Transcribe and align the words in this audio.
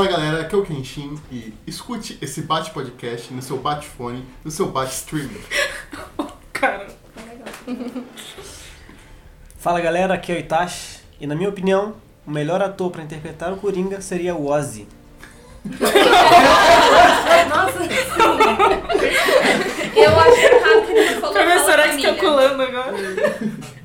Fala 0.00 0.12
galera, 0.12 0.40
aqui 0.40 0.54
é 0.54 0.58
o 0.58 0.62
Kenshin 0.62 1.20
e 1.30 1.52
escute 1.66 2.16
esse 2.22 2.40
Bate 2.40 2.70
Podcast 2.70 3.34
no 3.34 3.42
seu 3.42 3.58
Batefone, 3.58 4.24
no 4.42 4.50
seu 4.50 4.64
Bate 4.70 4.94
Streamer. 4.94 5.42
Cara. 6.54 6.86
Tá 7.14 7.20
legal. 7.66 8.04
Fala 9.58 9.78
galera, 9.78 10.14
aqui 10.14 10.32
é 10.32 10.36
o 10.36 10.38
Itachi 10.38 11.00
e 11.20 11.26
na 11.26 11.34
minha 11.34 11.50
opinião, 11.50 11.96
o 12.26 12.30
melhor 12.30 12.62
ator 12.62 12.90
pra 12.90 13.02
interpretar 13.02 13.52
o 13.52 13.58
Coringa 13.58 14.00
seria 14.00 14.34
o 14.34 14.48
Ozzy. 14.48 14.88
Nossa, 17.50 17.80
sim. 17.80 17.90
Eu 19.96 20.18
acho 20.18 20.40
errado 20.40 20.86
que 20.86 20.92
ele 20.92 21.14
falou 21.20 21.34
Professor 21.34 21.72
fala 21.72 21.82
X 21.82 21.90
família. 21.90 22.14
calculando 22.14 22.62
agora. 22.62 22.94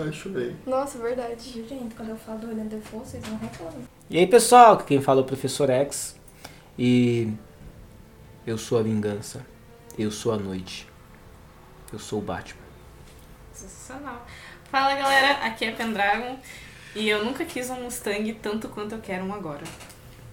Ai, 0.00 0.12
chorei. 0.12 0.54
Nossa, 0.64 0.96
verdade. 0.98 1.66
Gente, 1.68 1.94
quando 1.96 2.10
eu 2.10 2.16
falo 2.16 2.38
do 2.38 2.46
William 2.46 2.66
Defoe, 2.66 3.00
vocês 3.00 3.22
não 3.28 3.36
reclamam. 3.36 3.82
E 4.08 4.16
aí 4.16 4.26
pessoal, 4.28 4.74
aqui 4.74 4.84
quem 4.84 5.02
fala 5.02 5.20
é 5.20 5.22
o 5.22 5.26
Professor 5.26 5.68
X 5.68 6.16
e 6.78 7.32
eu 8.46 8.56
sou 8.56 8.78
a 8.78 8.82
vingança, 8.82 9.44
eu 9.98 10.12
sou 10.12 10.32
a 10.32 10.36
noite, 10.36 10.88
eu 11.92 11.98
sou 11.98 12.20
o 12.20 12.22
Batman. 12.22 12.62
Sensacional. 13.52 14.24
Fala 14.70 14.94
galera, 14.94 15.44
aqui 15.44 15.64
é 15.64 15.72
Pendragon 15.72 16.38
e 16.94 17.08
eu 17.08 17.24
nunca 17.24 17.44
quis 17.44 17.68
um 17.68 17.82
Mustang 17.82 18.32
tanto 18.34 18.68
quanto 18.68 18.94
eu 18.94 19.00
quero 19.00 19.24
um 19.24 19.34
agora. 19.34 19.64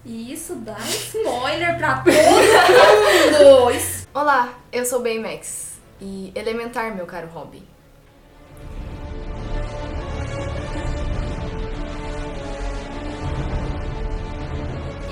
E 0.04 0.32
isso 0.32 0.54
dá 0.54 0.78
spoiler 0.78 1.76
pra 1.76 2.04
todo 2.04 2.12
mundo! 2.12 3.76
Olá, 4.14 4.56
eu 4.70 4.86
sou 4.86 5.02
Baymax. 5.02 5.80
E 6.00 6.30
elementar, 6.36 6.94
meu 6.94 7.06
caro 7.06 7.26
hobby. 7.28 7.75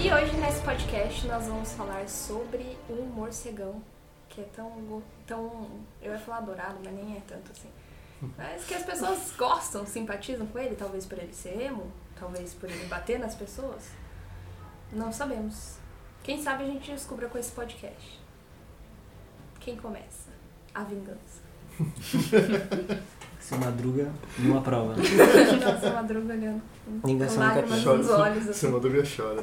E 0.05 0.13
hoje 0.13 0.37
nesse 0.37 0.61
podcast 0.61 1.27
nós 1.27 1.47
vamos 1.47 1.73
falar 1.73 2.07
sobre 2.07 2.77
um 2.91 3.05
morcegão 3.07 3.81
que 4.29 4.43
é 4.43 4.45
tão, 4.55 5.03
tão. 5.27 5.67
Eu 6.03 6.13
ia 6.13 6.19
falar 6.19 6.39
adorado, 6.39 6.77
mas 6.85 6.93
nem 6.93 7.17
é 7.17 7.23
tanto 7.27 7.51
assim. 7.51 7.71
Mas 8.37 8.65
que 8.67 8.75
as 8.75 8.83
pessoas 8.83 9.33
gostam, 9.35 9.87
simpatizam 9.87 10.47
com 10.49 10.59
ele, 10.59 10.77
talvez 10.77 11.07
por 11.07 11.17
ele 11.17 11.33
ser 11.33 11.59
emo, 11.59 11.91
talvez 12.21 12.53
por 12.53 12.69
ele 12.69 12.85
bater 12.85 13.19
nas 13.19 13.35
pessoas. 13.35 13.93
Não 14.93 15.11
sabemos. 15.11 15.79
Quem 16.23 16.43
sabe 16.43 16.65
a 16.65 16.67
gente 16.67 16.93
descubra 16.93 17.27
com 17.31 17.39
esse 17.39 17.53
podcast. 17.53 18.21
Quem 19.59 19.75
começa? 19.75 20.29
A 20.75 20.85
vingança. 20.85 21.41
Se 23.41 23.55
madruga 23.55 24.13
numa 24.39 24.61
prova. 24.61 24.97
Nossa, 25.65 25.93
madruga 25.95 26.35
olhando. 26.35 26.63
com 27.01 27.09
Vingança 27.09 27.41
nunca 27.41 27.47
lágrimas 27.47 27.85
nos 27.85 28.11
olhos. 28.11 28.43
Seu 28.45 28.51
Assim. 28.51 28.69
Madruga 28.69 29.03
chora. 29.03 29.43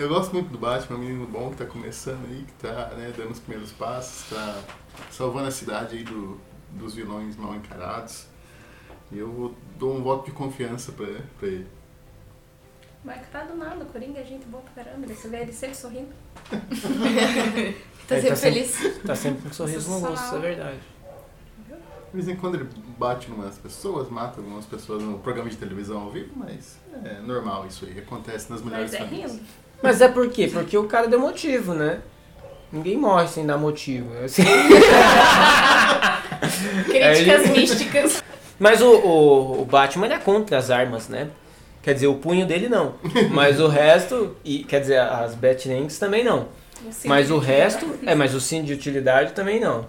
Eu 0.00 0.08
gosto 0.08 0.32
muito 0.32 0.48
do 0.48 0.56
Batman, 0.58 0.96
um 0.96 1.00
menino 1.00 1.26
bom 1.26 1.50
que 1.50 1.56
tá 1.56 1.66
começando 1.66 2.24
aí, 2.26 2.44
que 2.44 2.52
tá 2.54 2.88
né, 2.96 3.12
dando 3.14 3.32
os 3.32 3.38
primeiros 3.38 3.70
passos, 3.72 4.30
tá 4.30 4.62
salvando 5.10 5.48
a 5.48 5.50
cidade 5.50 5.96
aí 5.98 6.04
do, 6.04 6.40
dos 6.70 6.94
vilões 6.94 7.36
mal 7.36 7.54
encarados. 7.54 8.24
E 9.12 9.18
eu 9.18 9.30
vou- 9.30 9.54
dou 9.78 9.94
um 9.94 10.02
voto 10.02 10.24
de 10.26 10.32
confiança 10.32 10.92
pra, 10.92 11.06
pra 11.38 11.48
ele. 11.48 11.66
Mas 13.04 13.28
tá 13.30 13.44
do 13.44 13.54
nada, 13.56 13.82
o 13.84 13.86
Coringa 13.88 14.20
é 14.20 14.24
gente 14.24 14.46
boa 14.46 14.62
pra 14.62 14.84
caramba. 14.84 15.06
Você 15.06 15.28
vê 15.28 15.38
ele 15.42 15.52
sempre 15.52 15.76
sorrindo. 15.76 16.08
Tá 18.10 18.16
sempre 18.16 18.30
tá 18.30 18.36
sempre- 18.36 18.64
feliz. 18.64 19.02
Tá 19.06 19.14
sempre 19.14 19.42
com 19.42 19.48
um 19.50 19.52
sorriso 19.52 19.88
no 19.88 19.98
rosto, 20.00 20.24
isso 20.24 20.34
é 20.34 20.38
verdade. 20.40 20.80
De 21.68 22.16
vez 22.16 22.26
em 22.26 22.34
quando 22.34 22.56
ele 22.56 22.68
bate 22.98 23.30
em 23.30 23.34
umas 23.34 23.56
pessoas, 23.56 24.08
mata 24.10 24.40
algumas 24.40 24.66
pessoas 24.66 25.00
no 25.00 25.20
programa 25.20 25.48
de 25.48 25.56
televisão 25.56 26.00
ao 26.00 26.10
vivo, 26.10 26.32
mas 26.34 26.76
é 27.04 27.20
normal 27.20 27.68
isso 27.68 27.84
aí, 27.84 27.96
acontece 28.00 28.50
nas 28.50 28.62
melhores 28.62 28.90
Mas 28.90 29.00
é 29.00 29.04
famílias. 29.04 29.32
rindo. 29.32 29.44
Mas 29.82 30.00
é 30.00 30.08
por 30.08 30.28
quê? 30.30 30.48
Porque 30.52 30.76
o 30.76 30.84
cara 30.84 31.08
deu 31.08 31.18
motivo, 31.18 31.74
né? 31.74 32.00
Ninguém 32.72 32.96
morre 32.96 33.26
sem 33.28 33.46
dar 33.46 33.56
motivo. 33.58 34.08
é 34.20 34.24
Assim. 34.24 34.42
Críticas 36.86 37.40
Aí- 37.46 37.50
místicas. 37.52 38.22
Mas 38.58 38.82
o, 38.82 38.90
o, 38.92 39.62
o 39.62 39.64
Batman 39.64 40.06
ele 40.06 40.14
é 40.14 40.18
contra 40.18 40.58
as 40.58 40.70
armas, 40.70 41.08
né? 41.08 41.28
Quer 41.82 41.94
dizer, 41.94 42.08
o 42.08 42.14
punho 42.16 42.44
dele 42.46 42.68
não. 42.68 42.94
Mas 43.30 43.58
o 43.58 43.66
resto, 43.68 44.36
e 44.44 44.64
quer 44.64 44.80
dizer, 44.80 45.00
as 45.00 45.34
Batlanks 45.34 45.98
também 45.98 46.22
não. 46.22 46.48
Mas 47.04 47.30
o 47.30 47.38
resto, 47.38 47.86
é, 48.04 48.14
mas 48.14 48.34
o 48.34 48.40
cinto 48.40 48.66
de 48.66 48.74
utilidade 48.74 49.32
também 49.32 49.58
não. 49.58 49.86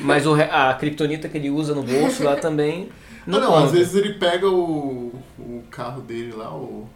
Mas 0.00 0.26
o, 0.26 0.34
a 0.34 0.72
kriptonita 0.74 1.28
que 1.28 1.36
ele 1.36 1.50
usa 1.50 1.74
no 1.74 1.82
bolso 1.82 2.22
lá 2.24 2.36
também 2.36 2.88
não, 3.26 3.38
Não, 3.38 3.46
não, 3.46 3.52
conta. 3.54 3.66
às 3.66 3.72
vezes 3.72 3.94
ele 3.94 4.14
pega 4.14 4.48
o, 4.48 5.12
o 5.38 5.62
carro 5.70 6.00
dele 6.00 6.32
lá 6.34 6.54
o, 6.54 6.88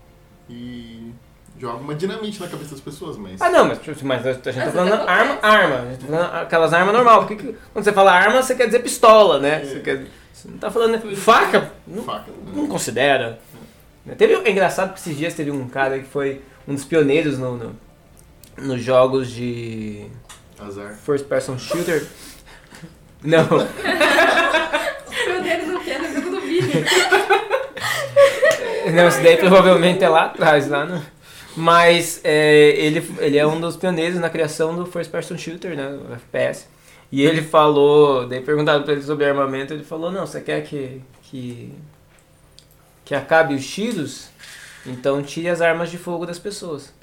e 0.49 1.13
joga 1.61 1.77
uma 1.79 1.95
dinamite 1.95 2.41
na 2.41 2.49
cabeça 2.49 2.71
das 2.71 2.81
pessoas, 2.81 3.17
mas. 3.19 3.41
Ah, 3.43 3.51
não, 3.51 3.67
mas, 3.67 3.79
tipo, 3.81 4.05
mas 4.07 4.27
a 4.27 4.33
gente 4.33 4.43
tá 4.43 4.53
Mas 4.57 4.73
falando 4.73 4.93
até 4.95 5.11
arma, 5.13 5.39
arma. 5.43 5.77
A 5.77 5.91
gente 5.91 5.99
tá 6.01 6.07
falando 6.07 6.35
aquelas 6.43 6.73
armas 6.73 6.95
normal. 6.95 7.19
Porque 7.27 7.37
que- 7.37 7.55
quando 7.73 7.85
você 7.85 7.93
fala 7.93 8.13
arma, 8.13 8.43
você 8.43 8.55
quer 8.55 8.67
dizer 8.67 8.79
pistola, 8.81 9.39
né? 9.39 9.63
É. 9.63 9.65
Você, 9.67 9.81
quer, 9.81 10.07
você 10.33 10.49
não 10.49 10.59
tá 10.59 10.71
falando 10.71 11.17
faca. 11.17 11.71
Não, 11.87 12.03
faca. 12.03 12.31
não 12.55 12.63
Né? 12.63 12.69
considera. 12.69 13.39
Teve, 14.17 14.35
é 14.35 14.51
engraçado 14.51 14.95
que 14.95 14.99
esses 14.99 15.17
dias 15.17 15.35
teve 15.35 15.51
um 15.51 15.69
cara 15.69 15.99
que 15.99 16.07
foi 16.07 16.41
um 16.67 16.75
dos 16.75 16.85
pioneiros 16.85 17.39
no, 17.39 17.57
no- 17.57 17.77
nos 18.59 18.83
jogos 18.83 19.31
de 19.31 20.07
Azar. 20.59 20.95
first 21.05 21.27
person 21.27 21.59
shooter. 21.59 22.07
Não, 23.23 23.45
Deus, 23.47 23.69
não 25.69 25.85
quero, 25.85 26.09
no 26.09 26.15
jogo 26.15 26.31
do 26.31 26.41
vídeo. 26.41 26.85
não, 28.95 29.09
isso 29.09 29.23
daí 29.23 29.37
provavelmente 29.37 30.03
é 30.03 30.09
lá 30.09 30.25
atrás, 30.25 30.69
lá 30.69 30.85
no... 30.87 31.03
Mas 31.61 32.23
é, 32.25 32.71
ele, 32.71 33.07
ele 33.19 33.37
é 33.37 33.47
um 33.47 33.61
dos 33.61 33.77
pioneiros 33.77 34.19
na 34.19 34.31
criação 34.31 34.75
do 34.75 34.87
first 34.87 35.11
person 35.11 35.37
shooter, 35.37 35.77
né? 35.77 35.89
O 35.89 36.15
FPS. 36.15 36.67
E 37.13 37.23
ele 37.23 37.43
falou, 37.43 38.27
daí 38.27 38.41
perguntaram 38.41 38.83
pra 38.83 38.95
ele 38.95 39.03
sobre 39.03 39.27
armamento, 39.27 39.75
ele 39.75 39.85
falou, 39.85 40.11
não, 40.11 40.27
você 40.27 40.41
quer 40.41 40.63
que, 40.63 41.03
que, 41.25 41.75
que 43.05 43.15
acabe 43.15 43.55
os 43.55 43.69
tiros? 43.69 44.31
Então 44.87 45.23
tire 45.23 45.51
as 45.51 45.61
armas 45.61 45.91
de 45.91 45.99
fogo 45.99 46.25
das 46.25 46.39
pessoas. 46.39 46.95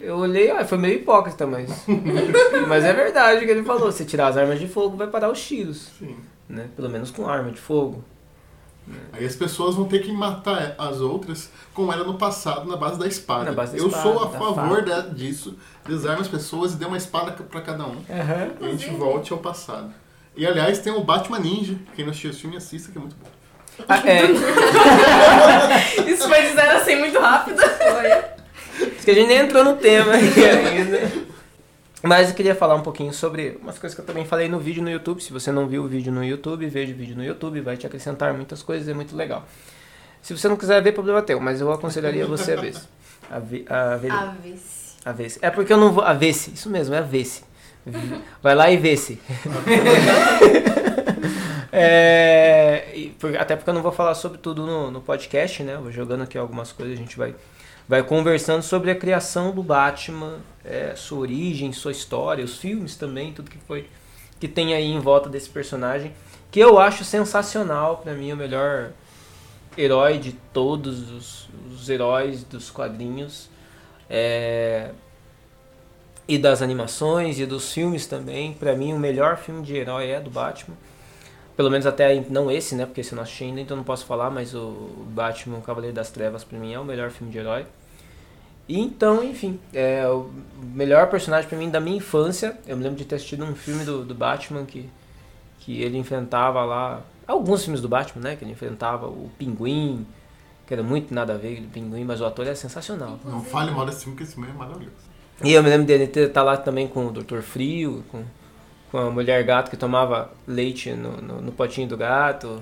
Eu 0.00 0.16
olhei, 0.16 0.50
ah, 0.50 0.64
foi 0.64 0.78
meio 0.78 1.00
hipócrita, 1.00 1.46
mas. 1.46 1.84
mas 2.68 2.84
é 2.84 2.92
verdade 2.94 3.42
o 3.42 3.46
que 3.46 3.50
ele 3.50 3.64
falou. 3.64 3.92
Se 3.92 4.06
tirar 4.06 4.28
as 4.28 4.36
armas 4.38 4.58
de 4.58 4.68
fogo, 4.68 4.96
vai 4.96 5.08
parar 5.08 5.30
os 5.30 5.44
tiros. 5.44 5.90
Sim. 5.98 6.16
Né? 6.48 6.68
Pelo 6.74 6.88
menos 6.88 7.10
com 7.10 7.28
arma 7.28 7.50
de 7.50 7.58
fogo. 7.58 8.02
Aí 9.12 9.24
as 9.26 9.34
pessoas 9.36 9.74
vão 9.74 9.84
ter 9.86 9.98
que 10.00 10.12
matar 10.12 10.74
as 10.78 11.00
outras, 11.00 11.50
como 11.74 11.92
era 11.92 12.04
no 12.04 12.14
passado, 12.14 12.68
na 12.68 12.76
base 12.76 12.98
da 12.98 13.06
espada. 13.06 13.44
Na 13.46 13.52
base 13.52 13.72
da 13.72 13.78
Eu 13.78 13.88
espada, 13.88 14.02
sou 14.02 14.22
a 14.24 14.28
favor 14.30 14.82
da- 14.82 15.00
disso, 15.00 15.56
desarme 15.86 16.22
as 16.22 16.28
pessoas 16.28 16.72
e 16.72 16.76
dê 16.76 16.84
uma 16.84 16.96
espada 16.96 17.32
pra 17.32 17.60
cada 17.60 17.84
um. 17.84 17.96
Aham. 18.10 18.50
E 18.60 18.64
a 18.66 18.68
gente 18.70 18.90
volte 18.90 19.32
ao 19.32 19.38
passado. 19.38 19.92
E 20.36 20.46
aliás, 20.46 20.78
tem 20.78 20.92
o 20.92 21.00
Batman 21.02 21.38
Ninja. 21.40 21.74
Quem 21.96 22.04
não 22.04 22.10
assistiu 22.10 22.30
esse 22.30 22.40
filme, 22.40 22.56
assista, 22.56 22.92
que 22.92 22.98
é 22.98 23.00
muito 23.00 23.16
bom. 23.16 23.28
Ah, 23.88 24.00
é, 24.04 24.22
Isso 26.10 26.28
foi 26.28 26.42
de 26.42 26.52
zero 26.54 26.78
assim 26.78 26.96
muito 26.96 27.18
rápido. 27.18 27.60
Acho 27.60 29.04
que 29.04 29.10
a 29.10 29.14
gente 29.14 29.28
nem 29.28 29.38
entrou 29.38 29.64
no 29.64 29.76
tema 29.76 30.14
aqui 30.14 30.44
ainda. 30.44 31.28
Mas 32.02 32.28
eu 32.28 32.34
queria 32.34 32.54
falar 32.54 32.74
um 32.76 32.80
pouquinho 32.82 33.12
sobre 33.12 33.58
umas 33.60 33.78
coisas 33.78 33.94
que 33.94 34.00
eu 34.00 34.06
também 34.06 34.24
falei 34.24 34.48
no 34.48 34.58
vídeo 34.60 34.82
no 34.82 34.90
YouTube. 34.90 35.20
Se 35.22 35.32
você 35.32 35.50
não 35.50 35.66
viu 35.66 35.82
o 35.84 35.88
vídeo 35.88 36.12
no 36.12 36.24
YouTube, 36.24 36.66
veja 36.68 36.92
o 36.92 36.96
vídeo 36.96 37.16
no 37.16 37.24
YouTube, 37.24 37.60
vai 37.60 37.76
te 37.76 37.86
acrescentar 37.86 38.32
muitas 38.34 38.62
coisas, 38.62 38.88
é 38.88 38.94
muito 38.94 39.16
legal. 39.16 39.44
Se 40.22 40.36
você 40.36 40.48
não 40.48 40.56
quiser 40.56 40.80
ver, 40.82 40.92
problema 40.92 41.22
teu, 41.22 41.40
mas 41.40 41.60
eu 41.60 41.72
aconselharia 41.72 42.26
você 42.26 42.52
a 42.52 42.56
ver. 42.60 42.74
A 43.30 43.38
ver, 43.40 43.64
a 43.68 43.96
ver, 43.96 44.10
a. 44.10 45.12
É 45.42 45.50
porque 45.50 45.70
eu 45.70 45.76
não 45.76 45.92
vou. 45.92 46.02
A 46.02 46.14
ver 46.14 46.32
-se. 46.32 46.50
Isso 46.52 46.70
mesmo, 46.70 46.94
é 46.94 46.98
a 46.98 47.02
ver 47.02 47.24
-se. 47.26 47.42
Vai 48.42 48.54
lá 48.54 48.70
e 48.70 48.76
vê 48.78 48.96
se. 48.96 49.20
É, 51.70 52.90
e 52.94 53.10
por- 53.10 53.36
até 53.36 53.54
porque 53.54 53.68
eu 53.68 53.74
não 53.74 53.82
vou 53.82 53.92
falar 53.92 54.14
sobre 54.14 54.38
tudo 54.38 54.64
no, 54.66 54.90
no 54.90 55.00
podcast, 55.02 55.62
né? 55.62 55.74
Eu 55.74 55.82
vou 55.82 55.92
jogando 55.92 56.22
aqui 56.22 56.38
algumas 56.38 56.72
coisas, 56.72 56.94
a 56.94 56.98
gente 56.98 57.16
vai, 57.16 57.34
vai 57.88 58.02
conversando 58.02 58.62
sobre 58.62 58.90
a 58.90 58.94
criação 58.94 59.52
do 59.52 59.62
Batman, 59.62 60.40
é, 60.64 60.94
sua 60.94 61.20
origem, 61.20 61.72
sua 61.72 61.92
história, 61.92 62.44
os 62.44 62.58
filmes 62.58 62.96
também, 62.96 63.32
tudo 63.32 63.50
que 63.50 63.58
foi 63.58 63.88
que 64.38 64.46
tem 64.46 64.74
aí 64.74 64.92
em 64.92 65.00
volta 65.00 65.28
desse 65.28 65.48
personagem, 65.48 66.12
que 66.50 66.60
eu 66.60 66.78
acho 66.78 67.04
sensacional, 67.04 67.98
pra 67.98 68.14
mim 68.14 68.30
o 68.30 68.36
melhor 68.36 68.92
herói 69.76 70.18
de 70.18 70.32
todos 70.52 71.10
os, 71.10 71.48
os 71.72 71.88
heróis 71.88 72.44
dos 72.44 72.70
quadrinhos. 72.70 73.50
É, 74.08 74.90
e 76.28 76.36
das 76.36 76.60
animações 76.60 77.40
e 77.40 77.46
dos 77.46 77.72
filmes 77.72 78.06
também. 78.06 78.52
Pra 78.52 78.76
mim, 78.76 78.92
o 78.92 78.98
melhor 78.98 79.38
filme 79.38 79.62
de 79.62 79.74
herói 79.74 80.10
é 80.10 80.20
do 80.20 80.28
Batman. 80.28 80.76
Pelo 81.56 81.70
menos 81.70 81.86
até 81.86 82.22
não 82.28 82.50
esse, 82.50 82.74
né? 82.74 82.84
Porque 82.84 83.00
esse 83.00 83.12
eu 83.12 83.16
não 83.16 83.22
assisti 83.22 83.44
ainda, 83.44 83.60
então 83.60 83.76
não 83.76 83.82
posso 83.82 84.04
falar, 84.04 84.30
mas 84.30 84.54
o 84.54 85.06
Batman, 85.08 85.56
o 85.56 85.62
Cavaleiro 85.62 85.96
das 85.96 86.10
Trevas, 86.10 86.44
pra 86.44 86.58
mim 86.58 86.72
é 86.72 86.78
o 86.78 86.84
melhor 86.84 87.10
filme 87.10 87.32
de 87.32 87.38
herói. 87.38 87.66
E 88.68 88.78
então, 88.78 89.24
enfim, 89.24 89.58
é 89.72 90.06
o 90.06 90.30
melhor 90.62 91.08
personagem 91.08 91.48
pra 91.48 91.56
mim 91.56 91.70
da 91.70 91.80
minha 91.80 91.96
infância. 91.96 92.58
Eu 92.66 92.76
me 92.76 92.82
lembro 92.82 92.98
de 92.98 93.04
ter 93.06 93.14
assistido 93.14 93.44
um 93.44 93.54
filme 93.54 93.82
do, 93.84 94.04
do 94.04 94.14
Batman 94.14 94.66
que, 94.66 94.88
que 95.60 95.80
ele 95.80 95.96
enfrentava 95.96 96.62
lá 96.64 97.02
alguns 97.26 97.62
filmes 97.62 97.80
do 97.80 97.88
Batman, 97.88 98.22
né? 98.22 98.36
Que 98.36 98.44
ele 98.44 98.52
enfrentava 98.52 99.06
o 99.06 99.30
Pinguim, 99.38 100.06
que 100.66 100.74
era 100.74 100.82
muito 100.82 101.14
nada 101.14 101.32
a 101.32 101.36
ver 101.38 101.62
do 101.62 101.68
Pinguim, 101.68 102.04
mas 102.04 102.20
o 102.20 102.26
ator 102.26 102.46
é 102.46 102.54
sensacional. 102.54 103.18
Não 103.24 103.42
fale 103.42 103.70
mal 103.70 103.86
desse 103.86 104.04
filme, 104.04 104.18
que 104.18 104.24
esse 104.24 104.34
filme 104.34 104.50
é 104.50 104.52
maravilhoso. 104.52 104.96
E 105.42 105.52
eu 105.52 105.62
me 105.62 105.70
lembro 105.70 105.86
dele 105.86 106.06
ter 106.06 106.30
tá 106.30 106.42
lá 106.42 106.56
também 106.56 106.86
com 106.86 107.06
o 107.06 107.10
Dr. 107.10 107.40
Frio, 107.40 108.04
com, 108.10 108.22
com 108.90 108.98
a 108.98 109.10
mulher 109.10 109.42
gato 109.44 109.70
que 109.70 109.76
tomava 109.78 110.30
leite 110.46 110.92
no, 110.92 111.16
no, 111.22 111.40
no 111.40 111.52
potinho 111.52 111.88
do 111.88 111.96
gato. 111.96 112.60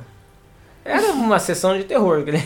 Era 0.86 1.12
uma 1.12 1.38
sessão 1.38 1.76
de 1.76 1.84
terror 1.84 2.20
aquele, 2.20 2.42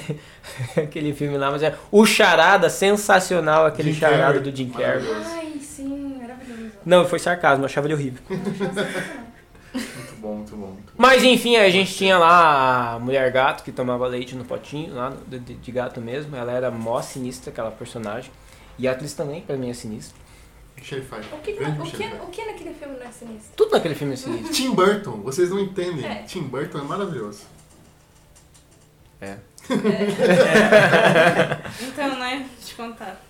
aquele 0.77 1.13
filme 1.15 1.37
lá, 1.37 1.51
mas 1.51 1.63
é 1.63 1.75
o 1.91 2.05
charada 2.07 2.69
sensacional, 2.71 3.67
aquele 3.67 3.93
Jim 3.93 4.01
charada 4.01 4.23
Carrey. 4.25 4.41
do 4.41 4.57
Jim 4.57 4.71
Carrey. 4.71 5.05
Ai, 5.13 5.59
sim, 5.61 6.17
maravilhoso. 6.21 6.73
Não, 6.85 7.05
foi 7.07 7.19
sarcasmo, 7.19 7.63
eu 7.63 7.67
achava 7.67 7.87
ele 7.87 7.95
horrível. 7.95 8.23
Muito 9.73 10.17
bom, 10.21 10.35
muito 10.35 10.57
bom, 10.57 10.67
muito. 10.67 10.93
Mas 10.99 11.23
enfim, 11.23 11.57
a 11.57 11.71
gente 11.71 11.95
tinha 11.95 12.19
lá 12.19 12.95
a 12.95 12.99
mulher 12.99 13.31
gato 13.31 13.63
que 13.63 13.71
tomava 13.71 14.05
leite 14.09 14.35
no 14.35 14.45
potinho, 14.45 14.93
lá 14.93 15.13
de, 15.29 15.39
de 15.39 15.73
gato 15.73 16.01
mesmo. 16.01 16.35
Ela 16.35 16.51
era 16.51 16.71
mó 16.73 17.01
sinistra, 17.01 17.53
aquela 17.53 17.71
personagem. 17.71 18.33
E 18.77 18.89
a 18.89 18.93
atriz 18.93 19.13
também, 19.15 19.43
pra 19.43 19.57
mim, 19.57 19.71
é 19.71 19.73
sinistra. 19.75 20.17
Michelle 20.77 21.03
Pfeiffer. 21.03 21.39
O 21.39 21.41
que, 21.41 21.53
o, 21.53 21.57
que, 21.85 22.05
o 22.23 22.27
que 22.27 22.45
naquele 22.47 22.75
filme 22.75 22.97
não 22.99 23.07
é 23.07 23.13
sinistro? 23.13 23.53
Tudo 23.55 23.71
naquele 23.71 23.95
filme 23.95 24.15
é 24.15 24.17
sinistro. 24.17 24.53
Tim 24.53 24.73
Burton, 24.75 25.21
vocês 25.23 25.51
não 25.51 25.61
entendem. 25.61 26.05
É. 26.05 26.23
Tim 26.25 26.43
Burton 26.43 26.79
é 26.79 26.83
maravilhoso. 26.83 27.43
É. 29.21 29.37
Então, 31.83 32.19
né, 32.19 32.47
te 32.65 32.75
contar. 32.75 33.21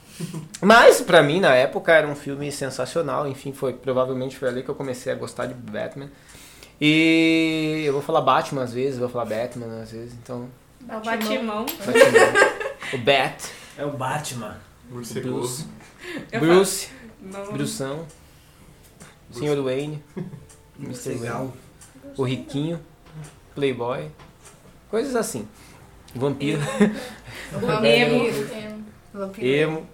Mas, 0.60 1.00
pra 1.00 1.22
mim, 1.22 1.40
na 1.40 1.54
época, 1.54 1.92
era 1.92 2.06
um 2.06 2.14
filme 2.14 2.50
sensacional. 2.52 3.26
Enfim, 3.26 3.52
foi 3.52 3.72
provavelmente 3.72 4.36
foi 4.36 4.48
ali 4.48 4.62
que 4.62 4.68
eu 4.68 4.74
comecei 4.74 5.12
a 5.12 5.16
gostar 5.16 5.46
de 5.46 5.54
Batman. 5.54 6.10
E 6.80 7.82
eu 7.84 7.92
vou 7.92 8.02
falar 8.02 8.20
Batman 8.20 8.62
às 8.62 8.72
vezes, 8.72 8.98
vou 8.98 9.08
falar 9.08 9.24
Batman 9.26 9.82
às 9.82 9.92
vezes, 9.92 10.14
então. 10.22 10.48
É 10.88 10.96
o 10.96 11.00
Batimão. 11.00 11.66
Batman. 11.66 12.94
o 12.94 12.98
Bat, 12.98 13.44
É 13.78 13.84
o 13.84 13.90
Batman. 13.90 14.56
Morcegoso. 14.90 15.68
Eu 16.32 16.40
Bruce, 16.40 16.88
Não, 17.20 17.52
Brução, 17.52 18.06
Sr. 19.30 19.62
Wayne, 19.62 20.02
Mr. 20.78 21.10
Wayne, 21.10 21.20
Legal. 21.20 21.52
o 22.16 22.22
Riquinho, 22.24 22.80
Playboy, 23.54 24.10
coisas 24.90 25.14
assim. 25.14 25.46
Vampiro, 26.14 26.60
Emo. 27.84 28.26
Emo. 28.26 28.84
Vampiro. 29.12 29.46
emo, 29.46 29.86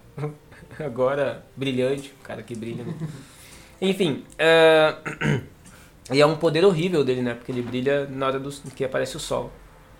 agora 0.78 1.44
brilhante, 1.56 2.14
o 2.20 2.24
cara 2.24 2.42
que 2.42 2.54
brilha, 2.54 2.84
né? 2.84 2.94
Enfim, 3.80 4.24
é, 4.38 4.96
e 6.12 6.20
é 6.20 6.26
um 6.26 6.36
poder 6.36 6.64
horrível 6.64 7.04
dele, 7.04 7.22
né? 7.22 7.34
Porque 7.34 7.52
ele 7.52 7.62
brilha 7.62 8.06
na 8.06 8.26
hora 8.26 8.38
do, 8.38 8.50
que 8.50 8.84
aparece 8.84 9.16
o 9.16 9.20
sol. 9.20 9.50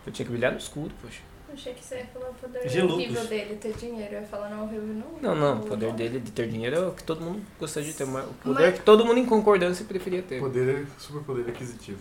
Eu 0.07 0.13
tinha 0.13 0.25
que 0.25 0.33
brilhar 0.33 0.53
no 0.53 0.59
escuro, 0.59 0.91
poxa. 1.03 1.21
Achei 1.53 1.73
que 1.73 1.85
você 1.85 1.97
ia 1.97 2.07
falar 2.07 2.31
o 2.31 2.35
poder 2.35 2.85
horrível 2.85 3.27
dele, 3.27 3.55
ter 3.57 3.73
dinheiro. 3.75 4.15
Eu 4.15 4.21
ia 4.21 4.27
falar, 4.27 4.51
não, 4.51 4.65
horrível 4.65 4.95
não. 4.95 5.35
Não, 5.35 5.35
não, 5.35 5.63
o 5.63 5.67
poder 5.67 5.93
dele 5.93 6.21
de 6.21 6.31
ter 6.31 6.49
dinheiro 6.49 6.77
é 6.77 6.87
o 6.89 6.93
que 6.93 7.03
todo 7.03 7.23
mundo 7.23 7.43
gostaria 7.59 7.91
de 7.91 7.97
ter. 7.97 8.07
mas 8.07 8.27
O 8.27 8.35
poder 8.35 8.75
que 8.75 8.81
todo 8.81 9.05
mundo 9.05 9.19
em 9.19 9.27
concordância 9.27 9.85
preferia 9.85 10.23
ter. 10.23 10.41
Poder, 10.41 10.87
super 10.99 11.23
poder 11.23 11.49
aquisitivo. 11.49 11.99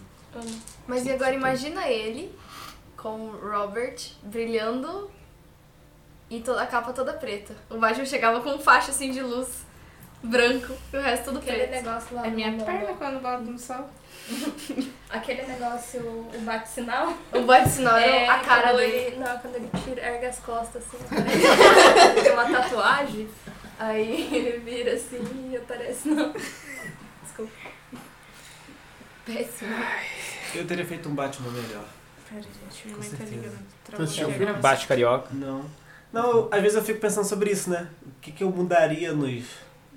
Mas 0.86 1.06
e 1.06 1.12
agora 1.12 1.34
imagina 1.34 1.88
ele 1.88 2.30
com 3.06 3.30
o 3.30 3.38
Robert 3.52 3.98
brilhando 4.24 5.12
e 6.28 6.40
toda 6.40 6.64
a 6.64 6.66
capa 6.66 6.92
toda 6.92 7.14
preta. 7.14 7.56
O 7.70 7.78
Batman 7.78 8.04
chegava 8.04 8.42
com 8.42 8.50
um 8.56 8.58
faixa 8.58 8.90
assim 8.90 9.12
de 9.12 9.22
luz 9.22 9.64
branco 10.24 10.74
e 10.92 10.98
o 10.98 11.02
resto 11.02 11.26
tudo 11.26 11.38
Aquele 11.38 11.68
preto. 11.68 11.72
negócio 11.84 12.16
lá. 12.16 12.26
É 12.26 12.32
minha 12.32 12.50
no- 12.50 12.66
perna 12.66 12.94
quando 12.96 13.22
bota 13.22 13.38
no 13.44 13.60
sol. 13.60 13.88
Aquele 15.08 15.44
negócio, 15.44 16.02
o 16.02 16.40
bate-sinal. 16.42 17.16
O 17.32 17.42
bate-sinal 17.42 17.96
É, 17.96 18.24
era 18.24 18.34
a 18.34 18.40
cara 18.40 18.70
quando 18.70 18.78
dele. 18.78 18.98
Ele, 18.98 19.16
não, 19.18 19.38
quando 19.38 19.56
ele 19.56 19.70
tira, 19.84 20.02
ergue 20.02 20.26
as 20.26 20.40
costas 20.40 20.84
assim, 20.84 20.98
ele 21.16 22.22
tem 22.24 22.32
uma 22.34 22.50
tatuagem, 22.50 23.30
aí 23.78 24.34
ele 24.36 24.58
vira 24.62 24.94
assim 24.94 25.52
e 25.52 25.58
aparece, 25.58 26.08
não. 26.10 26.34
Desculpa. 27.22 27.52
Péssimo. 29.28 29.76
Eu 30.56 30.66
teria 30.66 30.86
feito 30.88 31.08
um 31.08 31.14
Batman 31.14 31.52
melhor. 31.52 31.86
Pera, 32.30 32.42
gente, 32.42 32.86
minha 32.86 32.96
Com 32.96 33.02
mãe 33.02 33.10
tá 33.10 33.18
certeza. 33.18 33.36
ligando. 33.42 33.66
Tu 33.86 34.02
assistiu 34.02 34.04
o 34.04 34.04
Travou 34.04 34.06
a 34.06 34.16
filme? 34.32 34.38
gravação. 34.40 34.62
Bate 34.62 34.88
carioca. 34.88 35.30
Não. 35.34 35.66
Não, 36.14 36.32
eu- 36.32 36.50
às 36.52 36.62
vezes 36.62 36.78
eu 36.78 36.84
fico 36.84 37.00
pensando 37.00 37.26
sobre 37.26 37.52
isso, 37.52 37.70
né? 37.70 37.90
O 38.06 38.20
que, 38.22 38.32
que 38.32 38.44
eu 38.44 38.50
mudaria 38.50 39.12
nos, 39.14 39.44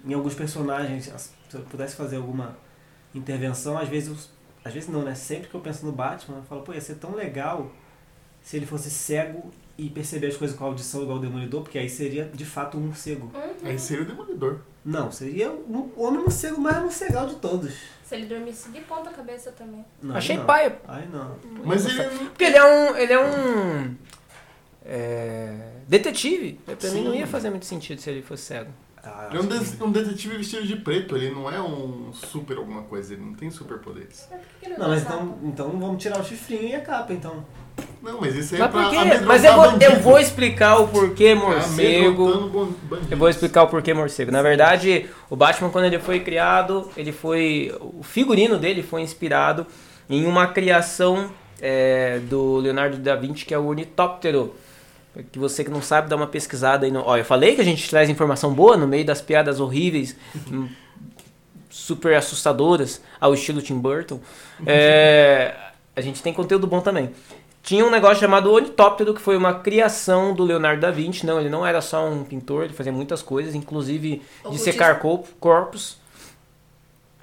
em 0.04 0.12
alguns 0.14 0.34
personagens? 0.34 1.04
Se 1.48 1.54
eu 1.56 1.60
pudesse 1.62 1.94
fazer 1.96 2.16
alguma 2.16 2.56
intervenção, 3.14 3.78
às 3.78 3.88
vezes, 3.88 4.08
eu- 4.08 4.16
às 4.64 4.72
vezes 4.72 4.88
não, 4.88 5.02
né? 5.02 5.14
Sempre 5.14 5.48
que 5.48 5.54
eu 5.54 5.60
penso 5.60 5.86
no 5.86 5.92
Batman, 5.92 6.38
eu 6.38 6.42
falo, 6.44 6.62
pô, 6.62 6.72
ia 6.72 6.80
ser 6.80 6.96
tão 6.96 7.14
legal 7.14 7.70
se 8.42 8.56
ele 8.56 8.66
fosse 8.66 8.90
cego 8.90 9.50
e 9.76 9.88
perceber 9.88 10.26
as 10.28 10.36
coisas 10.36 10.56
com 10.56 10.64
audição 10.64 11.02
igual 11.02 11.18
o 11.18 11.20
Demolidor, 11.20 11.62
porque 11.62 11.78
aí 11.78 11.88
seria 11.88 12.24
de 12.24 12.44
fato 12.44 12.76
um 12.76 12.80
morcego. 12.80 13.30
Aí 13.62 13.78
seria 13.78 14.02
o 14.02 14.06
Demolidor. 14.06 14.58
Não, 14.84 15.12
seria 15.12 15.50
o 15.52 15.92
homem 15.96 16.20
morcego 16.20 16.60
mais 16.60 16.78
morcegal 16.82 17.26
de 17.26 17.36
todos. 17.36 17.72
Se 18.08 18.14
ele 18.14 18.24
dormisse 18.24 18.70
de 18.70 18.80
ponta 18.80 19.10
cabeça 19.10 19.52
também. 19.52 19.84
Não, 20.02 20.16
Achei 20.16 20.38
não. 20.38 20.46
paia. 20.46 20.78
Ai, 20.88 21.06
não. 21.12 21.36
Mas 21.62 21.84
ele 21.84 22.02
Porque 22.28 22.44
ele 22.44 22.56
é 22.56 22.64
um. 22.64 22.96
Ele 22.96 23.12
é 23.12 23.20
um. 23.20 23.94
é, 24.86 25.72
detetive. 25.86 26.58
Pra 26.64 26.90
mim 26.90 27.04
não 27.04 27.12
Sim. 27.12 27.18
ia 27.18 27.26
fazer 27.26 27.50
muito 27.50 27.66
sentido 27.66 28.00
se 28.00 28.08
ele 28.08 28.22
fosse 28.22 28.44
cego. 28.44 28.70
Ah, 29.04 29.26
ele 29.28 29.38
é 29.38 29.40
um, 29.42 29.46
des- 29.46 29.80
um 29.82 29.92
detetive 29.92 30.38
vestido 30.38 30.66
de 30.66 30.76
preto. 30.76 31.16
Ele 31.16 31.30
não 31.30 31.50
é 31.50 31.60
um 31.60 32.10
super 32.14 32.56
alguma 32.56 32.82
coisa. 32.84 33.12
Ele 33.12 33.22
não 33.22 33.34
tem 33.34 33.50
superpoderes. 33.50 34.26
Que 34.58 34.66
ele 34.66 34.78
Não, 34.78 34.88
mas 34.88 35.02
então, 35.02 35.38
então 35.44 35.70
vamos 35.78 36.02
tirar 36.02 36.18
o 36.18 36.24
chifrinho 36.24 36.62
e 36.68 36.74
a 36.74 36.80
capa, 36.80 37.12
então. 37.12 37.44
Não, 38.02 38.20
mas 38.20 38.34
isso 38.36 38.54
aí 38.54 38.60
Mas 38.60 38.68
é 38.68 38.72
pra 38.72 39.20
Mas 39.26 39.44
eu 39.44 39.54
vou, 39.54 39.64
eu 39.80 40.00
vou 40.00 40.18
explicar 40.18 40.76
o 40.80 40.88
porquê 40.88 41.34
morcego. 41.34 42.48
Ban- 42.48 42.68
bandidos. 42.82 43.10
Eu 43.10 43.16
vou 43.18 43.28
explicar 43.28 43.62
o 43.64 43.68
porquê 43.68 43.92
morcego. 43.92 44.30
Na 44.30 44.42
verdade, 44.42 45.06
o 45.28 45.34
Batman, 45.36 45.70
quando 45.70 45.86
ele 45.86 45.98
foi 45.98 46.20
criado, 46.20 46.90
ele 46.96 47.12
foi. 47.12 47.74
O 47.80 48.02
figurino 48.02 48.56
dele 48.58 48.82
foi 48.82 49.02
inspirado 49.02 49.66
em 50.08 50.26
uma 50.26 50.46
criação 50.46 51.30
é, 51.60 52.20
do 52.20 52.56
Leonardo 52.58 52.96
da 52.98 53.16
Vinci, 53.16 53.44
que 53.44 53.52
é 53.52 53.58
o 53.58 53.66
ornitóptero. 53.66 54.54
Que 55.32 55.38
você 55.38 55.64
que 55.64 55.70
não 55.70 55.82
sabe, 55.82 56.08
dá 56.08 56.14
uma 56.14 56.28
pesquisada 56.28 56.86
aí 56.86 56.92
no. 56.92 57.02
Ó, 57.04 57.16
eu 57.16 57.24
falei 57.24 57.56
que 57.56 57.60
a 57.60 57.64
gente 57.64 57.90
traz 57.90 58.08
informação 58.08 58.54
boa 58.54 58.76
no 58.76 58.86
meio 58.86 59.04
das 59.04 59.20
piadas 59.20 59.58
horríveis, 59.58 60.14
super 61.68 62.14
assustadoras, 62.14 63.02
ao 63.20 63.34
estilo 63.34 63.60
Tim 63.60 63.78
Burton. 63.78 64.20
É, 64.64 65.54
a 65.96 66.00
gente 66.00 66.22
tem 66.22 66.32
conteúdo 66.32 66.66
bom 66.66 66.80
também. 66.80 67.10
Tinha 67.68 67.84
um 67.84 67.90
negócio 67.90 68.16
chamado 68.20 68.50
ornitóptero, 68.50 69.12
que 69.12 69.20
foi 69.20 69.36
uma 69.36 69.52
criação 69.52 70.32
do 70.34 70.42
Leonardo 70.42 70.80
da 70.80 70.90
Vinci. 70.90 71.26
Não, 71.26 71.38
ele 71.38 71.50
não 71.50 71.66
era 71.66 71.82
só 71.82 72.08
um 72.08 72.24
pintor, 72.24 72.64
ele 72.64 72.72
fazia 72.72 72.90
muitas 72.90 73.20
coisas, 73.20 73.54
inclusive 73.54 74.22
Ocultismo. 74.40 74.52
dissecar 74.52 74.98
corpo- 75.00 75.28
corpos. 75.38 75.98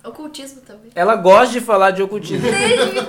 Ocultismo 0.03 0.61
também. 0.61 0.91
Ela 0.93 1.15
gosta 1.15 1.51
de 1.53 1.61
falar 1.61 1.89
de 1.89 2.03
ocultismo. 2.03 2.47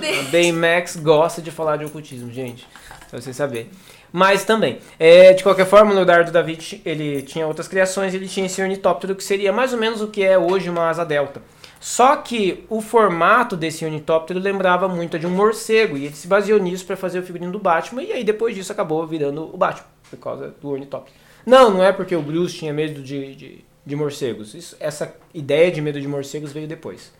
Desde. 0.01 0.31
Baymax 0.31 0.97
gosta 0.97 1.43
de 1.43 1.51
falar 1.51 1.77
de 1.77 1.85
ocultismo, 1.85 2.33
gente. 2.33 2.67
Pra 3.11 3.21
vocês 3.21 3.37
saberem. 3.37 3.69
Mas 4.11 4.47
também, 4.47 4.79
é, 4.99 5.35
de 5.35 5.43
qualquer 5.43 5.67
forma, 5.67 5.93
o 5.93 5.95
Leonardo 5.95 6.33
da 6.33 6.41
Vinci, 6.41 6.81
ele 6.87 7.21
tinha 7.21 7.47
outras 7.47 7.69
criações, 7.69 8.15
ele 8.15 8.27
tinha 8.27 8.47
esse 8.47 8.63
ornitóptero 8.63 9.15
que 9.15 9.23
seria 9.23 9.53
mais 9.53 9.75
ou 9.75 9.79
menos 9.79 10.01
o 10.01 10.07
que 10.09 10.25
é 10.25 10.39
hoje 10.39 10.71
uma 10.71 10.89
asa 10.89 11.05
delta. 11.05 11.43
Só 11.87 12.17
que 12.17 12.67
o 12.69 12.81
formato 12.81 13.57
desse 13.57 13.85
ornitóptero 13.85 14.41
lembrava 14.41 14.89
muito 14.89 15.17
de 15.21 15.25
um 15.25 15.31
morcego, 15.31 15.97
e 15.97 16.07
ele 16.07 16.17
se 16.17 16.27
baseou 16.27 16.59
nisso 16.59 16.85
para 16.85 16.97
fazer 16.97 17.21
o 17.21 17.23
figurino 17.23 17.53
do 17.53 17.61
Batman, 17.61 18.03
e 18.03 18.11
aí 18.13 18.25
depois 18.25 18.57
disso 18.57 18.73
acabou 18.73 19.07
virando 19.07 19.55
o 19.55 19.57
Batman, 19.57 19.87
por 20.11 20.19
causa 20.19 20.49
do 20.61 20.69
ornitóptero. 20.69 21.17
Não, 21.47 21.71
não 21.71 21.85
é 21.85 21.93
porque 21.93 22.17
o 22.17 22.21
Bruce 22.21 22.57
tinha 22.57 22.73
medo 22.73 23.01
de, 23.01 23.37
de, 23.37 23.65
de 23.87 23.95
morcegos. 23.95 24.53
Isso- 24.53 24.77
essa 24.81 25.15
ideia 25.33 25.71
de 25.71 25.81
medo 25.81 26.01
de 26.01 26.09
morcegos 26.09 26.53
veio 26.53 26.67
depois. 26.67 27.13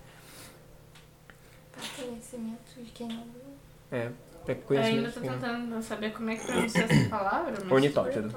Conhecimento 1.97 2.83
de 2.83 2.91
quem 2.91 3.07
não 3.07 3.23
viu. 3.23 3.43
É, 3.93 4.11
pra 4.45 4.53
Eu 4.53 4.83
ainda 4.83 5.11
conhecimento. 5.13 5.15
tô 5.15 5.21
tentando 5.21 5.81
saber 5.81 6.13
como 6.13 6.29
é 6.29 6.35
que 6.35 6.45
pronuncia 6.45 6.83
essa 6.91 7.09
palavra, 7.09 7.53
mas... 7.63 7.71
Ornitóptero. 7.71 8.31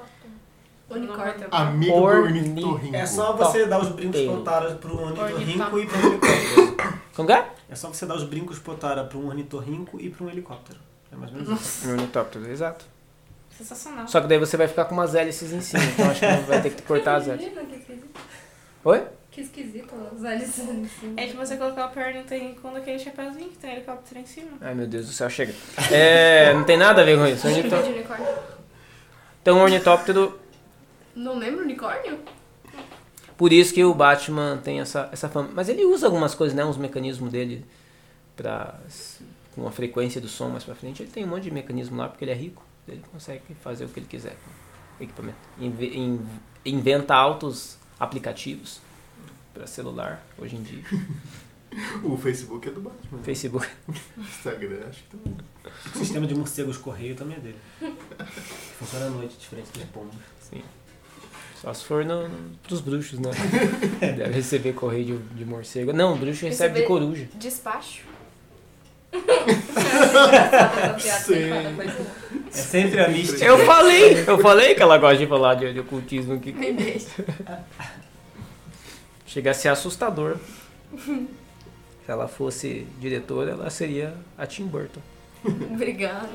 Unicórnio. 0.89 1.47
Amigo 1.51 1.91
do 1.93 2.03
Orni- 2.03 2.39
ornitorrinco. 2.39 2.95
É 2.95 3.05
só 3.05 3.33
você 3.33 3.65
dar 3.65 3.79
os 3.79 3.89
brincos 3.89 4.21
potara 4.21 4.75
pro 4.75 5.01
ornitorrinco 5.01 5.79
e 5.79 5.85
pro 5.85 5.99
helicóptero. 5.99 6.99
Como 7.15 7.31
é? 7.31 7.45
É 7.69 7.75
só 7.75 7.87
você 7.89 8.05
dar 8.05 8.15
os 8.15 8.23
brincos 8.23 8.57
potara 8.59 9.03
pro 9.03 9.19
um 9.19 9.27
ornitorrinco 9.27 9.99
e 10.01 10.09
pro 10.09 10.25
um 10.25 10.29
helicóptero. 10.29 10.79
É 11.11 11.15
mais 11.15 11.31
ou 11.31 11.41
menos 11.41 11.61
isso. 11.61 11.87
No 11.87 11.93
ornitóptero, 11.93 12.49
exato. 12.49 12.85
Sensacional. 13.57 14.07
Só 14.07 14.21
que 14.21 14.27
daí 14.27 14.37
você 14.39 14.55
vai 14.55 14.67
ficar 14.67 14.85
com 14.85 14.93
umas 14.93 15.13
hélices 15.15 15.51
em 15.51 15.59
cima, 15.61 15.83
então 15.83 16.09
acho 16.09 16.19
que 16.21 16.47
vai 16.47 16.61
ter 16.61 16.69
que 16.71 16.81
cortar 16.83 17.15
as 17.17 17.27
hélices. 17.27 17.51
Imagina 17.51 17.69
que 17.69 17.79
esquisito. 17.79 18.19
Oi? 18.85 19.03
Que 19.31 19.41
esquisito 19.41 19.93
as 20.15 20.23
hélices 20.23 20.59
em 20.69 20.85
cima. 20.87 21.13
É 21.17 21.25
de 21.27 21.33
você 21.33 21.57
colocar 21.57 21.87
o 21.87 21.89
perna 21.89 22.23
com 22.61 22.75
aquele 22.75 22.97
chapéuzinho 22.99 23.49
que 23.49 23.57
tem 23.57 23.73
helicóptero 23.73 24.19
em 24.21 24.25
cima. 24.25 24.51
Ai 24.61 24.73
meu 24.73 24.87
Deus 24.87 25.07
do 25.07 25.11
céu, 25.11 25.29
chega. 25.29 25.53
É, 25.91 26.53
não 26.53 26.63
tem 26.63 26.77
nada 26.77 27.01
a 27.01 27.05
ver 27.05 27.17
com 27.17 27.27
isso. 27.27 27.47
Unicórnio. 27.47 28.05
Então 29.41 29.57
o 29.57 29.61
ornitóptero, 29.61 30.39
Não 31.19 31.37
lembra 31.37 31.63
unicórnio? 31.63 32.19
por 33.37 33.53
isso 33.53 33.73
que 33.73 33.83
o 33.85 33.93
Batman 33.93 34.57
tem 34.63 34.79
essa, 34.81 35.07
essa 35.11 35.29
fama. 35.29 35.49
Mas 35.53 35.69
ele 35.69 35.85
usa 35.85 36.07
algumas 36.07 36.35
coisas, 36.35 36.55
né? 36.55 36.63
Uns 36.65 36.77
mecanismos 36.77 37.31
dele 37.31 37.65
pra. 38.35 38.79
com 39.55 39.67
a 39.67 39.71
frequência 39.71 40.19
do 40.19 40.27
som 40.27 40.49
mais 40.49 40.63
pra 40.63 40.75
frente, 40.75 41.01
ele 41.03 41.11
tem 41.11 41.23
um 41.23 41.27
monte 41.27 41.43
de 41.43 41.51
mecanismo 41.51 41.95
lá, 41.97 42.07
porque 42.09 42.23
ele 42.25 42.31
é 42.31 42.35
rico. 42.35 42.63
Ele 42.87 43.03
consegue 43.11 43.41
fazer 43.61 43.85
o 43.85 43.89
que 43.89 43.99
ele 43.99 44.07
quiser 44.07 44.35
com 44.97 45.01
o 45.01 45.03
equipamento. 45.03 45.37
Inve- 45.59 45.95
in- 45.95 46.25
inventa 46.65 47.13
altos 47.15 47.77
aplicativos 47.99 48.79
para 49.53 49.67
celular 49.67 50.25
hoje 50.37 50.55
em 50.55 50.63
dia. 50.63 50.83
O 52.03 52.17
Facebook 52.17 52.67
é 52.67 52.71
do 52.71 52.81
Batman. 52.81 53.19
Facebook. 53.21 53.67
Instagram, 54.17 54.87
acho 54.89 55.03
que 55.03 55.15
também. 55.17 55.37
O 55.93 55.97
sistema 55.99 56.25
de 56.25 56.33
morcegos 56.33 56.77
correio 56.77 57.15
também 57.15 57.37
é 57.37 57.39
dele. 57.39 57.59
Funciona 58.79 59.05
à 59.05 59.09
noite, 59.11 59.37
diferente 59.37 59.69
dos 59.73 59.83
pombos. 59.83 60.15
Sim. 60.41 60.63
Só 61.61 61.73
se 61.73 61.83
for 61.83 62.05
no, 62.05 62.29
pros 62.63 62.79
bruxos, 62.81 63.19
né? 63.19 63.31
Deve 63.99 64.31
receber 64.33 64.73
correio 64.73 65.17
de, 65.17 65.35
de 65.39 65.45
morcego. 65.45 65.91
Não, 65.91 66.13
o 66.13 66.17
bruxo 66.17 66.45
recebe 66.45 66.75
de 66.75 66.79
Receber- 66.81 66.87
coruja. 66.87 67.27
Despacho. 67.35 68.03
Sim. 70.99 71.49
É 72.47 72.51
sempre 72.51 72.99
a 72.99 73.07
mística. 73.09 73.43
Eu 73.45 73.57
falei! 73.65 74.23
Eu 74.27 74.39
falei 74.39 74.75
que 74.75 74.81
ela 74.81 74.97
gosta 74.97 75.17
de 75.17 75.27
falar 75.27 75.55
de, 75.55 75.73
de 75.73 75.79
ocultismo 75.79 76.33
aqui. 76.33 76.51
Me 76.51 76.71
deixa. 76.73 77.07
Chega 79.25 79.51
a 79.51 79.53
ser 79.53 79.69
assustador. 79.69 80.37
Se 80.95 81.27
ela 82.07 82.27
fosse 82.27 82.87
diretora, 82.99 83.51
ela 83.51 83.69
seria 83.69 84.13
a 84.37 84.45
Tim 84.47 84.65
Burton. 84.65 85.01
Obrigada. 85.45 86.29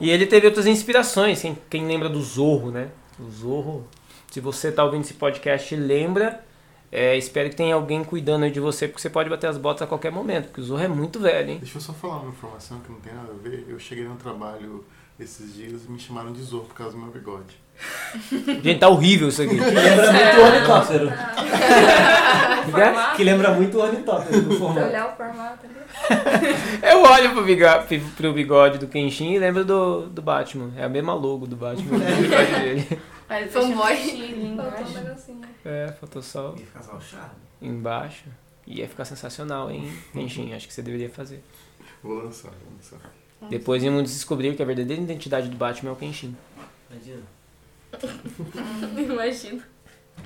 E 0.00 0.10
ele 0.10 0.26
teve 0.26 0.46
outras 0.46 0.66
inspirações, 0.66 1.40
quem, 1.40 1.58
quem 1.70 1.86
lembra 1.86 2.08
do 2.08 2.20
Zorro, 2.22 2.70
né? 2.70 2.90
O 3.18 3.30
Zorro, 3.30 3.86
se 4.30 4.40
você 4.40 4.70
tá 4.70 4.84
ouvindo 4.84 5.02
esse 5.02 5.14
podcast 5.14 5.74
lembra, 5.74 6.44
é, 6.92 7.16
espero 7.16 7.48
que 7.50 7.56
tenha 7.56 7.74
alguém 7.74 8.04
cuidando 8.04 8.50
de 8.50 8.60
você, 8.60 8.86
porque 8.86 9.00
você 9.00 9.10
pode 9.10 9.28
bater 9.30 9.48
as 9.48 9.58
botas 9.58 9.82
a 9.82 9.86
qualquer 9.86 10.12
momento, 10.12 10.46
porque 10.46 10.60
o 10.60 10.64
Zorro 10.64 10.82
é 10.82 10.88
muito 10.88 11.18
velho, 11.18 11.50
hein? 11.50 11.58
Deixa 11.58 11.78
eu 11.78 11.80
só 11.82 11.92
falar 11.92 12.20
uma 12.20 12.30
informação 12.30 12.80
que 12.80 12.92
não 12.92 13.00
tem 13.00 13.14
nada 13.14 13.32
a 13.32 13.42
ver. 13.42 13.64
Eu 13.68 13.78
cheguei 13.78 14.04
no 14.04 14.16
trabalho 14.16 14.84
esses 15.18 15.54
dias 15.54 15.84
e 15.86 15.90
me 15.90 15.98
chamaram 15.98 16.32
de 16.32 16.42
Zorro 16.42 16.66
por 16.66 16.74
causa 16.74 16.92
do 16.92 17.02
meu 17.02 17.10
bigode. 17.10 17.56
Gente, 18.62 18.78
tá 18.78 18.88
horrível 18.88 19.28
isso 19.28 19.42
aqui. 19.42 19.56
Que 19.56 19.64
lembra 19.64 20.12
muito 20.12 20.38
o 20.38 20.44
ornitóptero. 20.44 21.12
Que 23.16 23.24
lembra 23.24 23.52
muito 23.52 23.78
o 23.78 23.80
ornitóptero 23.80 24.42
do 24.42 24.58
formato. 24.58 24.86
olhar 24.88 25.12
o 25.12 25.16
formato. 25.16 25.66
Eu 26.82 27.02
olho 27.02 27.32
pro 27.32 27.44
bigode, 27.44 28.00
pro 28.16 28.32
bigode 28.32 28.78
do 28.78 28.88
Kenshin 28.88 29.32
e 29.34 29.38
lembro 29.38 29.64
do, 29.64 30.06
do 30.06 30.20
Batman. 30.20 30.72
É 30.76 30.84
a 30.84 30.88
mesma 30.88 31.14
logo 31.14 31.46
do 31.46 31.56
Batman. 31.56 31.96
o 31.96 32.22
bigode 32.22 32.60
dele. 32.60 33.00
Mas 33.28 33.52
Fanboy. 33.52 33.96
Faltou 33.96 34.36
um 34.36 34.52
embaixo. 34.52 34.92
negocinho. 34.94 35.40
É, 35.64 35.92
faltou 35.98 36.22
só 36.22 36.54
Ia 36.58 36.66
ficar 36.66 36.82
só 36.82 36.96
o 36.96 37.00
charme. 37.00 37.30
embaixo. 37.62 38.24
Ia 38.66 38.88
ficar 38.88 39.04
sensacional, 39.04 39.70
hein, 39.70 39.90
Kenshin? 40.12 40.52
Acho 40.52 40.66
que 40.66 40.74
você 40.74 40.82
deveria 40.82 41.08
fazer. 41.08 41.42
Vou 42.02 42.24
lançar, 42.24 42.50
vou 42.50 42.72
lançar. 42.76 42.98
Depois 43.48 43.82
íamos 43.82 44.10
descobrir 44.10 44.54
que 44.56 44.62
a 44.62 44.66
verdadeira 44.66 45.00
identidade 45.00 45.48
do 45.48 45.56
Batman 45.56 45.90
é 45.90 45.92
o 45.92 45.96
Kenshin. 45.96 46.36
Imagina. 46.90 47.22
Imagino. 48.96 49.62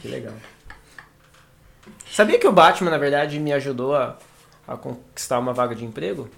Que 0.00 0.09
legal. 0.09 0.35
Sabia 2.11 2.39
que 2.39 2.47
o 2.47 2.53
Batman, 2.53 2.91
na 2.91 2.99
verdade, 2.99 3.39
me 3.39 3.53
ajudou 3.53 3.95
a, 3.95 4.19
a 4.67 4.77
conquistar 4.77 5.39
uma 5.39 5.53
vaga 5.53 5.75
de 5.75 5.85
emprego? 5.85 6.29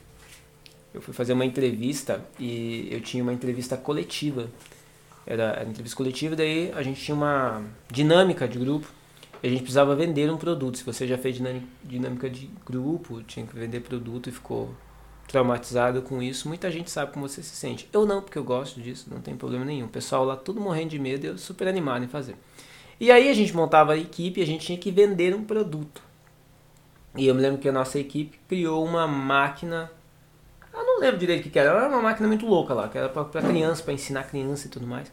Eu 0.93 1.01
fui 1.01 1.15
fazer 1.15 1.33
uma 1.33 1.45
entrevista 1.45 2.25
e 2.39 2.89
eu 2.91 3.01
tinha 3.01 3.23
uma 3.23 3.33
entrevista 3.33 3.77
coletiva. 3.77 4.49
Era, 5.27 5.45
era 5.45 5.69
entrevista 5.69 5.97
coletiva, 5.97 6.37
daí 6.37 6.73
a 6.75 6.83
gente 6.83 7.01
tinha 7.01 7.15
uma 7.15 7.63
dinâmica 7.91 8.47
de 8.47 8.59
grupo 8.59 8.87
e 9.43 9.47
a 9.47 9.51
gente 9.51 9.61
precisava 9.61 9.95
vender 9.95 10.31
um 10.31 10.37
produto. 10.37 10.79
Se 10.79 10.85
você 10.85 11.07
já 11.07 11.17
fez 11.17 11.41
dinâmica 11.85 12.29
de 12.29 12.51
grupo, 12.67 13.23
tinha 13.23 13.47
que 13.47 13.55
vender 13.55 13.81
produto 13.81 14.29
e 14.29 14.33
ficou 14.33 14.75
traumatizado 15.33 16.03
com 16.03 16.23
isso, 16.23 16.47
muita 16.47 16.71
gente 16.71 16.91
sabe 16.91 17.11
como 17.11 17.27
você 17.27 17.43
se 17.43 17.57
sente. 17.57 17.89
Eu 17.91 18.05
não, 18.05 18.21
porque 18.21 18.39
eu 18.39 18.45
gosto 18.45 18.79
disso, 18.83 19.09
não 19.11 19.23
tem 19.23 19.35
problema 19.35 19.65
nenhum. 19.65 19.87
O 19.87 19.89
pessoal 19.89 20.27
lá 20.27 20.37
tudo 20.37 20.61
morrendo 20.61 20.91
de 20.91 20.99
medo 20.99 21.27
eu 21.27 21.39
super 21.39 21.67
animado 21.67 22.05
em 22.05 22.09
fazer. 22.09 22.37
E 23.01 23.11
aí 23.11 23.31
a 23.31 23.33
gente 23.33 23.57
montava 23.57 23.95
a 23.95 23.97
equipe 23.97 24.39
e 24.39 24.43
a 24.43 24.47
gente 24.47 24.67
tinha 24.67 24.77
que 24.77 24.91
vender 24.91 25.35
um 25.35 25.43
produto. 25.43 26.03
E 27.17 27.27
eu 27.27 27.35
me 27.35 27.41
lembro 27.41 27.59
que 27.59 27.69
a 27.69 27.73
nossa 27.73 27.99
equipe 27.99 28.39
criou 28.47 28.85
uma 28.85 29.07
máquina. 29.07 29.91
Eu 30.73 30.85
não 30.85 31.01
lembro 31.01 31.19
direito 31.19 31.49
o 31.49 31.51
que 31.51 31.59
era. 31.59 31.71
Era 31.71 31.89
uma 31.89 32.03
máquina 32.03 32.29
muito 32.29 32.47
louca 32.47 32.75
lá, 32.75 32.89
que 32.89 32.99
era 32.99 33.09
pra 33.09 33.25
criança, 33.25 33.83
pra 33.83 33.95
ensinar 33.95 34.25
criança 34.25 34.67
e 34.67 34.71
tudo 34.71 34.87
mais. 34.87 35.11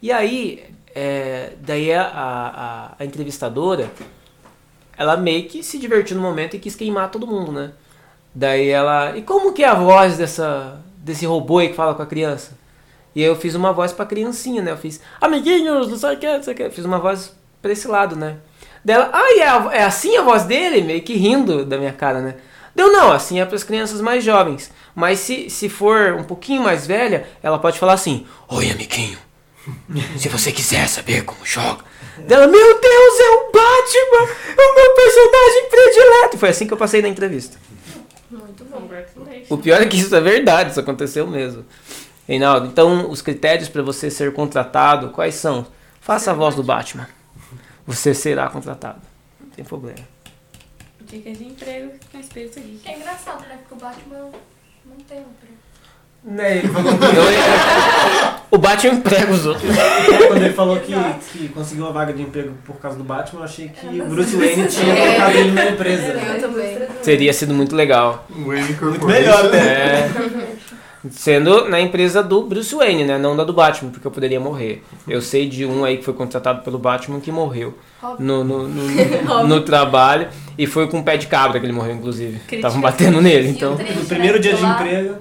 E 0.00 0.10
aí, 0.10 0.64
é, 0.94 1.52
daí 1.60 1.92
a, 1.92 2.02
a, 2.02 2.94
a 2.98 3.04
entrevistadora, 3.04 3.90
ela 4.96 5.14
meio 5.16 5.46
que 5.46 5.62
se 5.62 5.78
divertiu 5.78 6.16
no 6.16 6.22
momento 6.22 6.56
e 6.56 6.58
quis 6.58 6.74
queimar 6.74 7.10
todo 7.10 7.26
mundo, 7.26 7.52
né? 7.52 7.72
Daí 8.34 8.68
ela. 8.68 9.16
E 9.16 9.22
como 9.22 9.52
que 9.52 9.62
é 9.62 9.68
a 9.68 9.74
voz 9.74 10.16
dessa, 10.16 10.80
desse 10.96 11.26
robô 11.26 11.58
aí 11.58 11.68
que 11.68 11.74
fala 11.74 11.94
com 11.94 12.02
a 12.02 12.06
criança? 12.06 12.52
E 13.14 13.20
aí 13.20 13.26
eu 13.26 13.36
fiz 13.36 13.54
uma 13.54 13.72
voz 13.72 13.92
pra 13.92 14.06
criancinha, 14.06 14.62
né? 14.62 14.70
Eu 14.70 14.76
fiz, 14.76 15.00
amiguinhos, 15.20 15.88
não 15.88 15.96
sei 15.98 16.14
o 16.14 16.18
que, 16.18 16.26
não 16.26 16.42
sei 16.42 16.54
o 16.54 16.56
que. 16.56 16.70
Fiz 16.70 16.84
uma 16.84 16.98
voz 16.98 17.34
pra 17.60 17.72
esse 17.72 17.86
lado, 17.86 18.16
né? 18.16 18.36
Dela, 18.84 19.10
ah, 19.12 19.32
e 19.32 19.40
é, 19.40 19.80
é 19.80 19.84
assim 19.84 20.16
a 20.16 20.22
voz 20.22 20.44
dele? 20.44 20.80
Meio 20.80 21.02
que 21.02 21.14
rindo 21.14 21.64
da 21.64 21.76
minha 21.76 21.92
cara, 21.92 22.20
né? 22.20 22.36
Deu, 22.74 22.90
não, 22.90 23.12
assim 23.12 23.38
é 23.38 23.44
pras 23.44 23.62
crianças 23.62 24.00
mais 24.00 24.24
jovens. 24.24 24.72
Mas 24.94 25.20
se, 25.20 25.50
se 25.50 25.68
for 25.68 26.14
um 26.14 26.24
pouquinho 26.24 26.62
mais 26.62 26.86
velha, 26.86 27.26
ela 27.42 27.58
pode 27.58 27.78
falar 27.78 27.92
assim, 27.92 28.26
oi, 28.48 28.70
amiguinho. 28.70 29.18
Se 30.16 30.28
você 30.28 30.50
quiser 30.50 30.88
saber 30.88 31.22
como 31.22 31.44
joga. 31.44 31.84
Dela, 32.18 32.46
meu 32.46 32.80
Deus, 32.80 33.20
é 33.20 33.30
o 33.30 33.52
Batman! 33.52 34.34
É 34.56 34.62
o 34.62 34.74
meu 34.74 34.94
personagem 34.94 35.68
predileto! 35.70 36.38
Foi 36.38 36.48
assim 36.48 36.66
que 36.66 36.72
eu 36.72 36.78
passei 36.78 37.00
na 37.00 37.08
entrevista. 37.08 37.58
O 39.48 39.58
pior 39.58 39.80
é 39.80 39.86
que 39.86 39.96
isso 39.96 40.14
é 40.14 40.20
verdade, 40.20 40.70
isso 40.70 40.80
aconteceu 40.80 41.26
mesmo. 41.26 41.64
Reinaldo, 42.26 42.66
então 42.66 43.10
os 43.10 43.20
critérios 43.20 43.68
para 43.68 43.82
você 43.82 44.10
ser 44.10 44.32
contratado, 44.32 45.10
quais 45.10 45.34
são? 45.34 45.66
Faça 46.00 46.30
a 46.30 46.34
voz 46.34 46.54
do 46.54 46.62
Batman. 46.62 47.08
Você 47.86 48.14
será 48.14 48.48
contratado. 48.48 49.00
Não 49.40 49.50
tem 49.50 49.64
problema. 49.64 50.06
Dicas 51.00 51.36
de 51.36 51.44
emprego 51.44 51.92
com 52.10 52.18
espírito 52.18 52.60
geek. 52.60 52.88
É 52.88 52.96
engraçado, 52.96 53.42
né? 53.42 53.58
Porque 53.58 53.74
o 53.74 53.76
Batman 53.76 54.30
não 54.86 54.96
tem 55.08 55.18
um 55.18 55.30
emprego. 55.30 55.61
Né, 56.24 56.58
ele 56.58 56.68
falou 56.72 56.92
o 58.50 58.58
Batman 58.58 58.92
emprega 58.94 59.32
os 59.32 59.46
outros. 59.46 59.64
quando 60.28 60.42
ele 60.42 60.52
falou 60.52 60.78
que, 60.78 60.92
que 61.32 61.48
conseguiu 61.48 61.84
uma 61.84 61.92
vaga 61.92 62.12
de 62.12 62.20
emprego 62.22 62.52
por 62.66 62.76
causa 62.76 62.98
do 62.98 63.02
Batman, 63.04 63.40
eu 63.40 63.44
achei 63.44 63.68
que 63.68 64.00
o 64.00 64.04
Bruce 64.06 64.36
Wayne 64.36 64.68
tinha 64.68 64.92
É. 64.94 65.06
colocado 65.06 65.36
ele 65.36 65.50
na 65.52 65.66
empresa. 65.70 66.06
Eu 66.12 66.40
também. 66.40 66.78
Teria 67.02 67.32
sido 67.32 67.54
muito 67.54 67.74
legal. 67.74 68.26
Wayne 68.30 68.74
Corporation. 68.74 69.06
melhor, 69.08 69.50
né? 69.50 69.58
É, 69.58 70.10
sendo 71.10 71.66
na 71.68 71.80
empresa 71.80 72.22
do 72.22 72.42
Bruce 72.42 72.74
Wayne, 72.74 73.04
né? 73.04 73.16
Não 73.18 73.34
da 73.34 73.42
do 73.42 73.54
Batman, 73.54 73.90
porque 73.90 74.06
eu 74.06 74.10
poderia 74.10 74.38
morrer. 74.38 74.82
Eu 75.08 75.22
sei 75.22 75.48
de 75.48 75.64
um 75.64 75.82
aí 75.82 75.96
que 75.96 76.04
foi 76.04 76.14
contratado 76.14 76.62
pelo 76.62 76.78
Batman 76.78 77.20
que 77.20 77.32
morreu 77.32 77.76
no, 78.18 78.44
no, 78.44 78.68
no, 78.68 79.46
no 79.48 79.60
trabalho 79.62 80.28
e 80.58 80.66
foi 80.66 80.86
com 80.88 80.98
um 80.98 81.02
pé 81.02 81.16
de 81.16 81.26
cabra 81.26 81.58
que 81.58 81.64
ele 81.64 81.72
morreu, 81.72 81.94
inclusive. 81.94 82.38
Estavam 82.52 82.82
batendo 82.82 83.18
nele, 83.22 83.48
então. 83.48 83.76
No 83.76 84.04
primeiro 84.04 84.38
dia 84.38 84.54
de 84.54 84.62
emprego. 84.62 85.16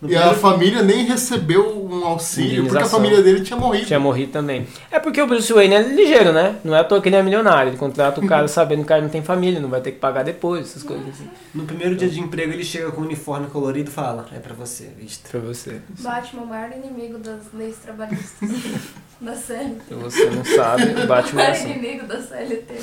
No 0.00 0.10
E 0.10 0.16
a 0.16 0.32
família 0.32 0.82
nem 0.82 1.04
recebeu 1.04 1.84
um 1.84 2.06
auxílio 2.06 2.64
porque 2.64 2.82
a 2.82 2.86
família 2.86 3.22
dele 3.22 3.42
tinha 3.42 3.58
morrido. 3.58 3.86
Tinha 3.86 4.00
morrido 4.00 4.32
também. 4.32 4.66
É 4.90 4.98
porque 4.98 5.20
o 5.20 5.26
Bruce 5.26 5.52
Wayne 5.52 5.74
é 5.74 5.82
ligeiro, 5.82 6.32
né? 6.32 6.56
Não 6.64 6.74
é 6.74 6.80
à 6.80 6.84
toa 6.84 7.02
que 7.02 7.08
ele 7.10 7.16
é 7.16 7.22
milionário. 7.22 7.70
Ele 7.70 7.76
contrata 7.76 8.18
o 8.18 8.26
cara 8.26 8.48
sabendo 8.48 8.78
que 8.78 8.84
o 8.84 8.88
cara 8.88 9.02
não 9.02 9.10
tem 9.10 9.22
família, 9.22 9.60
não 9.60 9.68
vai 9.68 9.82
ter 9.82 9.92
que 9.92 9.98
pagar 9.98 10.22
depois, 10.22 10.70
essas 10.70 10.82
coisas 10.82 11.06
assim. 11.08 11.28
No 11.54 11.64
primeiro 11.66 11.94
dia 11.94 12.08
de 12.08 12.18
emprego 12.18 12.50
ele 12.50 12.64
chega 12.64 12.90
com 12.90 13.02
um 13.02 13.04
uniforme 13.04 13.48
colorido 13.48 13.90
e 13.90 13.92
fala, 13.92 14.26
é 14.34 14.38
pra 14.38 14.54
você, 14.54 14.90
vista. 14.96 15.28
Pra 15.28 15.40
você. 15.40 15.82
Batman, 15.98 16.42
o 16.42 16.46
maior 16.46 16.70
inimigo 16.72 17.18
das 17.18 17.42
leis 17.52 17.76
trabalhistas. 17.76 18.48
da 19.20 19.34
CLT. 19.34 19.82
Se 19.86 19.94
você 19.94 20.30
não 20.30 20.44
sabe, 20.44 20.84
o 20.84 21.04
O 21.04 21.06
Batman 21.06 21.42
é 21.42 21.44
maior 21.44 21.50
assim. 21.52 21.72
inimigo 21.72 22.06
da 22.06 22.22
CLT. 22.22 22.74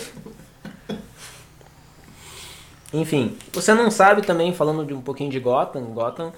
Enfim, 2.94 3.36
você 3.52 3.74
não 3.74 3.90
sabe 3.92 4.22
também, 4.22 4.54
falando 4.54 4.86
de 4.86 4.94
um 4.94 5.02
pouquinho 5.02 5.30
de 5.30 5.40
Gotham, 5.40 5.82
Gotham, 5.86 6.32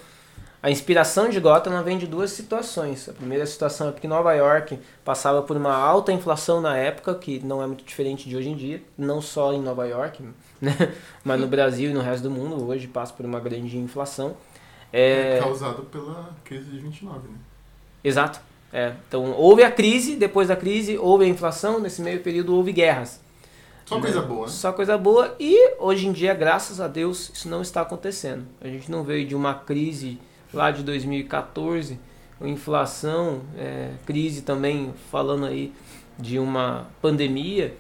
a 0.62 0.70
inspiração 0.70 1.30
de 1.30 1.40
Gotham 1.40 1.82
vem 1.84 1.98
de 1.98 2.06
duas 2.06 2.32
situações. 2.32 3.08
A 3.08 3.14
primeira 3.14 3.46
situação 3.46 3.88
é 3.88 3.92
porque 3.92 4.08
Nova 4.08 4.34
York 4.34 4.78
passava 5.06 5.42
por 5.42 5.56
uma 5.56 5.74
alta 5.74 6.12
inflação 6.12 6.60
na 6.60 6.76
época, 6.76 7.16
que 7.16 7.40
não 7.40 7.64
é 7.64 7.68
muito 7.68 7.84
diferente 7.86 8.28
de 8.28 8.36
hoje 8.36 8.50
em 8.50 8.56
dia, 8.56 8.84
não 8.98 9.22
só 9.22 9.54
em 9.54 9.62
Nova 9.62 9.88
York, 9.88 10.22
né? 10.60 10.94
mas 11.24 11.40
no 11.40 11.48
Brasil 11.48 11.92
e 11.92 11.94
no 11.94 12.02
resto 12.02 12.24
do 12.24 12.32
mundo, 12.32 12.68
hoje 12.68 12.88
passa 12.88 13.14
por 13.14 13.26
uma 13.26 13.40
grande 13.40 13.78
inflação. 13.78 14.36
É 14.92 15.38
É, 15.38 15.40
causado 15.40 15.84
pela 15.84 16.32
crise 16.44 16.70
de 16.72 16.80
29, 16.80 17.30
né? 17.30 17.36
Exato. 18.04 18.42
É. 18.72 18.94
Então 19.08 19.32
houve 19.32 19.64
a 19.64 19.72
crise, 19.72 20.16
depois 20.16 20.50
da 20.50 20.56
crise 20.56 20.98
houve 20.98 21.24
a 21.24 21.28
inflação, 21.28 21.80
nesse 21.80 22.02
meio 22.02 22.22
período 22.22 22.54
houve 22.54 22.74
guerras. 22.74 23.22
Só 23.86 24.00
coisa 24.00 24.22
boa, 24.22 24.46
né? 24.46 24.52
Só 24.52 24.72
coisa 24.72 24.98
boa. 24.98 25.36
E 25.40 25.74
hoje 25.80 26.06
em 26.08 26.12
dia, 26.12 26.34
graças 26.34 26.80
a 26.80 26.88
Deus, 26.88 27.32
isso 27.34 27.50
não 27.50 27.62
está 27.62 27.82
acontecendo. 27.82 28.46
A 28.62 28.68
gente 28.68 28.92
não 28.92 29.04
veio 29.04 29.26
de 29.26 29.34
uma 29.36 29.56
crise 29.56 30.20
lá 30.54 30.72
de 30.72 30.84
2014, 30.84 32.00
inflação, 32.42 33.42
é, 33.58 33.92
crise 34.06 34.42
também, 34.42 34.94
falando 35.12 35.46
aí 35.46 35.74
de 36.18 36.38
uma 36.40 36.88
pandemia. 37.02 37.76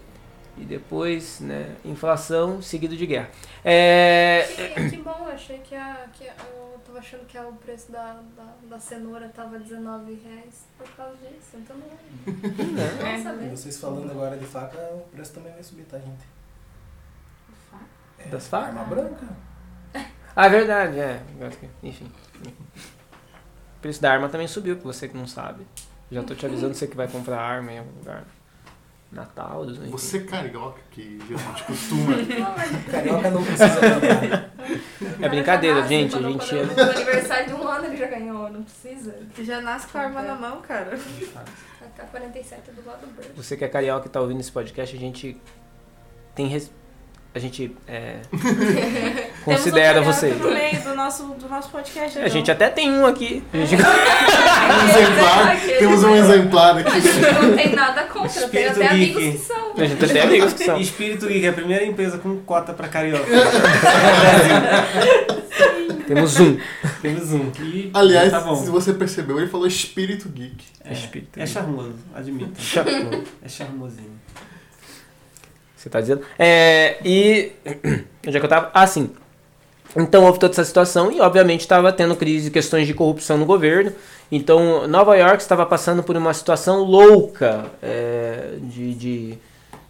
e 0.57 0.65
depois, 0.65 1.39
né, 1.39 1.73
inflação 1.85 2.61
seguido 2.61 2.97
de 2.97 3.05
guerra. 3.05 3.29
É, 3.63 4.45
Que, 4.75 4.89
que 4.89 4.97
bom, 4.97 5.15
eu 5.21 5.31
achei 5.31 5.57
que 5.59 5.73
a. 5.73 6.05
Que 6.11 6.27
a- 6.27 6.35
eu 6.53 6.77
tava 6.85 6.99
achando 6.99 7.25
que 7.27 7.37
o 7.37 7.53
preço 7.53 7.89
da, 7.91 8.19
da, 8.35 8.45
da 8.69 8.79
cenoura 8.79 9.29
tava 9.29 9.57
19 9.59 10.15
reais 10.25 10.65
por 10.77 10.87
causa 10.97 11.15
disso. 11.17 11.51
Então 11.55 11.77
não. 11.77 11.87
Não 13.15 13.23
saber. 13.23 13.45
E 13.45 13.49
vocês 13.51 13.79
falando 13.79 14.11
agora 14.11 14.35
de 14.37 14.45
faca, 14.45 14.77
o 14.95 15.07
preço 15.11 15.33
também 15.33 15.53
vai 15.53 15.63
subir, 15.63 15.83
tá, 15.83 15.97
gente? 15.97 16.25
É, 18.17 18.27
Das 18.29 18.47
facas? 18.47 18.69
Arma 18.75 18.83
branca. 18.83 19.27
Ah, 20.35 20.45
é 20.45 20.49
verdade, 20.49 20.99
é. 20.99 21.21
Enfim. 21.83 22.11
O 22.47 23.81
preço 23.81 24.01
da 24.01 24.11
arma 24.11 24.29
também 24.29 24.47
subiu, 24.47 24.75
pra 24.75 24.85
você 24.91 25.07
que 25.07 25.15
não 25.17 25.27
sabe. 25.27 25.65
Já 26.11 26.23
tô 26.23 26.33
te 26.35 26.45
avisando 26.45 26.73
você 26.73 26.87
que 26.87 26.95
vai 26.97 27.07
comprar 27.07 27.39
arma 27.39 27.71
em 27.71 27.79
algum 27.79 27.97
lugar. 27.99 28.23
Natal, 29.11 29.65
2020. 29.65 29.91
Você 29.91 30.19
carioca 30.21 30.79
que 30.91 31.19
geralmente 31.27 31.63
costuma. 31.63 32.13
Carioca 32.91 33.31
não 33.31 33.43
precisa 33.43 33.69
comprar. 33.69 34.51
É 35.25 35.29
brincadeira, 35.29 35.79
Ah, 35.83 35.87
gente. 35.87 36.15
A 36.15 36.21
gente 36.21 36.57
é... 36.57 36.63
No 36.63 36.81
aniversário 36.91 37.47
de 37.47 37.53
um 37.55 37.67
ano 37.67 37.85
ele 37.85 37.97
já 37.97 38.05
ganhou, 38.05 38.49
não 38.51 38.61
precisa. 38.63 39.15
Já 39.39 39.61
nasce 39.61 39.87
com 39.87 39.97
a 39.97 40.01
arma 40.01 40.21
na 40.21 40.35
mão, 40.35 40.61
cara. 40.61 40.95
Tá 41.97 42.03
47 42.05 42.69
do 42.71 42.85
lado 42.85 43.07
do. 43.07 43.35
Você 43.35 43.57
que 43.57 43.65
é 43.65 43.67
carioca 43.67 44.05
e 44.07 44.09
tá 44.09 44.21
ouvindo 44.21 44.41
esse 44.41 44.51
podcast, 44.51 44.95
a 44.95 44.99
gente 44.99 45.41
tem. 46.35 46.45
res- 46.47 46.71
A 47.33 47.37
gente 47.37 47.75
é, 47.87 48.15
considera 49.45 49.99
Temos 50.01 50.07
um 50.07 50.11
você. 50.19 50.29
carioca 50.29 50.33
no 50.33 50.49
meio 50.51 50.81
do 50.81 50.95
nosso, 50.95 51.23
do 51.25 51.47
nosso 51.47 51.69
podcast. 51.69 52.17
A 52.17 52.21
então. 52.21 52.33
gente 52.33 52.49
até 52.49 52.69
tem 52.69 52.89
um 52.91 53.05
aqui. 53.05 53.43
A 53.53 53.57
gente- 53.65 53.83
Um 54.69 54.89
exemplar, 54.89 55.57
temos 55.79 56.03
um 56.03 56.15
exemplar 56.15 56.77
aqui. 56.79 56.89
A 56.89 56.99
gente 56.99 57.41
não 57.41 57.55
tem 57.55 57.75
nada 57.75 58.03
contra, 58.03 58.29
tem 58.29 58.43
Espírito 58.65 58.71
até 58.71 58.87
amigos 58.87 59.23
geek. 59.23 59.37
que 59.37 59.43
são. 59.45 59.73
A 59.77 59.85
gente 59.85 60.07
tem 60.07 60.21
amigos 60.21 60.53
que 60.53 60.63
são. 60.65 60.79
Espírito 60.79 61.27
Geek 61.27 61.45
é 61.45 61.49
a 61.49 61.53
primeira 61.53 61.85
empresa 61.85 62.17
com 62.17 62.37
cota 62.41 62.73
pra 62.73 62.87
carioca. 62.87 63.25
Temos 66.07 66.39
um. 66.39 66.57
Temos 67.01 67.31
um. 67.31 67.51
E 67.61 67.91
Aliás, 67.93 68.31
tá 68.31 68.39
bom. 68.41 68.55
se 68.55 68.69
você 68.69 68.93
percebeu, 68.93 69.39
ele 69.39 69.47
falou 69.49 69.67
espírito 69.67 70.27
geek. 70.29 70.63
É, 70.83 70.93
Espírito 70.93 71.39
é 71.39 71.45
charmoso, 71.45 71.93
admito. 72.15 72.51
É 73.43 73.49
charmosinho. 73.49 74.18
Você 75.79 75.89
tá 75.89 76.01
dizendo? 76.01 76.21
É, 76.37 76.97
e. 77.05 77.53
Onde 78.27 78.35
é 78.35 78.39
que 78.39 78.45
eu 78.45 78.49
tava? 78.49 78.69
Ah, 78.73 78.85
sim. 78.85 79.09
Então 79.95 80.25
houve 80.25 80.37
toda 80.37 80.51
essa 80.51 80.65
situação 80.65 81.09
e, 81.09 81.21
obviamente, 81.21 81.61
estava 81.61 81.91
tendo 81.93 82.15
crise, 82.17 82.51
questões 82.51 82.85
de 82.85 82.93
corrupção 82.93 83.37
no 83.37 83.45
governo. 83.45 83.93
Então, 84.29 84.87
Nova 84.87 85.15
York 85.15 85.41
estava 85.41 85.65
passando 85.65 86.03
por 86.03 86.17
uma 86.17 86.33
situação 86.33 86.83
louca 86.83 87.65
é, 87.81 88.55
de, 88.61 88.93
de, 88.93 89.37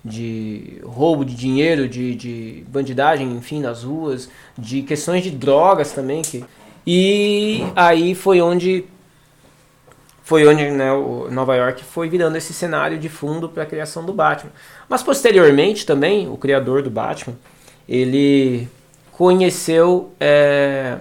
de 0.05 0.81
roubo 0.84 1.25
de 1.25 1.34
dinheiro, 1.34 1.89
de, 1.89 2.13
de 2.15 2.63
bandidagem, 2.67 3.29
enfim, 3.36 3.60
nas 3.60 3.84
ruas, 3.84 4.30
de 4.58 4.84
questões 4.84 5.23
de 5.23 5.32
drogas 5.32 5.91
também. 5.91 6.21
Que, 6.21 6.45
e 6.86 7.63
aí 7.75 8.13
foi 8.13 8.39
onde 8.39 8.86
foi 10.29 10.47
onde 10.47 10.69
né, 10.69 10.91
Nova 11.31 11.55
York 11.55 11.83
foi 11.83 12.07
virando 12.07 12.35
esse 12.37 12.53
cenário 12.53 12.99
de 12.99 13.09
fundo 13.09 13.49
para 13.49 13.63
a 13.63 13.65
criação 13.65 14.05
do 14.05 14.13
Batman. 14.13 14.51
Mas 14.87 15.01
posteriormente 15.01 15.87
também, 15.87 16.29
o 16.29 16.37
criador 16.37 16.83
do 16.83 16.89
Batman, 16.91 17.35
ele 17.87 18.67
conheceu 19.11 20.11
é, 20.19 20.99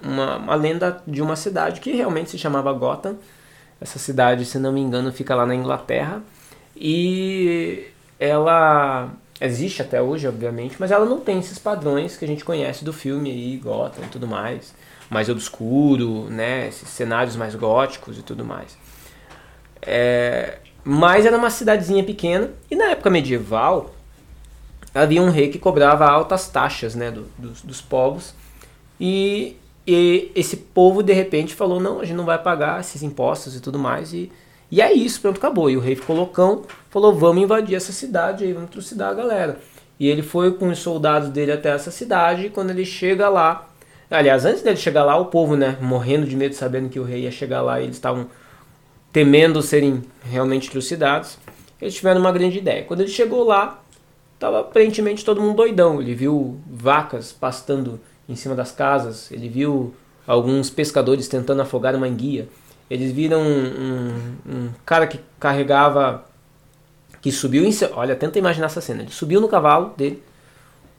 uma, 0.00 0.36
uma 0.36 0.54
lenda 0.54 1.02
de 1.08 1.20
uma 1.20 1.34
cidade 1.34 1.80
que 1.80 1.90
realmente 1.90 2.30
se 2.30 2.38
chamava 2.38 2.72
Gotham. 2.72 3.16
Essa 3.80 3.98
cidade, 3.98 4.44
se 4.44 4.60
não 4.60 4.70
me 4.70 4.80
engano, 4.80 5.10
fica 5.10 5.34
lá 5.34 5.44
na 5.44 5.56
Inglaterra. 5.56 6.22
E 6.76 7.84
ela 8.16 9.10
existe 9.40 9.82
até 9.82 10.00
hoje, 10.00 10.28
obviamente, 10.28 10.76
mas 10.78 10.92
ela 10.92 11.04
não 11.04 11.18
tem 11.18 11.40
esses 11.40 11.58
padrões 11.58 12.16
que 12.16 12.24
a 12.24 12.28
gente 12.28 12.44
conhece 12.44 12.84
do 12.84 12.92
filme 12.92 13.28
aí, 13.28 13.56
Gotham 13.56 14.04
e 14.04 14.08
tudo 14.08 14.28
mais. 14.28 14.72
Mais 15.10 15.28
obscuro, 15.28 16.24
né? 16.30 16.68
Esses 16.68 16.88
cenários 16.88 17.36
mais 17.36 17.54
góticos 17.54 18.18
e 18.18 18.22
tudo 18.22 18.44
mais. 18.44 18.76
É, 19.80 20.58
mas 20.84 21.24
era 21.24 21.36
uma 21.36 21.50
cidadezinha 21.50 22.02
pequena 22.02 22.50
e 22.70 22.74
na 22.74 22.86
época 22.86 23.10
medieval 23.10 23.94
havia 24.94 25.22
um 25.22 25.30
rei 25.30 25.48
que 25.48 25.58
cobrava 25.58 26.06
altas 26.08 26.48
taxas 26.48 26.94
né, 26.94 27.10
do- 27.10 27.28
dos, 27.38 27.62
dos 27.62 27.80
povos 27.80 28.34
e, 28.98 29.56
e 29.86 30.32
esse 30.34 30.56
povo 30.56 31.02
de 31.02 31.12
repente 31.12 31.54
falou 31.54 31.78
não, 31.78 32.00
a 32.00 32.04
gente 32.04 32.16
não 32.16 32.24
vai 32.24 32.38
pagar 32.42 32.80
esses 32.80 33.02
impostos 33.02 33.54
e 33.54 33.60
tudo 33.60 33.78
mais 33.78 34.12
e, 34.12 34.32
e 34.70 34.82
é 34.82 34.92
isso, 34.92 35.20
pronto, 35.20 35.36
acabou. 35.38 35.70
E 35.70 35.76
o 35.76 35.80
rei 35.80 35.94
ficou 35.94 36.16
loucão, 36.16 36.64
falou 36.90 37.14
vamos 37.14 37.42
invadir 37.42 37.76
essa 37.76 37.92
cidade 37.92 38.44
aí, 38.44 38.52
vamos 38.52 38.70
trucidar 38.70 39.10
a 39.10 39.14
galera. 39.14 39.60
E 40.00 40.08
ele 40.08 40.22
foi 40.22 40.52
com 40.52 40.68
os 40.68 40.78
soldados 40.80 41.28
dele 41.30 41.52
até 41.52 41.70
essa 41.70 41.90
cidade 41.90 42.46
e 42.46 42.50
quando 42.50 42.70
ele 42.70 42.84
chega 42.84 43.28
lá, 43.28 43.67
aliás, 44.10 44.44
antes 44.44 44.62
dele 44.62 44.76
chegar 44.76 45.04
lá, 45.04 45.16
o 45.16 45.26
povo, 45.26 45.56
né, 45.56 45.76
morrendo 45.80 46.26
de 46.26 46.36
medo, 46.36 46.54
sabendo 46.54 46.88
que 46.88 46.98
o 47.00 47.04
rei 47.04 47.22
ia 47.22 47.30
chegar 47.30 47.60
lá 47.62 47.80
e 47.80 47.84
eles 47.84 47.96
estavam 47.96 48.26
temendo 49.12 49.62
serem 49.62 50.02
realmente 50.22 50.70
trucidados, 50.70 51.38
eles 51.80 51.94
tiveram 51.94 52.20
uma 52.20 52.32
grande 52.32 52.58
ideia. 52.58 52.84
Quando 52.84 53.00
ele 53.00 53.10
chegou 53.10 53.44
lá, 53.44 53.82
estava 54.34 54.60
aparentemente 54.60 55.24
todo 55.24 55.40
mundo 55.40 55.56
doidão. 55.56 56.00
Ele 56.00 56.14
viu 56.14 56.58
vacas 56.66 57.32
pastando 57.32 58.00
em 58.28 58.36
cima 58.36 58.54
das 58.54 58.70
casas, 58.70 59.30
ele 59.32 59.48
viu 59.48 59.94
alguns 60.26 60.68
pescadores 60.70 61.26
tentando 61.28 61.62
afogar 61.62 61.94
uma 61.94 62.06
enguia. 62.06 62.48
Eles 62.90 63.12
viram 63.12 63.40
um, 63.42 63.66
um- 63.66 64.52
um 64.54 64.68
cara 64.84 65.06
que 65.06 65.18
carregava, 65.40 66.24
que 67.20 67.32
subiu 67.32 67.64
em 67.64 67.70
olha, 67.92 68.14
tenta 68.14 68.38
imaginar 68.38 68.66
essa 68.66 68.80
cena. 68.80 69.02
Ele 69.02 69.10
subiu 69.10 69.40
no 69.40 69.48
cavalo 69.48 69.94
dele 69.96 70.22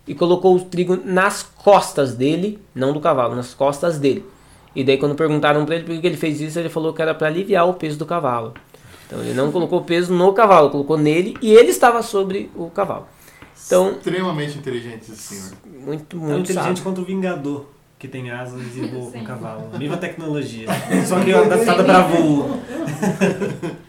e 0.09 0.15
colocou 0.15 0.55
o 0.55 0.59
trigo 0.59 0.99
nas 1.05 1.43
costas 1.43 2.15
dele, 2.15 2.59
não 2.73 2.91
do 2.91 2.99
cavalo, 2.99 3.35
nas 3.35 3.53
costas 3.53 3.99
dele. 3.99 4.25
E 4.75 4.83
daí 4.83 4.97
quando 4.97 5.13
perguntaram 5.15 5.63
para 5.65 5.75
ele 5.75 5.83
por 5.85 6.01
que 6.01 6.05
ele 6.07 6.17
fez 6.17 6.41
isso, 6.41 6.57
ele 6.59 6.67
falou 6.67 6.91
que 6.93 7.01
era 7.01 7.13
para 7.13 7.27
aliviar 7.27 7.69
o 7.69 7.75
peso 7.75 7.97
do 7.99 8.05
cavalo. 8.07 8.53
Então 9.05 9.19
ele 9.21 9.33
não 9.35 9.51
colocou 9.53 9.81
peso 9.83 10.11
no 10.13 10.33
cavalo, 10.33 10.71
colocou 10.71 10.97
nele 10.97 11.37
e 11.41 11.53
ele 11.53 11.69
estava 11.69 12.01
sobre 12.01 12.49
o 12.55 12.69
cavalo. 12.71 13.05
Então, 13.65 13.91
Extremamente 13.91 14.57
inteligente 14.57 15.11
esse 15.11 15.15
senhor. 15.15 15.51
muito, 15.85 16.17
Tão 16.17 16.27
muito 16.27 16.51
inteligente 16.51 16.77
sábio. 16.77 16.83
quanto 16.83 17.01
o 17.01 17.05
Vingador, 17.05 17.65
que 17.99 18.07
tem 18.07 18.31
asas 18.31 18.61
e 18.75 18.81
voa 18.87 19.11
com 19.11 19.23
cavalo. 19.23 19.77
Mesma 19.77 19.97
tecnologia. 19.97 20.67
Só 21.05 21.19
que 21.19 21.31
adaptada 21.31 21.83
pra 21.83 22.01
voo. 22.01 22.59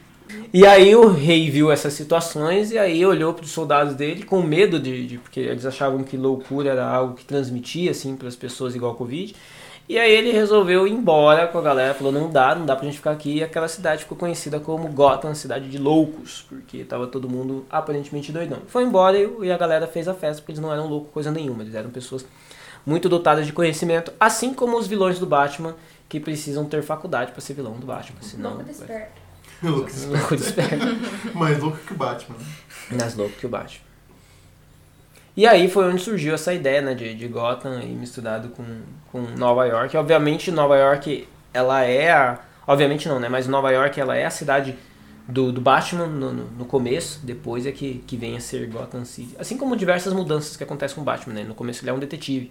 E 0.52 0.66
aí 0.66 0.96
o 0.96 1.06
rei 1.08 1.48
viu 1.48 1.70
essas 1.70 1.92
situações 1.92 2.72
e 2.72 2.78
aí 2.78 3.06
olhou 3.06 3.32
para 3.32 3.44
os 3.44 3.52
soldados 3.52 3.94
dele 3.94 4.24
com 4.24 4.42
medo 4.42 4.80
de, 4.80 5.06
de- 5.06 5.18
porque 5.18 5.38
eles 5.40 5.64
achavam 5.64 6.02
que 6.02 6.16
loucura 6.16 6.70
era 6.70 6.84
algo 6.84 7.14
que 7.14 7.24
transmitia 7.24 7.92
assim 7.92 8.16
para 8.16 8.26
as 8.26 8.34
pessoas 8.34 8.74
igual 8.74 8.92
a 8.92 8.96
Covid. 8.96 9.34
E 9.88 9.98
aí 9.98 10.10
ele 10.12 10.30
resolveu 10.32 10.86
ir 10.86 10.92
embora 10.92 11.48
com 11.48 11.58
a 11.58 11.62
galera, 11.62 11.94
falou 11.94 12.12
não 12.12 12.30
dá, 12.30 12.54
não 12.54 12.64
dá 12.64 12.76
pra 12.76 12.84
gente 12.84 12.96
ficar 12.96 13.10
aqui. 13.12 13.36
E 13.38 13.42
aquela 13.44 13.66
cidade 13.68 14.02
ficou 14.02 14.16
conhecida 14.16 14.58
como 14.60 14.88
Gotham, 14.88 15.34
cidade 15.34 15.68
de 15.68 15.78
loucos, 15.78 16.44
porque 16.48 16.84
tava 16.84 17.06
todo 17.08 17.28
mundo 17.28 17.64
aparentemente 17.70 18.30
doidão. 18.30 18.58
Foi 18.68 18.84
embora 18.84 19.18
e, 19.18 19.50
a 19.50 19.58
galera 19.58 19.86
fez 19.88 20.06
a 20.06 20.14
festa, 20.14 20.42
porque 20.42 20.52
eles 20.52 20.60
não 20.60 20.72
eram 20.72 20.86
loucos 20.88 21.12
coisa 21.12 21.30
nenhuma, 21.32 21.62
eles 21.62 21.74
eram 21.74 21.90
pessoas 21.90 22.24
muito 22.86 23.08
dotadas 23.08 23.46
de 23.46 23.52
conhecimento, 23.52 24.12
assim 24.18 24.54
como 24.54 24.78
os 24.78 24.86
vilões 24.86 25.18
do 25.18 25.26
Batman, 25.26 25.74
que 26.08 26.18
precisam 26.20 26.64
ter 26.64 26.82
faculdade 26.82 27.32
para 27.32 27.40
ser 27.40 27.54
vilão 27.54 27.72
do 27.74 27.86
Batman, 27.86 28.18
senão 28.22 28.50
Louco 29.62 29.86
desperto. 29.86 30.16
Louco, 30.16 30.36
desperto. 30.36 30.86
Mais 31.34 31.58
louco 31.58 31.78
que 31.78 31.92
o 31.92 31.96
Batman. 31.96 32.36
Mais 32.90 33.14
louco 33.14 33.34
que 33.36 33.46
o 33.46 33.48
Batman. 33.48 33.90
E 35.36 35.46
aí 35.46 35.70
foi 35.70 35.90
onde 35.90 36.02
surgiu 36.02 36.34
essa 36.34 36.52
ideia 36.52 36.82
né, 36.82 36.94
de, 36.94 37.14
de 37.14 37.28
Gotham 37.28 37.80
e 37.82 37.86
misturado 37.86 38.48
com, 38.50 38.64
com 39.12 39.20
Nova 39.20 39.64
York. 39.66 39.96
Obviamente 39.96 40.50
Nova 40.50 40.76
York, 40.76 41.26
ela 41.52 41.82
é 41.84 42.10
a... 42.10 42.40
Obviamente 42.66 43.08
não, 43.08 43.18
né? 43.18 43.28
Mas 43.28 43.46
Nova 43.46 43.70
York, 43.70 43.98
ela 44.00 44.16
é 44.16 44.26
a 44.26 44.30
cidade 44.30 44.76
do, 45.26 45.52
do 45.52 45.60
Batman 45.60 46.06
no, 46.06 46.32
no, 46.32 46.44
no 46.44 46.64
começo. 46.64 47.20
Depois 47.22 47.66
é 47.66 47.72
que, 47.72 48.02
que 48.06 48.16
vem 48.16 48.36
a 48.36 48.40
ser 48.40 48.66
Gotham 48.68 49.04
City. 49.04 49.34
Assim 49.38 49.56
como 49.56 49.76
diversas 49.76 50.12
mudanças 50.12 50.56
que 50.56 50.64
acontecem 50.64 50.94
com 50.94 51.02
o 51.02 51.04
Batman, 51.04 51.34
né? 51.34 51.44
No 51.44 51.54
começo 51.54 51.82
ele 51.82 51.90
é 51.90 51.92
um 51.92 51.98
detetive. 51.98 52.50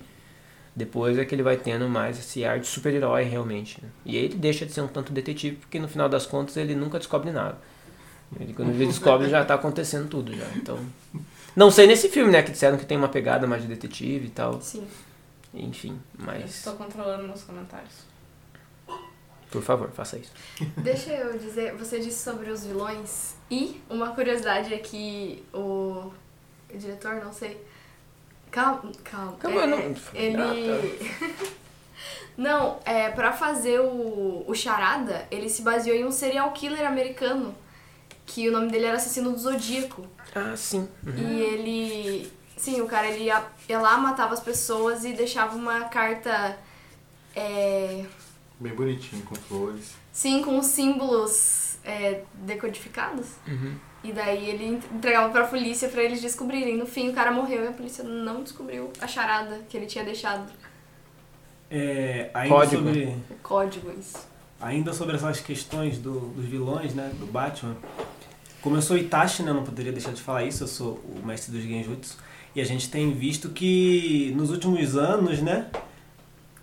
Depois 0.80 1.18
é 1.18 1.26
que 1.26 1.36
ele 1.36 1.44
vai 1.44 1.58
tendo 1.58 1.90
mais 1.90 2.18
esse 2.18 2.46
ar 2.46 2.58
de 2.58 2.66
super-herói 2.66 3.24
realmente. 3.24 3.82
né? 3.84 3.90
E 4.06 4.16
aí 4.16 4.24
ele 4.24 4.36
deixa 4.36 4.66
de 4.66 4.72
ser 4.72 4.80
um 4.80 4.88
tanto 4.88 5.12
detetive, 5.12 5.58
porque 5.58 5.78
no 5.78 5.90
final 5.90 6.08
das 6.08 6.26
contas 6.26 6.56
ele 6.56 6.74
nunca 6.74 6.98
descobre 6.98 7.32
nada. 7.32 7.58
Ele, 8.40 8.54
quando 8.54 8.70
ele 8.70 8.86
descobre 8.86 9.28
já 9.28 9.44
tá 9.44 9.56
acontecendo 9.56 10.08
tudo 10.08 10.34
já. 10.34 10.46
Então. 10.56 10.80
Não 11.54 11.70
sei 11.70 11.86
nesse 11.86 12.08
filme, 12.08 12.32
né? 12.32 12.42
Que 12.44 12.52
disseram 12.54 12.78
que 12.78 12.86
tem 12.86 12.98
uma 12.98 13.10
pegada 13.10 13.46
mais 13.46 13.62
de 13.62 13.68
detetive 13.68 14.28
e 14.28 14.30
tal. 14.30 14.62
Sim. 14.62 14.88
Enfim, 15.54 16.00
Eu 16.18 16.26
mas. 16.26 16.50
Estou 16.50 16.76
controlando 16.76 17.24
meus 17.28 17.44
comentários. 17.44 18.08
Por 19.52 19.62
favor, 19.62 19.90
faça 19.90 20.18
isso. 20.18 20.32
Deixa 20.78 21.12
eu 21.12 21.38
dizer, 21.38 21.76
você 21.76 22.00
disse 22.00 22.24
sobre 22.24 22.50
os 22.52 22.64
vilões. 22.66 23.36
E 23.52 23.82
uma 23.90 24.12
curiosidade 24.16 24.74
é 24.74 24.78
que 24.78 25.44
o, 25.54 26.10
o 26.74 26.78
diretor, 26.78 27.16
não 27.16 27.34
sei. 27.34 27.60
Calma, 28.52 28.92
calma. 29.04 29.34
Calma, 29.38 29.62
é, 29.62 29.68
não- 29.68 30.54
Ele. 30.54 31.12
não, 32.38 32.80
é, 32.86 33.10
pra 33.10 33.32
fazer 33.34 33.80
o, 33.80 34.44
o 34.48 34.56
Charada, 34.56 35.28
ele 35.30 35.50
se 35.50 35.62
baseou 35.62 35.96
em 35.96 36.06
um 36.06 36.12
serial 36.12 36.52
killer 36.52 36.86
americano 36.88 37.54
que 38.26 38.48
o 38.48 38.52
nome 38.52 38.70
dele 38.72 38.86
era 38.86 38.98
Assassino 38.98 39.32
do 39.32 39.40
Zodíaco. 39.40 40.06
Ah, 40.36 40.56
sim. 40.56 40.88
E 41.18 41.42
ele. 41.42 42.32
Sim, 42.56 42.82
o 42.82 42.88
cara 42.88 43.08
ele 43.08 43.24
ia, 43.26 43.44
ia 43.68 43.80
lá, 43.80 43.98
matava 43.98 44.34
as 44.34 44.40
pessoas 44.42 45.04
e 45.06 45.14
deixava 45.14 45.56
uma 45.56 45.86
carta. 45.86 46.58
É, 47.36 48.06
Bem 48.60 48.74
bonitinho, 48.76 49.24
com 49.24 49.34
flores. 49.36 49.94
sim, 50.12 50.42
com 50.44 50.60
os 50.60 50.66
símbolos 50.66 51.78
é, 51.86 52.24
decodificados. 52.34 53.28
Uhum. 53.48 53.76
E 54.04 54.14
daí 54.14 54.50
ele 54.50 54.66
ent- 54.66 54.86
entregava 54.94 55.30
pra 55.30 55.46
polícia 55.48 55.90
pra 55.90 56.02
eles 56.02 56.22
descobrirem. 56.22 56.78
No 56.78 56.86
fim, 56.86 57.10
o 57.10 57.14
cara 57.14 57.32
morreu 57.32 57.66
e 57.66 57.68
a 57.68 57.72
polícia 57.72 58.04
não 58.04 58.42
descobriu 58.44 58.92
a 59.02 59.08
charada 59.08 59.60
que 59.68 59.76
ele 59.76 59.86
tinha 59.86 60.04
deixado. 60.06 60.50
É, 61.70 62.30
ainda, 62.34 62.56
Código. 62.56 62.84
sobre, 62.84 63.04
O 63.30 63.36
código, 63.44 63.92
isso. 64.00 64.28
ainda 64.60 64.94
sobre 64.94 65.16
essas 65.16 65.40
questões 65.40 65.98
do- 66.00 66.30
dos 66.30 66.46
vilões, 66.46 66.94
né? 66.96 67.12
Do 67.20 67.26
Batman. 67.28 67.76
Como 68.62 68.76
eu 68.76 68.82
sou 68.82 68.98
Itachi, 68.98 69.44
né? 69.44 69.52
eu 69.52 69.56
Não 69.56 69.64
poderia 69.64 69.92
deixar 69.92 70.12
de 70.14 70.22
falar 70.22 70.44
isso. 70.44 70.64
Eu 70.64 70.68
sou 70.68 70.94
o 71.06 71.26
mestre 71.26 71.52
dos 71.52 71.64
Genjutsu. 71.64 72.18
E 72.56 72.60
a 72.62 72.66
gente 72.66 72.90
tem 72.90 73.12
visto 73.14 73.50
que 73.50 74.34
nos 74.36 74.50
últimos 74.50 74.98
anos, 74.98 75.42
né? 75.42 75.68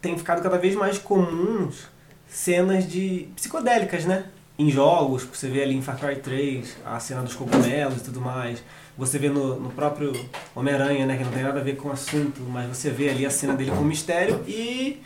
Tem 0.02 0.16
ficado 0.18 0.42
cada 0.42 0.58
vez 0.58 0.74
mais 0.74 0.98
comuns 0.98 1.86
cenas 2.28 2.86
de 2.90 3.28
psicodélicas, 3.36 4.04
né? 4.04 4.26
Em 4.58 4.70
jogos, 4.70 5.24
você 5.24 5.48
vê 5.48 5.62
ali 5.62 5.76
em 5.76 5.82
Far 5.82 5.98
Cry 5.98 6.16
3, 6.16 6.78
a 6.84 6.98
cena 6.98 7.22
dos 7.22 7.34
cogumelos 7.34 7.98
e 7.98 8.04
tudo 8.04 8.20
mais. 8.22 8.62
Você 8.96 9.18
vê 9.18 9.28
no, 9.28 9.60
no 9.60 9.70
próprio 9.70 10.12
Homem-Aranha, 10.54 11.04
né? 11.04 11.18
Que 11.18 11.24
não 11.24 11.32
tem 11.32 11.42
nada 11.42 11.60
a 11.60 11.62
ver 11.62 11.76
com 11.76 11.88
o 11.88 11.92
assunto, 11.92 12.40
mas 12.40 12.66
você 12.66 12.88
vê 12.88 13.10
ali 13.10 13.26
a 13.26 13.30
cena 13.30 13.54
dele 13.54 13.70
com 13.70 13.82
mistério 13.82 14.42
e 14.48 15.02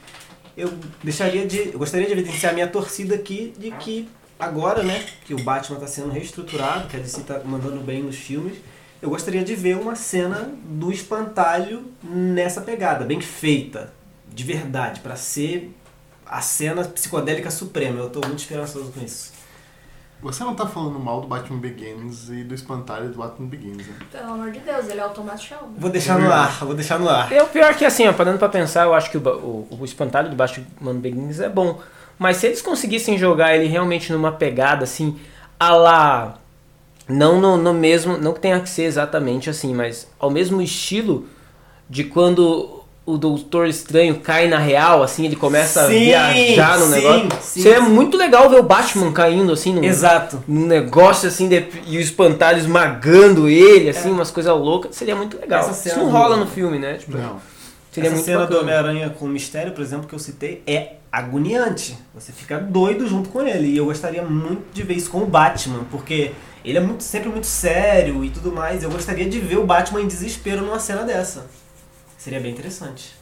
eu 0.57 0.73
deixaria 1.03 1.47
de. 1.47 1.73
Eu 1.73 1.79
gostaria 1.81 2.07
de 2.07 2.13
evidenciar 2.13 2.53
a 2.53 2.55
minha 2.55 2.69
torcida 2.69 3.17
aqui 3.17 3.53
de 3.59 3.73
que 3.73 4.09
agora, 4.39 4.85
né, 4.85 5.05
que 5.25 5.35
o 5.35 5.43
Batman 5.43 5.77
está 5.77 5.89
sendo 5.89 6.11
reestruturado, 6.11 6.89
que 6.89 6.97
a 6.97 7.01
DC 7.01 7.21
está 7.21 7.41
mandando 7.45 7.81
bem 7.81 8.05
nos 8.05 8.17
filmes, 8.17 8.57
eu 9.03 9.11
gostaria 9.11 9.43
de 9.43 9.55
ver 9.57 9.77
uma 9.77 9.97
cena 9.97 10.53
do 10.65 10.93
espantalho 10.93 11.91
nessa 12.03 12.61
pegada, 12.61 13.05
bem 13.05 13.21
feita, 13.21 13.93
de 14.33 14.45
verdade, 14.45 15.01
para 15.01 15.17
ser 15.17 15.75
a 16.25 16.41
cena 16.41 16.85
psicodélica 16.85 17.51
suprema. 17.51 17.99
Eu 17.99 18.11
tô 18.11 18.21
muito 18.21 18.39
esperançoso 18.39 18.93
com 18.93 19.05
isso. 19.05 19.40
Você 20.23 20.45
não 20.45 20.55
tá 20.55 20.67
falando 20.67 20.99
mal 20.99 21.21
do 21.21 21.27
Batman 21.27 21.59
Begins 21.59 22.29
e 22.29 22.45
do 22.45 22.55
espantalho 22.55 23.09
do 23.09 23.19
Batman 23.19 23.49
Begins, 23.49 23.87
né? 23.87 23.95
Pelo 24.13 24.35
amor 24.35 24.51
de 24.51 24.61
Deus, 24.61 24.89
ele 24.89 25.01
é 25.01 25.07
o 25.07 25.11
Thomas 25.11 25.43
Shelby. 25.43 25.79
Vou 25.79 25.91
deixar 25.91 26.19
no 26.19 26.31
ar, 26.31 26.65
vou 26.65 26.75
deixar 26.75 26.99
no 26.99 27.09
ar. 27.09 27.33
É 27.33 27.43
o 27.43 27.47
pior 27.47 27.75
que 27.75 27.85
assim, 27.85 28.07
ó, 28.07 28.13
parando 28.13 28.39
pra 28.39 28.49
pensar, 28.49 28.85
eu 28.85 28.93
acho 28.95 29.11
que 29.11 29.17
o, 29.17 29.21
o, 29.21 29.79
o 29.81 29.85
espantalho 29.85 30.29
do 30.29 30.37
Batman 30.37 30.95
Begins 30.95 31.41
é 31.41 31.49
bom. 31.49 31.81
Mas 32.19 32.37
se 32.37 32.47
eles 32.47 32.61
conseguissem 32.61 33.17
jogar 33.17 33.57
ele 33.57 33.67
realmente 33.67 34.13
numa 34.13 34.33
pegada 34.33 34.85
assim, 34.85 35.19
a 35.59 35.75
lá. 35.75 36.39
Não 37.09 37.41
no, 37.41 37.57
no 37.57 37.73
mesmo. 37.73 38.19
Não 38.19 38.35
que 38.35 38.41
tenha 38.41 38.61
que 38.61 38.69
ser 38.69 38.83
exatamente 38.83 39.49
assim, 39.49 39.75
mas 39.75 40.07
ao 40.19 40.31
mesmo 40.31 40.61
estilo 40.61 41.27
de 41.89 42.05
quando 42.05 42.80
o 43.07 43.17
Doutor 43.17 43.67
Estranho 43.67 44.21
cai 44.21 44.47
na 44.47 44.59
real, 44.59 45.03
assim, 45.03 45.25
ele 45.25 45.35
começa 45.35 45.87
Sim, 45.89 46.13
a 46.15 46.31
viajar 46.33 46.79
no 46.79 46.85
sim, 46.87 46.91
negócio. 46.93 47.29
sim, 47.43 47.63
Seria 47.63 47.83
sim. 47.83 47.89
muito 47.89 48.17
legal 48.17 48.49
ver 48.49 48.61
o 48.61 48.63
Batman 48.63 49.11
caindo 49.13 49.53
assim 49.53 49.75
num, 49.75 49.83
Exato. 49.83 50.45
num 50.47 50.67
negócio 50.67 51.27
assim 51.29 51.49
de- 51.49 51.67
e 51.87 51.97
o 51.97 52.01
espantalho 52.01 52.59
esmagando 52.59 53.49
ele, 53.49 53.89
assim, 53.89 54.11
umas 54.11 54.31
coisas 54.31 54.53
loucas. 54.57 54.95
Seria 54.95 55.17
muito 55.17 55.39
legal. 55.39 55.69
Essa 55.69 55.89
Isso 55.89 55.99
não 55.99 56.07
do- 56.07 56.11
rola 56.13 56.37
no 56.37 56.47
filme, 56.47 56.79
né? 56.79 56.95
Tipo, 56.99 57.17
Não. 57.17 57.41
Seria 57.91 58.07
Essa 58.07 58.15
muito 58.15 58.25
cena 58.27 58.39
do 58.39 58.43
bacana. 58.55 58.61
Homem-Aranha 58.63 59.11
com 59.11 59.25
o 59.25 59.29
mistério, 59.29 59.73
por 59.73 59.83
exemplo, 59.83 60.07
que 60.07 60.15
eu 60.15 60.19
citei, 60.21 60.63
é 60.65 60.93
agoniante. 61.11 61.99
Você 62.15 62.31
fica 62.31 62.57
doido 62.59 63.09
junto 63.09 63.29
com 63.31 63.43
ele. 63.43 63.67
E 63.67 63.77
eu 63.79 63.87
gostaria 63.87 64.23
muito 64.23 64.63
de 64.73 64.85
ver 64.85 64.95
isso 64.95 65.11
com 65.11 65.19
o 65.23 65.27
Batman, 65.27 65.81
porque 65.91 66.31
ele 66.65 66.79
é 66.79 66.81
muito, 66.81 67.03
sempre 67.03 67.29
muito 67.29 67.49
sério 67.49 68.25
e 68.25 68.31
tudo 68.31 68.53
mais. 68.53 68.85
Eu 68.85 68.91
gostaria 68.91 69.29
de 69.29 69.41
ver 69.41 69.59
o 69.59 69.65
Batman 69.67 70.03
em 70.03 70.07
desespero 70.07 70.63
numa 70.63 70.79
cena 70.79 71.03
dessa. 71.03 71.47
Seria 72.23 72.39
bem 72.39 72.53
interessante. 72.53 73.15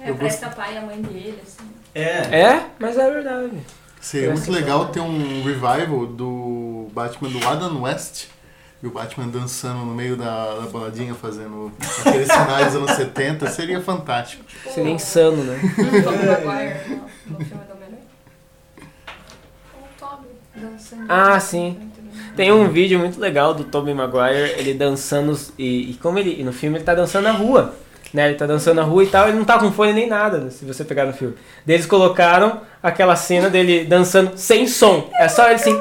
É, 0.00 0.08
Eu 0.10 0.14
pra 0.14 0.24
gost- 0.24 0.38
escapar 0.42 0.72
e 0.72 0.78
a 0.78 0.80
mãe 0.80 1.00
dele, 1.02 1.38
assim. 1.42 1.68
É. 1.94 2.40
É, 2.40 2.66
mas 2.78 2.96
é 2.96 3.10
verdade. 3.10 3.58
Seria 4.00 4.30
muito 4.32 4.50
legal 4.50 4.86
ter 4.88 5.00
um 5.00 5.42
revival 5.42 6.06
do 6.06 6.88
Batman 6.92 7.28
do 7.28 7.46
Adam 7.46 7.82
West 7.82 8.26
e 8.82 8.86
o 8.86 8.90
Batman 8.90 9.26
dançando 9.28 9.80
no 9.84 9.92
meio 9.94 10.16
da, 10.16 10.54
da 10.54 10.66
baladinha, 10.68 11.12
fazendo 11.14 11.70
aqueles 12.06 12.28
sinais 12.28 12.66
dos 12.72 12.76
anos 12.76 12.92
70. 12.96 13.46
Seria 13.50 13.80
fantástico. 13.82 14.42
Seria 14.72 14.92
insano, 14.92 15.42
né? 15.44 15.58
Dançando. 20.54 21.04
Ah, 21.08 21.38
sim. 21.38 21.78
Tem 22.36 22.52
um 22.52 22.68
vídeo 22.68 22.98
muito 22.98 23.18
legal 23.20 23.54
do 23.54 23.64
Tobey 23.64 23.94
Maguire, 23.94 24.54
ele 24.56 24.74
dançando 24.74 25.38
e, 25.58 25.90
e 25.90 25.94
como 25.94 26.18
ele 26.18 26.40
e 26.40 26.44
no 26.44 26.52
filme 26.52 26.76
ele 26.78 26.84
tá 26.84 26.94
dançando 26.94 27.24
na 27.24 27.32
rua, 27.32 27.74
né? 28.12 28.26
Ele 28.28 28.34
tá 28.36 28.46
dançando 28.46 28.76
na 28.76 28.82
rua 28.82 29.04
e 29.04 29.06
tal, 29.06 29.28
ele 29.28 29.36
não 29.38 29.44
tá 29.44 29.58
com 29.58 29.70
fone 29.72 29.92
nem 29.92 30.06
nada, 30.08 30.38
né, 30.38 30.50
se 30.50 30.64
você 30.64 30.84
pegar 30.84 31.04
no 31.06 31.12
filme. 31.12 31.34
Daí 31.66 31.76
Eles 31.76 31.86
colocaram 31.86 32.60
aquela 32.82 33.14
cena 33.16 33.48
dele 33.50 33.84
dançando 33.84 34.32
sem 34.36 34.66
som. 34.66 35.08
É 35.18 35.28
só 35.28 35.44
ele 35.46 35.54
assim. 35.54 35.78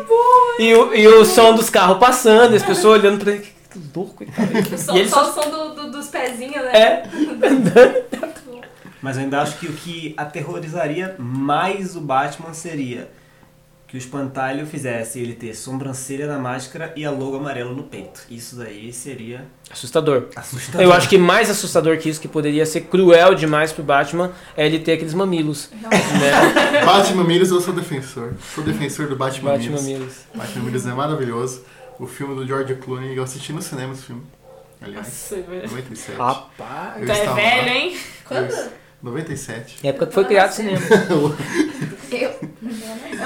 E 0.60 0.74
o, 0.74 0.94
e 0.94 1.08
o 1.08 1.24
som 1.26 1.54
dos 1.54 1.70
carros 1.70 1.98
passando, 2.00 2.54
e 2.54 2.58
as 2.58 2.64
pessoas 2.64 3.00
olhando 3.02 3.24
pra 3.24 3.34
ele, 3.34 3.42
que 3.42 3.80
louco 3.96 4.24
e 4.24 4.28
tal. 4.28 4.78
Só, 4.78 4.96
E 4.96 5.00
ele 5.00 5.10
só 5.10 5.24
só- 5.26 5.30
o 5.40 5.44
som 5.44 5.50
do, 5.52 5.76
do- 5.76 5.92
dos 5.92 6.08
pezinhos, 6.08 6.56
né? 6.66 6.72
É, 6.74 7.04
Mas 9.02 9.16
eu 9.16 9.24
ainda 9.24 9.42
acho 9.42 9.58
que 9.60 9.68
o 9.68 9.74
que 9.74 10.14
aterrorizaria 10.18 11.16
mais 11.20 11.96
o 11.96 12.02
Batman 12.02 12.54
seria 12.54 13.08
que 13.88 13.96
o 13.96 13.98
espantalho 13.98 14.66
fizesse 14.66 15.18
ele 15.18 15.34
ter 15.34 15.56
sobrancelha 15.56 16.28
na 16.28 16.38
máscara 16.38 16.92
e 16.96 17.06
a 17.06 17.10
logo 17.12 17.38
amarelo 17.38 17.74
no 17.74 17.84
peito. 17.84 18.22
Isso 18.30 18.58
daí 18.58 18.92
seria 18.92 19.46
assustador. 19.70 20.26
assustador. 20.36 20.82
Eu 20.82 20.92
acho 20.92 21.08
que 21.08 21.18
mais 21.18 21.50
assustador 21.50 21.98
que 21.98 22.10
isso, 22.10 22.20
que 22.20 22.28
poderia 22.28 22.66
ser 22.66 22.82
cruel 22.82 23.34
demais 23.34 23.72
pro 23.72 23.84
Batman, 23.84 24.34
é 24.58 24.66
ele 24.66 24.80
ter 24.80 24.92
aqueles 24.94 25.14
mamilos. 25.14 25.70
Né? 25.72 25.90
Batman 26.86 27.24
Miros, 27.24 27.50
eu 27.50 27.62
sou 27.62 27.74
defensor. 27.74 28.34
Sou 28.54 28.62
defensor 28.64 29.08
do 29.08 29.16
Batman, 29.16 29.52
Batman 29.52 29.78
mamilos. 29.78 30.14
Batman 30.36 30.64
Miros 30.66 30.86
é 30.86 30.92
maravilhoso. 30.94 31.64
O 31.98 32.06
filme 32.06 32.36
do 32.36 32.46
George 32.46 32.76
Clooney, 32.76 33.16
eu 33.16 33.24
assisti 33.24 33.54
no 33.54 33.62
cinema 33.62 33.94
esse 33.94 34.04
filme. 34.04 34.22
Aliás, 34.82 35.08
Nossa, 35.08 35.36
velho. 35.42 35.64
97. 35.70 36.18
Rapaz. 36.18 37.00
Eu 37.02 37.06
Tu 37.08 37.12
é 37.12 37.34
velho, 37.34 37.66
lá. 37.68 37.74
hein? 37.74 37.98
Eu- 38.30 38.70
97. 39.02 39.88
Época 39.88 40.08
que 40.08 40.14
foi 40.14 40.26
criado 40.26 40.50
o 40.52 40.54
cinema. 40.54 40.80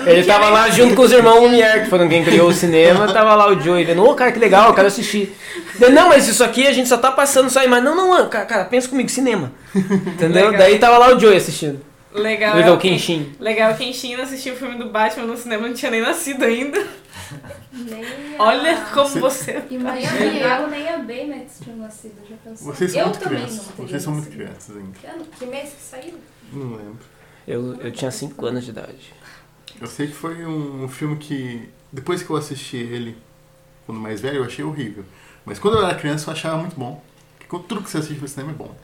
Eu. 0.05 0.13
Ele 0.13 0.23
tava 0.25 0.49
lá 0.49 0.69
junto 0.69 0.95
com 0.95 1.01
os 1.03 1.11
irmãos 1.11 1.41
Lumière, 1.41 1.83
que 1.83 1.89
foram 1.89 2.07
quem 2.09 2.23
criou 2.23 2.49
o 2.49 2.53
cinema, 2.53 3.11
tava 3.11 3.35
lá 3.35 3.47
o 3.49 3.59
Joey 3.59 3.83
vendo, 3.85 4.03
ô 4.03 4.13
cara, 4.15 4.31
que 4.31 4.39
legal, 4.39 4.69
eu 4.69 4.73
quero 4.73 4.87
assistir. 4.87 5.35
Ele, 5.79 5.91
Não, 5.91 6.09
mas 6.09 6.27
isso 6.27 6.43
aqui 6.43 6.65
a 6.67 6.73
gente 6.73 6.89
só 6.89 6.97
tá 6.97 7.11
passando 7.11 7.49
só 7.49 7.59
aí, 7.59 7.67
mas 7.67 7.83
não, 7.83 7.95
não, 7.95 8.29
cara, 8.29 8.45
cara, 8.45 8.65
pensa 8.65 8.87
comigo, 8.87 9.09
cinema. 9.09 9.51
Entendeu? 9.75 10.45
Legal. 10.47 10.57
Daí 10.59 10.79
tava 10.79 10.97
lá 10.97 11.15
o 11.15 11.19
Joey 11.19 11.37
assistindo. 11.37 11.79
Legal. 12.13 12.55
Legal, 12.55 12.69
é 12.69 12.71
o 12.73 12.75
o 12.75 12.77
Ken- 12.77 12.89
Kenshin. 12.91 13.31
Legal, 13.39 13.73
quem 13.75 13.91
tinha 13.93 14.21
assistiu 14.21 14.53
o 14.53 14.57
filme 14.57 14.77
do 14.77 14.89
Batman 14.89 15.25
no 15.27 15.37
cinema 15.37 15.65
não 15.67 15.73
tinha 15.73 15.89
nem 15.89 16.01
nascido 16.01 16.43
ainda. 16.43 16.85
Nem 17.73 18.03
a... 18.37 18.43
Olha 18.43 18.75
como 18.93 19.07
Você-. 19.21 19.61
E 19.69 19.77
Nem 19.77 20.05
a 20.05 20.11
Maria. 20.11 20.39
Drago, 20.39 20.67
nem 20.67 20.89
a 20.89 20.97
Baymax 20.97 21.61
tinham 21.63 21.77
nascido, 21.77 22.15
já 22.29 22.35
pensou? 22.43 22.67
Vocês 22.73 22.91
são 22.91 22.99
eu 22.99 23.05
muito 23.07 23.19
também 23.19 23.37
crianças. 23.45 23.65
Vocês 23.77 24.03
são 24.03 24.13
muito 24.13 24.29
crianças 24.29 24.75
ainda. 24.75 24.91
Que 24.99 25.07
ano? 25.07 25.25
Que 25.39 25.45
mês 25.45 25.69
que 25.69 25.81
saiu? 25.81 26.13
Não 26.51 26.71
lembro. 26.71 26.99
Eu, 27.47 27.75
eu 27.81 27.91
tinha 27.91 28.11
5 28.11 28.45
anos 28.45 28.65
de 28.65 28.71
idade. 28.71 29.13
Eu 29.81 29.87
sei 29.87 30.07
que 30.07 30.13
foi 30.13 30.45
um, 30.45 30.87
filme 30.87 31.17
que, 31.17 31.69
depois 31.91 32.23
que 32.23 32.29
eu 32.29 32.35
assisti 32.37 32.77
ele, 32.77 33.17
quando 33.85 33.99
mais 33.99 34.21
velho, 34.21 34.37
eu 34.37 34.43
achei 34.45 34.63
horrível. 34.63 35.03
Mas 35.43 35.59
quando 35.59 35.77
eu 35.77 35.85
era 35.85 35.97
criança, 35.97 36.29
eu 36.29 36.33
achava 36.33 36.57
muito 36.57 36.75
bom. 36.79 37.03
Porque 37.39 37.67
tudo 37.67 37.81
que 37.83 37.89
você 37.89 37.97
assiste 37.97 38.21
no 38.21 38.27
cinema 38.27 38.51
é 38.51 38.55
bom. 38.55 38.75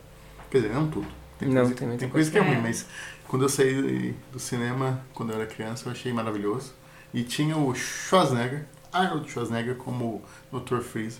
Quer 0.50 0.62
dizer, 0.62 0.74
não 0.74 0.90
tudo. 0.90 1.08
Tem 1.38 1.48
Não, 1.50 1.62
coisa, 1.62 1.76
tem 1.76 1.88
muita 1.88 2.08
coisa 2.08 2.32
que 2.32 2.38
é 2.38 2.42
coisa. 2.42 2.56
ruim, 2.56 2.66
É. 2.66 2.68
mas 2.68 2.86
quando 3.28 3.44
eu 3.44 3.50
saí 3.50 4.16
do 4.32 4.40
cinema, 4.40 5.02
quando 5.14 5.32
eu 5.32 5.36
era 5.40 5.46
criança, 5.46 5.88
eu 5.88 5.92
achei 5.92 6.12
maravilhoso. 6.12 6.74
E 7.14 7.24
tinha 7.24 7.56
o 7.56 7.74
Schwarzenegger, 7.76 8.66
Arnold 8.92 9.30
Schwarzenegger, 9.30 9.76
como 9.76 10.24
Dr. 10.52 10.80
Freeze. 10.82 11.20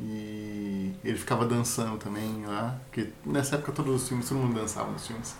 E 0.00 0.94
ele 1.04 1.18
ficava 1.18 1.44
dançando 1.46 1.98
também 1.98 2.44
lá, 2.46 2.78
porque 2.86 3.10
nessa 3.26 3.56
época 3.56 3.72
todos 3.72 4.02
os 4.02 4.08
filmes, 4.08 4.28
todo 4.28 4.38
mundo 4.38 4.54
dançava 4.58 4.90
nos 4.90 5.06
filmes. 5.06 5.34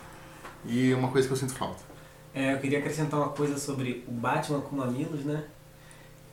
E 0.67 0.93
é 0.93 0.97
uma 0.97 1.09
coisa 1.09 1.27
que 1.27 1.33
eu 1.33 1.37
sinto 1.39 1.55
falta. 1.55 1.83
É, 2.35 2.55
eu 2.55 2.59
queria 2.59 2.79
acrescentar 2.79 3.21
uma 3.21 3.29
coisa 3.29 3.59
sobre 3.59 4.05
o 4.09 4.13
Batman 4.13 4.61
com 4.61 4.77
mamilos, 4.77 5.25
né? 5.25 5.45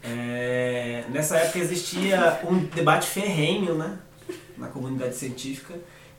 É, 0.01 1.03
nessa 1.09 1.37
época 1.37 1.59
existia 1.59 2.39
um 2.49 2.59
debate 2.65 3.07
ferrenho, 3.07 3.75
né? 3.75 3.99
Na 4.57 4.67
comunidade 4.67 5.15
científica. 5.15 5.75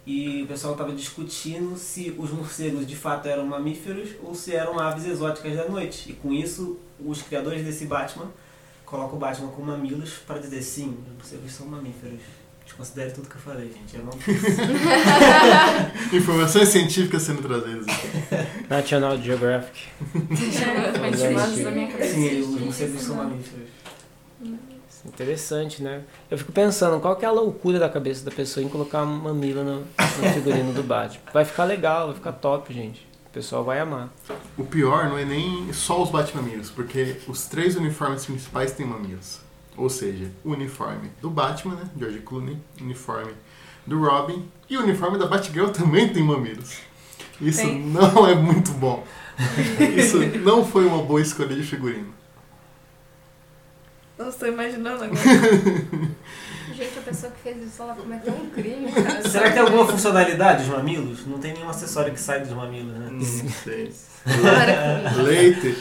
E 0.07 0.43
o 0.43 0.47
pessoal 0.47 0.73
estava 0.73 0.93
discutindo 0.93 1.77
se 1.77 2.15
os 2.19 2.31
morcegos 2.31 2.87
de 2.87 2.97
fato 2.97 3.29
eram 3.29 3.47
mamíferos 3.47 4.11
ou 4.23 4.35
se 4.35 4.55
eram 4.55 4.79
aves 4.79 5.07
exóticas 5.07 5.57
da 5.57 5.69
noite. 5.69 6.11
E 6.11 6.13
com 6.15 6.33
isso, 6.33 6.79
os 6.99 7.23
criadores 7.23 7.65
desse 7.65 7.87
Batman 7.87 8.31
colocam 8.85 9.17
o 9.17 9.21
Batman 9.21 9.49
com 9.49 9.63
mamilos 9.63 10.15
para 10.27 10.39
dizer 10.39 10.63
sim, 10.63 10.97
os 11.07 11.15
morcegos 11.15 11.53
são 11.53 11.67
mamíferos. 11.67 12.21
Desconsidere 12.65 13.13
tudo 13.13 13.29
que 13.29 13.35
eu 13.35 13.41
falei, 13.41 13.73
gente. 13.73 13.97
Eu 13.97 14.05
não 14.05 14.13
Informações 16.17 16.69
científicas 16.69 17.23
sendo 17.23 17.43
trazidas. 17.43 17.87
National 18.71 19.19
Geographic. 19.21 19.89
Mas 21.01 21.19
Sim. 21.19 21.31
imagens 21.33 21.65
da 21.65 21.71
minha 21.73 21.89
cabeça. 21.89 22.15
Sim, 22.15 22.41
os 22.41 22.61
morcegos 22.61 23.03
são 23.03 23.17
mamíferos. 23.17 23.69
Interessante, 25.05 25.83
né? 25.83 26.03
Eu 26.31 26.39
fico 26.39 26.53
pensando, 26.53 27.01
qual 27.01 27.17
que 27.17 27.25
é 27.25 27.29
a 27.29 27.33
loucura 27.33 27.81
da 27.81 27.89
cabeça 27.89 28.25
da 28.25 28.31
pessoa 28.31 28.65
em 28.65 28.69
colocar 28.69 29.03
um 29.03 29.07
mamilo 29.07 29.65
no, 29.65 29.81
no 29.81 30.33
figurino 30.35 30.73
do 30.73 30.85
Batman? 30.85 31.21
Vai 31.33 31.45
ficar 31.45 31.65
legal, 31.65 32.07
vai 32.07 32.15
ficar 32.15 32.33
top, 32.33 32.73
gente. 32.73 33.09
O 33.27 33.31
pessoal 33.33 33.65
vai 33.65 33.81
amar. 33.81 34.09
O 34.57 34.65
pior 34.65 35.09
não 35.09 35.19
é 35.19 35.25
nem 35.25 35.73
só 35.73 36.03
os 36.03 36.11
Batmamilos, 36.11 36.71
porque 36.71 37.17
os 37.27 37.47
três 37.47 37.77
uniformes 37.77 38.25
principais 38.25 38.73
têm 38.73 38.87
mamilos. 38.87 39.41
Ou 39.77 39.89
seja, 39.89 40.31
o 40.45 40.51
uniforme 40.51 41.11
do 41.21 41.31
Batman, 41.31 41.75
né? 41.75 41.89
George 41.99 42.21
Clooney, 42.21 42.59
o 42.81 42.85
uniforme 42.85 43.33
do 43.87 44.01
Robin 44.01 44.49
e 44.69 44.77
o 44.77 44.83
uniforme 44.83 45.19
da 45.19 45.27
Batgirl 45.27 45.71
também 45.71 46.09
tem 46.13 46.23
mamilos. 46.23 46.90
Isso 47.41 47.63
Tem. 47.63 47.81
não 47.81 48.29
é 48.29 48.35
muito 48.35 48.73
bom. 48.73 49.05
Isso 49.97 50.19
não 50.41 50.65
foi 50.65 50.87
uma 50.87 51.03
boa 51.03 51.21
escolha 51.21 51.55
de 51.55 51.63
figurino. 51.63 52.13
Não 54.19 54.29
estou 54.29 54.49
imaginando 54.49 55.05
agora. 55.05 55.21
Gente, 56.81 56.99
a 56.99 57.03
pessoa 57.03 57.33
que 57.33 57.43
fez 57.43 57.63
isso, 57.63 57.83
ela 57.83 57.95
cometeu 57.95 58.33
um 58.33 58.49
crime, 58.49 58.91
cara. 58.93 59.29
Será 59.29 59.49
que 59.49 59.53
tem 59.53 59.63
alguma 59.63 59.87
funcionalidade 59.87 60.63
os 60.63 60.69
mamilos? 60.69 61.27
Não 61.27 61.39
tem 61.39 61.53
nenhum 61.53 61.69
acessório 61.69 62.11
que 62.13 62.21
sai 62.21 62.41
dos 62.41 62.53
mamilos, 62.53 62.97
né? 62.97 63.09
Não 63.11 63.21
sei. 63.21 63.93
Com 64.25 65.23
Leite. 65.23 65.77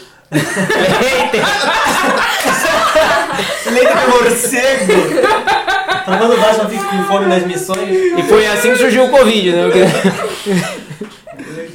Leite 3.72 3.94
de 3.94 4.08
morcego! 4.08 4.94
Pra 6.06 6.18
quando 6.18 6.34
o 6.34 6.38
Batman 6.42 6.70
fica 6.70 6.84
com 6.84 7.04
fome 7.06 7.26
nas 7.28 7.46
missões. 7.46 7.90
E 7.90 8.24
foi 8.24 8.46
assim 8.48 8.72
que 8.72 8.78
surgiu 8.78 9.06
o 9.06 9.10
Covid, 9.10 9.52
né? 9.52 9.64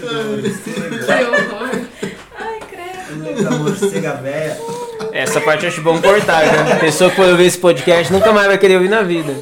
Que 0.04 1.24
horror. 1.24 1.70
Ai, 2.38 2.60
credo. 2.68 4.22
Véia. 4.22 4.58
Essa 5.12 5.40
parte 5.40 5.64
eu 5.64 5.68
acho 5.70 5.80
bom 5.82 6.00
cortar, 6.00 6.44
né? 6.46 6.72
A 6.72 6.76
pessoa 6.76 7.10
que 7.10 7.16
for 7.16 7.28
ouvir 7.28 7.46
esse 7.46 7.58
podcast 7.58 8.12
nunca 8.12 8.32
mais 8.32 8.46
vai 8.48 8.58
querer 8.58 8.74
ouvir 8.76 8.88
na 8.88 9.02
vida. 9.02 9.34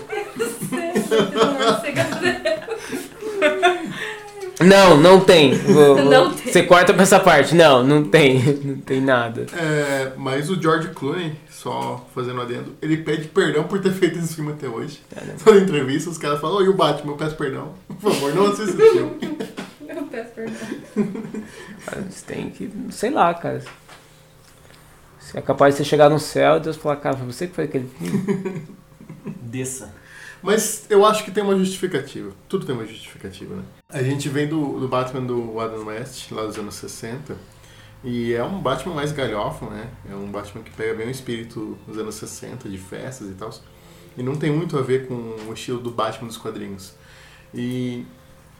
Não, 4.60 4.96
não 4.96 5.18
tem. 5.20 5.54
Vou- 5.56 5.96
vou- 5.96 6.04
Não 6.04 6.30
tem. 6.32 6.52
Você 6.52 6.62
corta 6.62 6.92
pra 6.94 7.02
essa 7.02 7.18
parte. 7.18 7.54
Não, 7.54 7.82
não 7.82 8.04
tem. 8.04 8.40
Não 8.62 8.76
tem 8.76 9.00
nada. 9.00 9.46
É, 9.56 10.12
mas 10.16 10.48
o 10.50 10.60
George 10.60 10.88
Clooney, 10.90 11.32
só 11.50 12.06
fazendo 12.14 12.40
adendo, 12.40 12.72
ele 12.80 12.98
pede 12.98 13.26
perdão 13.28 13.64
por 13.64 13.80
ter 13.80 13.90
feito 13.90 14.18
esse 14.18 14.34
filme 14.36 14.52
até 14.52 14.68
hoje. 14.68 15.00
Toda 15.44 15.58
entrevista, 15.58 16.10
os 16.10 16.18
caras 16.18 16.40
falam, 16.40 16.58
oi, 16.58 16.68
o 16.68 16.74
Batman, 16.74 17.12
eu 17.12 17.16
peço 17.16 17.34
perdão. 17.34 17.72
Por 18.00 18.12
favor, 18.12 18.32
não 18.34 18.52
assista 18.52 18.80
esse 18.80 18.90
filme. 18.92 19.12
Eu 19.96 20.06
peço 20.06 20.30
perdão. 20.32 20.56
Você 22.10 22.26
tem 22.26 22.50
que. 22.50 22.70
Sei 22.90 23.10
lá, 23.10 23.32
cara. 23.34 23.62
Você 25.18 25.38
é 25.38 25.42
capaz 25.42 25.74
de 25.74 25.78
você 25.78 25.84
chegar 25.84 26.10
no 26.10 26.18
céu 26.18 26.56
e 26.56 26.60
Deus 26.60 26.76
falar, 26.76 26.96
cara, 26.96 27.16
foi 27.16 27.26
você 27.26 27.46
que 27.46 27.54
fez 27.54 27.68
aquele. 27.68 27.88
Desça. 29.40 29.94
Mas 30.42 30.86
eu 30.90 31.06
acho 31.06 31.24
que 31.24 31.30
tem 31.30 31.44
uma 31.44 31.56
justificativa. 31.56 32.32
Tudo 32.48 32.66
tem 32.66 32.74
uma 32.74 32.84
justificativa, 32.84 33.54
né? 33.54 33.62
A 33.88 34.02
gente 34.02 34.28
vem 34.28 34.48
do, 34.48 34.80
do 34.80 34.88
Batman 34.88 35.24
do 35.24 35.60
Adam 35.60 35.86
West, 35.86 36.32
lá 36.32 36.44
dos 36.44 36.58
anos 36.58 36.74
60, 36.74 37.36
e 38.02 38.32
é 38.32 38.42
um 38.42 38.60
Batman 38.60 38.94
mais 38.94 39.12
galhofo, 39.12 39.66
né? 39.66 39.88
É 40.10 40.14
um 40.14 40.26
Batman 40.26 40.64
que 40.64 40.72
pega 40.72 40.94
bem 40.94 41.06
o 41.06 41.10
espírito 41.10 41.78
dos 41.86 41.96
anos 41.96 42.16
60, 42.16 42.68
de 42.68 42.76
festas 42.76 43.30
e 43.30 43.34
tal. 43.34 43.50
E 44.16 44.22
não 44.22 44.34
tem 44.34 44.50
muito 44.50 44.76
a 44.76 44.82
ver 44.82 45.06
com 45.06 45.14
o 45.14 45.52
estilo 45.52 45.78
do 45.78 45.92
Batman 45.92 46.26
dos 46.26 46.36
quadrinhos. 46.36 46.94
E 47.54 48.04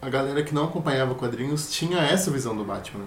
a 0.03 0.11
galera 0.11 0.43
que 0.43 0.53
não 0.53 0.65
acompanhava 0.65 1.15
quadrinhos 1.15 1.71
tinha 1.71 1.99
essa 2.01 2.31
visão 2.31 2.57
do 2.57 2.65
Batman. 2.65 3.05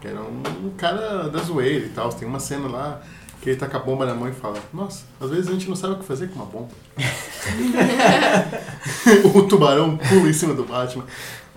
Que 0.00 0.08
era 0.08 0.20
um 0.20 0.70
cara 0.76 1.28
da 1.28 1.38
zoeira 1.40 1.84
e 1.84 1.88
tal. 1.90 2.08
Tem 2.08 2.26
uma 2.26 2.40
cena 2.40 2.68
lá 2.68 3.00
que 3.40 3.50
ele 3.50 3.58
tá 3.58 3.68
com 3.68 3.76
a 3.76 3.80
bomba 3.80 4.06
na 4.06 4.14
mão 4.14 4.28
e 4.28 4.32
fala: 4.32 4.58
Nossa, 4.72 5.04
às 5.20 5.30
vezes 5.30 5.48
a 5.48 5.52
gente 5.52 5.68
não 5.68 5.76
sabe 5.76 5.94
o 5.94 5.98
que 5.98 6.04
fazer 6.04 6.28
com 6.28 6.36
uma 6.36 6.46
bomba. 6.46 6.70
o 9.34 9.42
tubarão 9.42 9.96
pula 9.96 10.28
em 10.28 10.32
cima 10.32 10.54
do 10.54 10.64
Batman. 10.64 11.04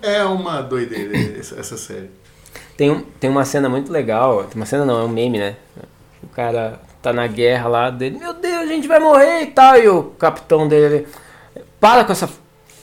É 0.02 0.22
uma 0.24 0.60
doideira 0.60 1.16
essa 1.38 1.76
série. 1.76 2.10
Tem, 2.76 2.90
um- 2.90 3.02
tem 3.18 3.30
uma 3.30 3.44
cena 3.44 3.68
muito 3.68 3.90
legal. 3.90 4.44
Tem 4.44 4.56
uma 4.56 4.66
cena 4.66 4.84
não, 4.84 5.00
é 5.00 5.04
um 5.04 5.08
meme, 5.08 5.38
né? 5.38 5.56
O 6.22 6.28
cara 6.28 6.80
tá 7.00 7.12
na 7.12 7.26
guerra 7.26 7.68
lá 7.68 7.90
dele. 7.90 8.18
Meu 8.18 8.34
Deus, 8.34 8.62
a 8.62 8.66
gente 8.66 8.86
vai 8.86 9.00
morrer 9.00 9.42
e 9.42 9.46
tal. 9.46 9.76
E 9.78 9.88
o 9.88 10.04
capitão 10.18 10.68
dele. 10.68 11.06
Para 11.80 12.04
com 12.04 12.12
essa 12.12 12.28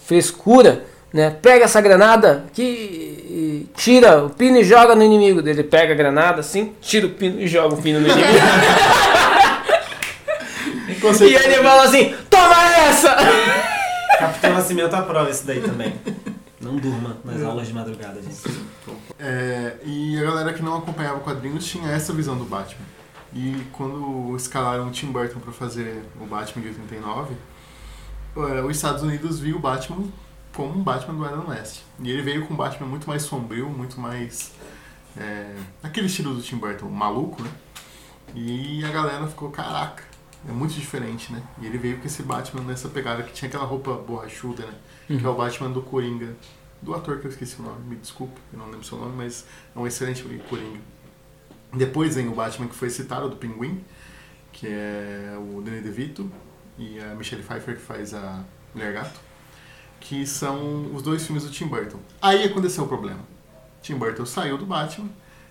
frescura, 0.05 0.85
né? 1.13 1.29
Pega 1.41 1.65
essa 1.65 1.79
granada 1.79 2.45
que 2.51 3.13
e 3.33 3.67
tira 3.75 4.23
o 4.23 4.29
pino 4.29 4.57
e 4.57 4.63
joga 4.63 4.95
no 4.95 5.03
inimigo 5.03 5.41
dele. 5.41 5.63
Pega 5.63 5.93
a 5.93 5.95
granada 5.95 6.41
assim, 6.41 6.73
tira 6.81 7.07
o 7.07 7.09
pino 7.09 7.41
e 7.41 7.47
joga 7.47 7.75
o 7.75 7.81
pino 7.81 7.99
no 7.99 8.07
inimigo. 8.07 8.29
e 11.21 11.35
ele 11.35 11.63
fala 11.63 11.83
assim: 11.83 12.15
Toma 12.29 12.75
essa! 12.75 13.15
Capitão 14.19 14.53
Nascimento 14.53 14.93
aprova 14.93 15.29
isso 15.29 15.45
daí 15.45 15.61
também. 15.61 15.93
Não 16.61 16.77
durma 16.77 17.17
nas 17.25 17.43
aulas 17.43 17.67
de 17.67 17.73
madrugada, 17.73 18.21
gente. 18.21 18.37
É, 19.19 19.73
e 19.83 20.17
a 20.19 20.23
galera 20.23 20.53
que 20.53 20.61
não 20.61 20.77
acompanhava 20.77 21.19
quadrinhos 21.19 21.65
tinha 21.65 21.91
essa 21.91 22.13
visão 22.13 22.37
do 22.37 22.45
Batman. 22.45 22.85
E 23.33 23.63
quando 23.73 24.35
escalaram 24.35 24.87
o 24.87 24.91
Tim 24.91 25.07
Burton 25.07 25.39
para 25.39 25.51
fazer 25.51 26.03
o 26.21 26.25
Batman 26.25 26.61
de 26.61 26.67
89, 26.69 27.33
é, 28.37 28.61
os 28.61 28.75
Estados 28.75 29.01
Unidos 29.01 29.39
viu 29.39 29.57
o 29.57 29.59
Batman 29.59 30.03
como 30.53 30.79
um 30.79 30.83
Batman 30.83 31.15
do 31.15 31.25
Adam 31.25 31.49
West. 31.49 31.81
E 31.99 32.09
ele 32.09 32.21
veio 32.21 32.45
com 32.45 32.53
um 32.53 32.57
Batman 32.57 32.87
muito 32.87 33.07
mais 33.07 33.23
sombrio, 33.23 33.69
muito 33.69 33.99
mais. 33.99 34.53
É, 35.17 35.55
aquele 35.81 36.07
estilo 36.07 36.33
do 36.33 36.41
Tim 36.41 36.57
Burton, 36.57 36.89
maluco, 36.89 37.41
né? 37.41 37.51
E 38.33 38.83
a 38.83 38.89
galera 38.89 39.27
ficou, 39.27 39.51
caraca, 39.51 40.03
é 40.47 40.51
muito 40.51 40.73
diferente, 40.73 41.31
né? 41.31 41.41
E 41.61 41.65
ele 41.65 41.77
veio 41.77 41.99
com 41.99 42.05
esse 42.05 42.23
Batman 42.23 42.63
nessa 42.63 42.89
pegada 42.89 43.23
que 43.23 43.31
tinha 43.31 43.47
aquela 43.47 43.65
roupa 43.65 43.93
borrachuda, 43.93 44.65
né? 44.65 44.73
Que 45.07 45.25
é 45.25 45.29
o 45.29 45.35
Batman 45.35 45.69
do 45.69 45.81
Coringa. 45.81 46.35
Do 46.81 46.93
ator 46.93 47.19
que 47.19 47.27
eu 47.27 47.31
esqueci 47.31 47.59
o 47.59 47.63
nome, 47.63 47.79
me 47.85 47.95
desculpe, 47.95 48.39
eu 48.51 48.59
não 48.59 48.65
lembro 48.65 48.83
seu 48.83 48.97
nome, 48.97 49.15
mas 49.15 49.45
é 49.73 49.79
um 49.79 49.87
excelente 49.87 50.23
Coringa. 50.49 50.79
Depois 51.71 52.15
vem 52.15 52.27
o 52.27 52.35
Batman 52.35 52.67
que 52.67 52.75
foi 52.75 52.89
citado, 52.89 53.29
do 53.29 53.37
Pinguim, 53.37 53.83
que 54.51 54.67
é 54.67 55.35
o 55.39 55.61
Danny 55.61 55.81
DeVito 55.81 56.29
e 56.77 56.99
a 56.99 57.15
Michelle 57.15 57.41
Pfeiffer 57.41 57.75
que 57.75 57.81
faz 57.81 58.13
a 58.13 58.43
Mulher 58.73 58.93
Gato, 58.93 59.19
que 60.03 60.27
são 60.27 60.87
os 60.93 61.01
dois 61.01 61.25
filmes 61.25 61.43
do 61.43 61.49
Tim 61.49 61.65
Burton. 61.65 61.97
Aí 62.21 62.43
aconteceu 62.43 62.83
o 62.83 62.87
problema. 62.87 63.19
Tim 63.81 63.95
Burton 63.95 64.25
saiu 64.25 64.57
do 64.57 64.65
Batman, 64.65 65.07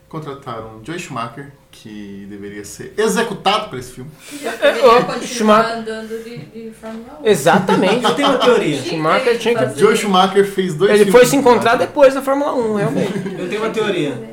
contrataram 0.09 0.81
Joe 0.85 0.99
Schumacher, 0.99 1.53
que 1.71 2.27
deveria 2.29 2.65
ser 2.65 2.93
executado 2.99 3.71
por 3.71 3.79
esse 3.79 3.93
filme. 3.93 4.11
Deveria 4.31 5.05
continuar 5.05 5.23
Schumacher. 5.27 5.79
andando 5.79 6.23
de, 6.25 6.37
de 6.39 6.71
Fórmula 6.79 7.19
1. 7.23 7.27
Exatamente. 7.27 8.05
Eu 8.05 8.15
tenho 8.15 8.29
uma 8.29 8.39
teoria. 8.39 8.83
Schumacher 8.83 9.39
tinha 9.39 9.55
que. 9.69 9.81
Joe 9.81 9.97
Schumacher 9.97 10.47
fez 10.47 10.75
dois 10.75 10.91
Ele 10.91 11.05
filmes 11.05 11.13
foi 11.21 11.27
se 11.27 11.37
encontrar 11.37 11.73
Batman. 11.73 11.87
depois 11.87 12.15
na 12.15 12.21
Fórmula 12.23 12.55
1, 12.55 12.75
realmente. 12.77 13.13
Eu 13.41 13.49
tenho 13.49 13.63
uma 13.63 13.71
teoria. 13.71 14.33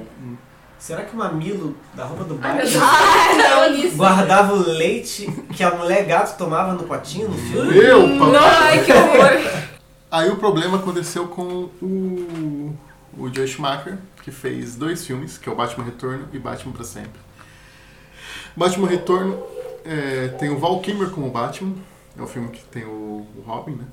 Será 0.78 1.02
que 1.04 1.14
o 1.14 1.18
mamilo 1.18 1.76
da 1.94 2.06
roupa 2.06 2.24
do 2.26 2.36
Batman. 2.36 2.62
Ah, 2.82 3.70
não, 3.70 3.90
guardava 3.98 4.54
o 4.54 4.70
leite 4.70 5.30
que 5.54 5.62
a 5.64 5.72
mulher 5.76 6.06
gato 6.06 6.38
tomava 6.38 6.74
no 6.74 6.84
potinho 6.84 7.28
no 7.30 7.38
filme? 7.38 7.74
Meu 7.74 8.18
papai! 8.18 8.40
Ai, 8.80 8.84
que 8.86 8.94
horror. 8.94 9.69
Aí 10.12 10.28
o 10.30 10.38
problema 10.38 10.78
aconteceu 10.78 11.28
com 11.28 11.70
o, 11.82 12.76
o 13.16 13.32
Joe 13.32 13.48
Schumacher, 13.48 14.00
que 14.24 14.32
fez 14.32 14.76
dois 14.76 15.06
filmes, 15.06 15.38
que 15.38 15.48
é 15.48 15.52
o 15.52 15.56
Batman 15.56 15.86
Retorno 15.86 16.28
e 16.34 16.40
Batman 16.40 16.74
para 16.74 16.84
Sempre. 16.84 17.20
Batman 18.56 18.88
Retorno 18.88 19.40
é, 19.86 20.30
tem 20.30 20.50
o 20.50 20.58
Val 20.58 20.80
Kilmer 20.80 21.12
como 21.12 21.30
Batman, 21.30 21.76
é 22.18 22.22
o 22.22 22.28
filme 22.28 22.50
que 22.50 22.64
tem 22.66 22.86
o, 22.86 23.28
o 23.38 23.44
Robin, 23.46 23.74
né? 23.74 23.86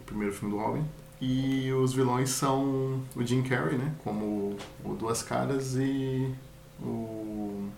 O 0.00 0.04
primeiro 0.04 0.34
filme 0.34 0.54
do 0.54 0.60
Robin. 0.60 0.84
E 1.20 1.70
os 1.72 1.92
vilões 1.92 2.30
são 2.30 3.02
o 3.14 3.22
Jim 3.22 3.42
Carrey, 3.42 3.76
né? 3.76 3.92
Como 4.02 4.56
o 4.82 4.94
Duas 4.94 5.22
Caras 5.22 5.74
e 5.76 6.32
o 6.80 7.68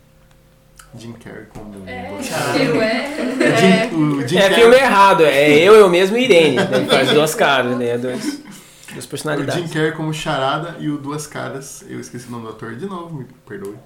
Jim 0.97 1.13
Carrey 1.13 1.47
como 1.55 1.89
É, 1.89 2.09
Duas 2.11 2.29
Caras. 2.29 2.61
eu 2.61 2.77
O 2.77 2.83
é. 2.83 3.57
Jim, 3.57 3.95
o 3.97 4.29
Jim 4.29 4.37
É 4.37 4.41
Carrey- 4.43 4.61
filme 4.61 4.77
errado, 4.77 5.25
é 5.25 5.51
eu, 5.51 5.75
eu 5.75 5.89
mesmo 5.89 6.17
e 6.17 6.25
Irene. 6.25 6.57
Né? 6.57 6.87
Faz 6.89 7.11
duas 7.11 7.35
caras, 7.35 7.77
né? 7.79 7.97
Duas, 7.97 8.21
duas 8.21 8.35
O 8.35 9.01
Jim 9.01 9.09
personalidades. 9.09 9.73
Carrey 9.73 9.93
como 9.93 10.13
Charada 10.13 10.77
e 10.81 10.89
o 10.91 10.99
Duas 10.99 11.27
Caras, 11.27 11.85
eu 11.89 12.01
esqueci 12.01 12.27
o 12.27 12.31
nome 12.33 12.45
do 12.45 12.51
ator 12.51 12.75
de 12.75 12.87
novo, 12.87 13.15
me 13.17 13.25
perdoe. 13.47 13.77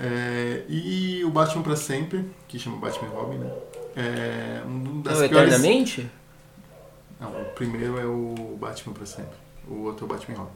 É, 0.00 0.62
e 0.68 1.24
o 1.24 1.30
Batman 1.30 1.62
pra 1.62 1.74
Sempre, 1.76 2.24
que 2.46 2.58
chama 2.58 2.76
Batman 2.76 3.08
Robin, 3.08 3.38
né? 3.38 3.50
É 3.96 4.60
um 4.66 5.00
das 5.00 5.18
Não, 5.20 5.28
piores... 5.28 5.52
eternamente? 5.54 6.08
Não, 7.20 7.30
o 7.30 7.44
primeiro 7.46 7.98
é 7.98 8.04
o 8.04 8.56
Batman 8.60 8.92
pra 8.92 9.04
Sempre. 9.06 9.34
O 9.66 9.82
outro 9.84 10.04
é 10.04 10.06
o 10.06 10.08
Batman 10.14 10.36
Robin. 10.36 10.52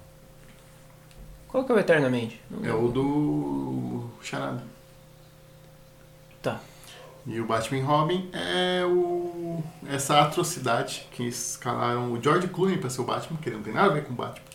Qual 1.49 1.65
que 1.65 1.73
é 1.73 1.75
o 1.75 1.79
eternamente? 1.79 2.41
Não 2.51 2.65
É 2.71 2.73
o 2.73 2.89
do 2.89 4.05
Charada. 4.23 4.63
Tá. 6.43 6.61
E 7.25 7.41
o 7.41 7.47
Batman 7.47 7.79
e 7.79 7.83
Robin 7.83 8.31
é 8.33 8.85
o... 8.85 9.63
essa 9.89 10.21
atrocidade 10.21 11.07
que 11.13 11.23
escalaram 11.23 12.13
o 12.13 12.21
George 12.21 12.49
Clooney 12.49 12.79
pra 12.79 12.91
ser 12.91 13.01
o 13.01 13.05
Batman, 13.05 13.39
que 13.41 13.49
ele 13.49 13.57
não 13.57 13.63
tem 13.63 13.73
nada 13.73 13.91
a 13.91 13.95
ver 13.95 14.05
com 14.05 14.13
o 14.13 14.17
Batman. 14.17 14.53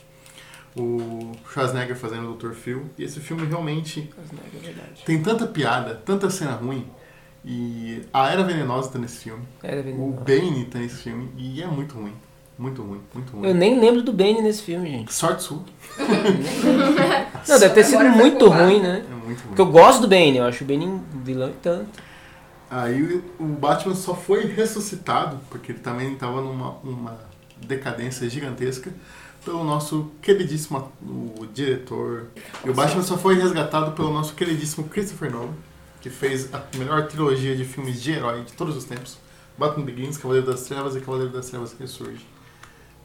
O 0.76 1.32
Schwarzenegger 1.52 1.96
fazendo 1.96 2.30
o 2.30 2.36
Dr. 2.36 2.52
Phil. 2.52 2.86
E 2.98 3.04
esse 3.04 3.20
filme 3.20 3.48
realmente 3.48 4.12
É 4.18 5.06
tem 5.06 5.24
tanta 5.24 5.48
piada, 5.48 5.96
tanta 6.06 6.30
cena 6.30 6.52
ruim, 6.52 6.86
E 7.44 8.04
a 8.14 8.30
Era 8.30 8.44
Venenosa 8.44 8.92
tá 8.92 9.00
nesse 9.00 9.24
filme. 9.24 9.44
Era 9.64 9.82
O. 9.90 10.12
Bane 10.12 10.66
tá 10.66 10.78
nesse 10.78 10.98
filme. 10.98 11.32
E 11.38 11.64
é 11.64 11.68
muito 11.68 11.96
ruim. 11.96 12.14
Muito 12.58 12.82
ruim, 12.82 13.02
muito 13.14 13.36
ruim. 13.36 13.48
Eu 13.48 13.56
nem 13.56 13.80
lembro 13.80 14.02
do 14.02 14.12
Bane 14.12 14.42
nesse 14.42 14.64
filme, 14.64 14.90
gente. 14.90 15.14
Sorte 15.14 15.44
sua. 15.44 15.64
Não, 17.48 17.60
deve 17.60 17.74
ter 17.74 17.84
sido 17.84 18.04
muito 18.04 18.48
ruim, 18.50 18.82
né? 18.82 19.06
É 19.10 19.16
muito 19.28 19.40
ruim. 19.40 19.48
Porque 19.50 19.62
eu 19.62 19.72
gosto 19.72 20.02
do 20.02 20.08
Bane, 20.08 20.38
eu 20.38 20.46
acho 20.46 20.64
o 20.64 20.68
Bane 20.68 20.86
um 20.86 21.04
vilão 21.24 21.50
e 21.50 21.54
tanto. 21.54 22.08
Aí 22.70 23.24
o 23.40 23.46
Batman 23.46 23.96
só 23.96 24.14
foi 24.14 24.46
ressuscitado, 24.46 25.40
porque 25.50 25.72
ele 25.72 25.80
também 25.80 26.14
estava 26.14 26.42
numa 26.42 26.72
uma 26.84 27.18
decadência 27.66 28.30
gigantesca, 28.30 28.92
pelo 29.46 29.64
nosso 29.64 30.12
queridíssimo 30.22 30.92
o 31.02 31.46
diretor. 31.54 32.28
E 32.66 32.70
o 32.70 32.74
Batman 32.74 33.04
só 33.04 33.18
foi 33.18 33.36
resgatado 33.36 33.92
pelo 33.94 34.12
nosso 34.12 34.34
queridíssimo 34.36 34.90
Christopher 34.90 35.32
Nolan, 35.32 35.54
que 36.02 36.10
fez 36.10 36.54
a 36.54 36.62
melhor 36.78 37.08
trilogia 37.08 37.56
de 37.56 37.64
filmes 37.64 38.02
de 38.02 38.12
herói 38.12 38.44
de 38.44 38.54
todos 38.54 38.76
os 38.76 38.84
tempos. 38.84 39.18
Batman 39.58 39.86
Begins, 39.86 40.18
Cavaleiro 40.18 40.48
das 40.48 40.64
Trevas 40.64 40.96
e 40.96 41.00
Cavaleiro 41.00 41.32
das 41.32 41.50
Trevas 41.50 41.74
Ressurge. 41.80 42.26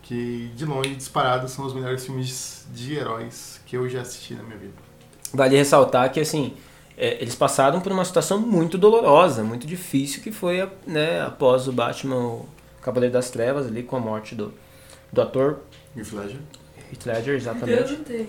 Que, 0.03 0.51
de 0.57 0.65
longe, 0.67 0.97
disparados, 0.97 1.53
são 1.53 1.65
os 1.65 1.73
melhores 1.73 2.05
filmes 2.05 2.67
de 2.75 2.95
heróis 2.95 3.61
que 3.65 3.77
eu 3.77 3.89
já 3.89 4.01
assisti 4.01 4.35
na 4.35 4.43
minha 4.43 4.59
vida. 4.59 4.92
Vale 5.33 5.57
ressaltar 5.57 6.13
que, 6.13 6.21
assim, 6.21 6.55
é, 6.97 7.17
eles 7.21 7.35
passaram 7.35 7.81
por 7.81 7.91
uma 7.91 8.05
situação 8.05 8.39
muito 8.39 8.77
dolorosa, 8.77 9.43
muito 9.43 9.67
difícil, 9.67 10.23
que 10.23 10.31
foi 10.31 10.69
né, 10.87 11.23
após 11.23 11.67
o 11.67 11.73
Batman, 11.73 12.17
o 12.17 12.47
Cavaleiro 12.81 13.13
das 13.13 13.31
Trevas, 13.31 13.67
ali 13.67 13.83
com 13.83 13.97
a 13.97 14.01
morte 14.01 14.35
do, 14.35 14.53
do 15.13 15.23
ator 15.23 15.61
Heath 15.97 16.13
Ledger. 16.13 16.39
Heath 16.93 17.07
Ledger, 17.07 17.35
exatamente. 17.35 17.95
inteiro. 17.95 18.29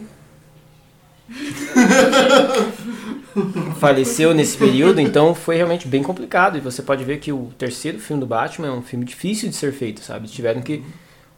Faleceu 3.79 4.33
nesse 4.33 4.57
período, 4.57 4.99
então 4.99 5.33
foi 5.33 5.55
realmente 5.55 5.87
bem 5.87 6.03
complicado. 6.03 6.57
E 6.57 6.61
você 6.61 6.81
pode 6.81 7.03
ver 7.03 7.19
que 7.19 7.31
o 7.31 7.51
terceiro 7.57 7.99
filme 7.99 8.19
do 8.19 8.27
Batman 8.27 8.67
é 8.67 8.71
um 8.71 8.81
filme 8.81 9.05
difícil 9.05 9.49
de 9.49 9.55
ser 9.55 9.71
feito, 9.71 10.01
sabe? 10.01 10.21
Eles 10.21 10.31
tiveram 10.31 10.61
que 10.61 10.83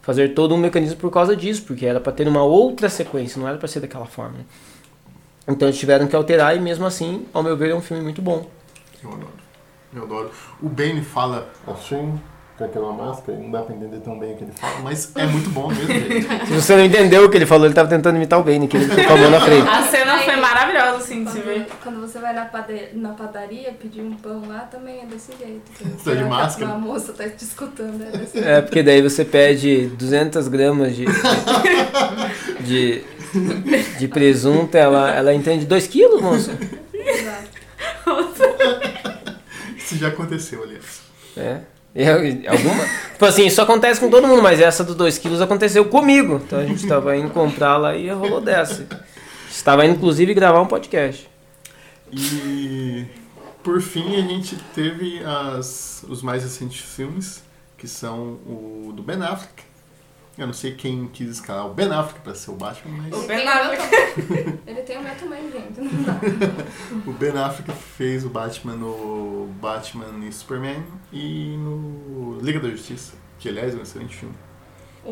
fazer 0.01 0.33
todo 0.33 0.53
um 0.53 0.57
mecanismo 0.57 0.97
por 0.97 1.11
causa 1.11 1.35
disso, 1.35 1.63
porque 1.63 1.85
era 1.85 1.99
pra 1.99 2.11
ter 2.11 2.27
uma 2.27 2.43
outra 2.43 2.89
sequência, 2.89 3.39
não 3.39 3.47
era 3.47 3.57
pra 3.57 3.67
ser 3.67 3.79
daquela 3.79 4.05
forma. 4.05 4.39
né? 4.39 4.45
Então 5.47 5.67
eles 5.67 5.79
tiveram 5.79 6.07
que 6.07 6.15
alterar 6.15 6.55
e 6.55 6.59
mesmo 6.59 6.85
assim, 6.85 7.25
ao 7.33 7.43
meu 7.43 7.55
ver, 7.55 7.69
é 7.71 7.75
um 7.75 7.81
filme 7.81 8.01
muito 8.03 8.21
bom. 8.21 8.49
Eu 9.03 9.09
adoro. 9.11 9.29
Eu 9.95 10.03
adoro. 10.03 10.31
O 10.61 10.67
Bane 10.67 11.01
fala 11.01 11.49
assim, 11.67 12.19
com 12.57 12.63
aquela 12.63 12.91
máscara, 12.91 13.37
não 13.37 13.51
dá 13.51 13.61
pra 13.61 13.75
entender 13.75 13.99
tão 13.99 14.17
bem 14.17 14.33
o 14.33 14.37
que 14.37 14.43
ele 14.45 14.51
fala, 14.53 14.79
mas 14.81 15.11
é 15.15 15.25
muito 15.27 15.49
bom 15.51 15.67
mesmo, 15.67 15.87
gente. 15.87 16.27
Se 16.47 16.53
você 16.53 16.75
não 16.75 16.83
entendeu 16.85 17.25
o 17.25 17.29
que 17.29 17.37
ele 17.37 17.45
falou, 17.45 17.65
ele 17.65 17.75
tava 17.75 17.87
tentando 17.89 18.15
imitar 18.15 18.39
o 18.39 18.43
Bane, 18.43 18.67
que 18.67 18.75
ele 18.77 18.85
ficou 18.89 19.03
com 19.05 19.13
a 19.13 19.17
mão 19.17 19.29
na 19.29 19.41
frente. 19.41 19.67
A 19.67 19.81
cena 19.83 20.17
foi 20.19 20.35
maravilhosa, 20.37 20.97
assim, 20.97 21.23
de 21.25 21.31
se 21.31 21.39
ver. 21.41 21.67
Quando, 21.67 21.79
quando 21.83 22.01
você 22.01 22.17
vai 22.19 22.33
na, 22.33 22.45
pade- 22.45 22.89
na 22.93 23.09
padaria 23.09 23.71
pedir 23.73 24.01
um 24.01 24.13
pão 24.15 24.41
lá, 24.47 24.59
também 24.71 25.01
é 25.01 25.05
desse 25.05 25.31
jeito. 25.37 25.61
Tá 26.03 26.13
de 26.15 26.23
máscara? 26.23 26.71
A 26.71 26.77
moça 26.77 27.13
tá 27.13 27.29
te 27.29 27.43
escutando, 27.43 28.03
é 28.03 28.17
desse 28.17 28.39
É, 28.39 28.61
porque 28.61 28.81
daí 28.81 29.01
você 29.01 29.23
pede 29.23 29.87
200 29.97 30.47
gramas 30.47 30.95
de, 30.95 31.05
de, 32.65 33.01
de 33.99 34.07
presunto, 34.07 34.75
ela, 34.75 35.11
ela 35.11 35.33
entende 35.33 35.65
2 35.65 35.87
quilos, 35.87 36.21
moça. 36.21 36.57
Exato. 36.93 37.49
Isso 39.77 39.97
já 39.97 40.07
aconteceu, 40.09 40.63
aliás. 40.63 41.01
É. 41.37 41.59
Eu- 41.95 42.51
alguma, 42.51 42.83
tipo 43.13 43.25
assim, 43.25 43.45
isso 43.45 43.61
acontece 43.61 43.99
com 43.99 44.09
todo 44.09 44.27
mundo, 44.27 44.41
mas 44.41 44.59
essa 44.59 44.83
dos 44.83 44.95
2 44.95 45.17
quilos 45.17 45.41
aconteceu 45.41 45.85
comigo. 45.85 46.41
Então 46.45 46.59
a 46.59 46.65
gente 46.65 46.85
tava 46.87 47.15
indo 47.15 47.29
comprar 47.29 47.77
lá 47.77 47.95
e 47.95 48.09
rolou 48.09 48.41
dessa. 48.41 48.85
Estava 49.49 49.85
indo, 49.85 49.95
inclusive, 49.95 50.33
gravar 50.33 50.61
um 50.61 50.65
podcast. 50.67 51.29
E 52.11 53.05
por 53.63 53.81
fim 53.81 54.15
a 54.17 54.21
gente 54.21 54.57
teve 54.75 55.21
as, 55.23 56.03
os 56.09 56.21
mais 56.21 56.43
recentes 56.43 56.81
filmes, 56.81 57.41
que 57.77 57.87
são 57.87 58.39
o 58.45 58.91
do 58.93 59.01
Ben 59.01 59.21
Affleck. 59.21 59.63
Eu 60.37 60.47
não 60.47 60.53
sei 60.53 60.73
quem 60.73 61.07
quis 61.07 61.29
escalar 61.29 61.65
o 61.65 61.73
Ben 61.73 61.89
Affleck 61.91 62.19
pra 62.19 62.35
ser 62.35 62.51
o 62.51 62.55
Batman, 62.55 62.97
mas 63.03 63.13
O 63.23 63.25
Ben 63.25 63.37
meu 63.37 63.47
Affleck. 63.53 63.89
tamanho. 63.89 64.59
Ele 64.67 64.81
tem 64.81 64.97
o 64.97 65.01
meu 65.03 65.15
também, 65.15 65.43
gente. 65.51 65.79
Não 65.79 66.03
dá. 66.03 66.19
o 67.07 67.11
Ben 67.13 67.29
Affleck 67.37 67.71
fez 67.97 68.25
o 68.25 68.29
Batman 68.29 68.75
no 68.75 69.47
Batman 69.61 70.27
e 70.27 70.31
Superman 70.33 70.83
e 71.13 71.55
no 71.57 72.37
Liga 72.41 72.59
da 72.59 72.67
Justiça, 72.69 73.13
que 73.39 73.47
aliás 73.47 73.73
é 73.73 73.77
um 73.77 73.81
excelente 73.83 74.15
filme. 74.15 74.35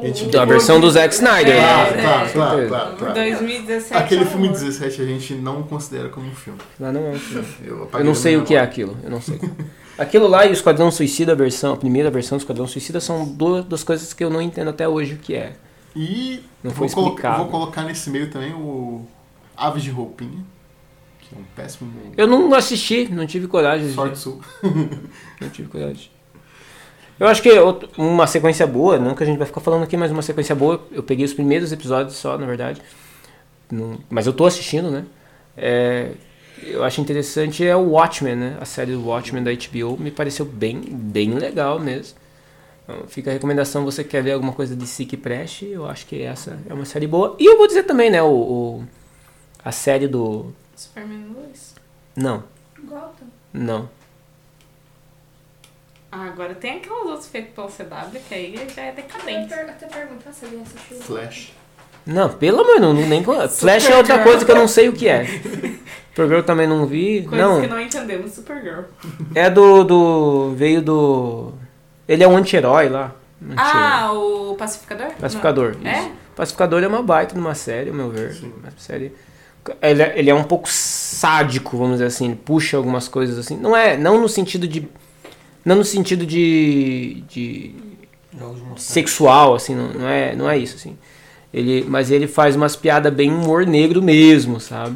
Gente, 0.02 0.26
Então, 0.26 0.42
a 0.42 0.46
versão 0.46 0.80
do 0.82 0.90
Zack 0.90 1.14
Snyder, 1.14 1.56
É, 1.56 1.60
Claro, 1.62 1.96
né? 1.96 2.02
claro, 2.02 2.30
claro, 2.34 2.68
claro, 2.68 2.96
claro. 2.98 3.14
2017. 3.14 3.94
Aquele 4.04 4.24
é 4.24 4.26
filme 4.26 4.50
um- 4.50 4.52
17 4.52 5.02
a 5.02 5.06
gente 5.06 5.36
não 5.36 5.62
considera 5.64 6.10
como 6.10 6.28
um 6.28 6.36
filme. 6.36 6.60
Lá 6.80 6.92
não 6.92 7.06
é 7.06 7.10
um 7.12 7.16
filme. 7.20 7.48
Eu, 7.64 7.90
Eu 7.94 8.04
não 8.04 8.16
sei 8.16 8.36
o 8.36 8.44
que 8.44 8.56
é 8.56 8.60
aquilo, 8.60 8.98
eu 9.04 9.10
não 9.12 9.22
sei. 9.22 9.40
Aquilo 10.04 10.28
lá 10.28 10.46
e 10.46 10.50
o 10.50 10.54
Esquadrão 10.54 10.92
Suicida, 10.92 11.32
a 11.32 11.36
versão, 11.36 11.74
a 11.74 11.78
primeira 11.78 12.12
versão 12.12 12.38
do 12.38 12.42
Esquadrão 12.42 12.68
Suicida, 12.68 13.00
são 13.00 13.26
duas 13.26 13.66
das 13.66 13.84
coisas 13.84 14.14
que 14.14 14.24
eu 14.24 14.30
não 14.30 14.42
entendo 14.42 14.70
até 14.70 14.88
hoje 14.88 15.14
o 15.16 15.18
que 15.18 15.36
é. 15.36 15.54
E 15.96 16.42
Não 16.64 16.72
foi 16.72 16.88
vou, 16.88 16.96
colo- 16.96 17.08
explicado. 17.10 17.38
vou 17.44 17.48
colocar 17.52 17.84
nesse 17.84 18.10
meio 18.10 18.30
também 18.32 18.54
o 18.54 19.06
Aves 19.56 19.84
de 19.84 19.90
Roupinha, 19.92 20.44
que 21.20 21.36
é 21.36 21.40
um 21.40 21.44
péssimo 21.56 21.92
Eu 22.18 22.28
não 22.28 22.54
assisti, 22.54 23.08
não 23.12 23.26
tive 23.28 23.48
coragem 23.48 23.92
sorte 23.94 24.18
sul. 24.18 24.42
Não 25.42 25.50
tive 25.50 25.68
coragem. 25.70 26.10
Eu 27.20 27.28
acho 27.28 27.42
que 27.44 27.52
outro- 27.60 27.90
uma 27.98 28.26
sequência 28.26 28.66
boa, 28.66 28.98
não 28.98 29.14
que 29.14 29.22
a 29.24 29.26
gente 29.26 29.38
vai 29.38 29.46
ficar 29.46 29.62
falando 29.62 29.84
aqui, 29.84 29.96
mas 29.96 30.12
uma 30.12 30.22
sequência 30.24 30.56
boa, 30.56 30.82
eu 30.92 31.04
peguei 31.04 31.24
os 31.24 31.34
primeiros 31.34 31.72
episódios 31.72 32.16
só, 32.16 32.38
na 32.38 32.46
verdade. 32.46 32.82
Mas 34.10 34.26
eu 34.28 34.34
tô 34.34 34.46
assistindo, 34.46 34.90
né? 34.92 35.06
É, 35.56 36.12
eu 36.68 36.84
acho 36.84 37.00
interessante 37.02 37.66
é 37.66 37.76
o 37.76 37.90
Watchmen, 37.92 38.36
né? 38.36 38.58
A 38.60 38.66
série 38.66 38.92
do 38.94 39.06
Watchmen 39.06 39.44
da 39.44 39.52
HBO 39.52 39.98
me 39.98 40.12
pareceu 40.12 40.46
bem, 40.46 40.80
bem 40.82 41.34
legal 41.34 41.80
mesmo. 41.80 42.18
Então, 42.84 43.08
fica 43.08 43.30
a 43.30 43.34
recomendação, 43.34 43.86
você 43.86 44.04
quer 44.04 44.22
ver 44.22 44.34
alguma 44.34 44.52
coisa 44.54 44.76
de 44.76 44.86
si 44.86 45.06
que 45.06 45.16
preste, 45.16 45.66
eu 45.68 45.86
acho 45.88 46.06
que 46.06 46.22
essa 46.22 46.60
é 46.70 46.74
uma 46.74 46.86
série 46.86 47.08
boa. 47.08 47.36
E 47.40 47.46
eu 47.46 47.58
vou 47.58 47.66
dizer 47.68 47.84
também, 47.84 48.10
né, 48.10 48.22
o, 48.22 48.28
o- 48.32 48.84
a 49.64 49.72
série 49.72 50.08
do... 50.08 50.54
Superman 50.76 51.28
2. 51.34 51.76
Não, 52.18 52.44
Gotham. 52.84 53.28
não. 53.54 53.90
Ah, 56.12 56.26
agora 56.28 56.54
tem 56.54 56.78
aquelas 56.78 57.06
outras 57.06 57.28
feitas 57.28 57.54
pelo 57.56 57.68
CW, 57.70 58.20
que 58.28 58.36
aí 58.36 58.56
já 58.76 58.84
é 58.84 58.90
Eu 58.92 58.96
decadente. 58.96 59.50
per- 59.50 59.70
até 59.70 59.88
perguntar 59.88 60.32
se 60.32 60.46
ele 60.46 60.62
assistiu. 60.62 60.98
Flash. 61.00 61.54
Não, 62.06 62.30
pelo 62.30 62.62
amor, 62.62 62.80
não, 62.80 62.94
nem 62.94 63.24
Flash 63.24 63.90
é 63.90 63.96
outra 63.96 64.20
coisa 64.20 64.44
que 64.44 64.52
eu 64.52 64.56
não 64.56 64.68
sei 64.68 64.90
o 64.90 64.94
que 64.94 65.08
é. 65.08 65.26
Supergirl 66.10 66.42
também 66.44 66.68
não 66.68 66.86
vi. 66.86 67.24
Coisas 67.24 67.48
não, 67.48 67.62
que 67.62 67.68
não 67.68 67.80
entendemos, 67.80 68.32
Supergirl. 68.34 68.84
é 69.34 69.50
do 69.50 69.84
do 69.84 70.54
veio 70.56 70.82
do 70.82 71.54
ele 72.08 72.24
é 72.24 72.28
um 72.28 72.38
anti-herói 72.38 72.90
lá. 72.90 73.16
Anti-herói. 73.42 73.72
Ah, 73.74 74.14
o 74.14 74.56
Pacificador? 74.56 75.12
Pacificador. 75.20 75.76
Não. 75.82 75.90
É? 75.90 76.00
isso. 76.00 76.12
Pacificador 76.36 76.84
é 76.84 76.88
uma 76.88 77.02
baita 77.02 77.36
numa 77.36 77.56
série, 77.56 77.90
ao 77.90 77.96
meu 77.96 78.10
ver. 78.10 78.34
Sim. 78.34 78.54
Uma 78.62 78.72
série 78.78 79.14
ele 79.82 80.04
é, 80.04 80.20
ele 80.20 80.30
é 80.30 80.36
um 80.36 80.44
pouco 80.44 80.68
sádico, 80.70 81.78
vamos 81.78 81.94
dizer 81.94 82.06
assim, 82.06 82.26
ele 82.26 82.36
puxa 82.36 82.76
algumas 82.76 83.08
coisas 83.08 83.38
assim. 83.38 83.58
Não 83.58 83.76
é, 83.76 83.96
não 83.96 84.20
no 84.20 84.28
sentido 84.28 84.68
de 84.68 84.88
não 85.64 85.78
no 85.78 85.86
sentido 85.86 86.26
de, 86.26 87.24
de 87.30 87.74
sexual, 88.76 89.56
assim, 89.56 89.74
não, 89.74 89.94
não 89.94 90.10
é, 90.10 90.36
não 90.36 90.50
é 90.50 90.58
isso, 90.58 90.76
assim. 90.76 90.98
Ele, 91.54 91.86
mas 91.88 92.10
ele 92.10 92.28
faz 92.28 92.56
umas 92.56 92.76
piadas 92.76 93.14
bem 93.14 93.32
humor 93.32 93.66
negro 93.66 94.02
mesmo, 94.02 94.60
sabe? 94.60 94.96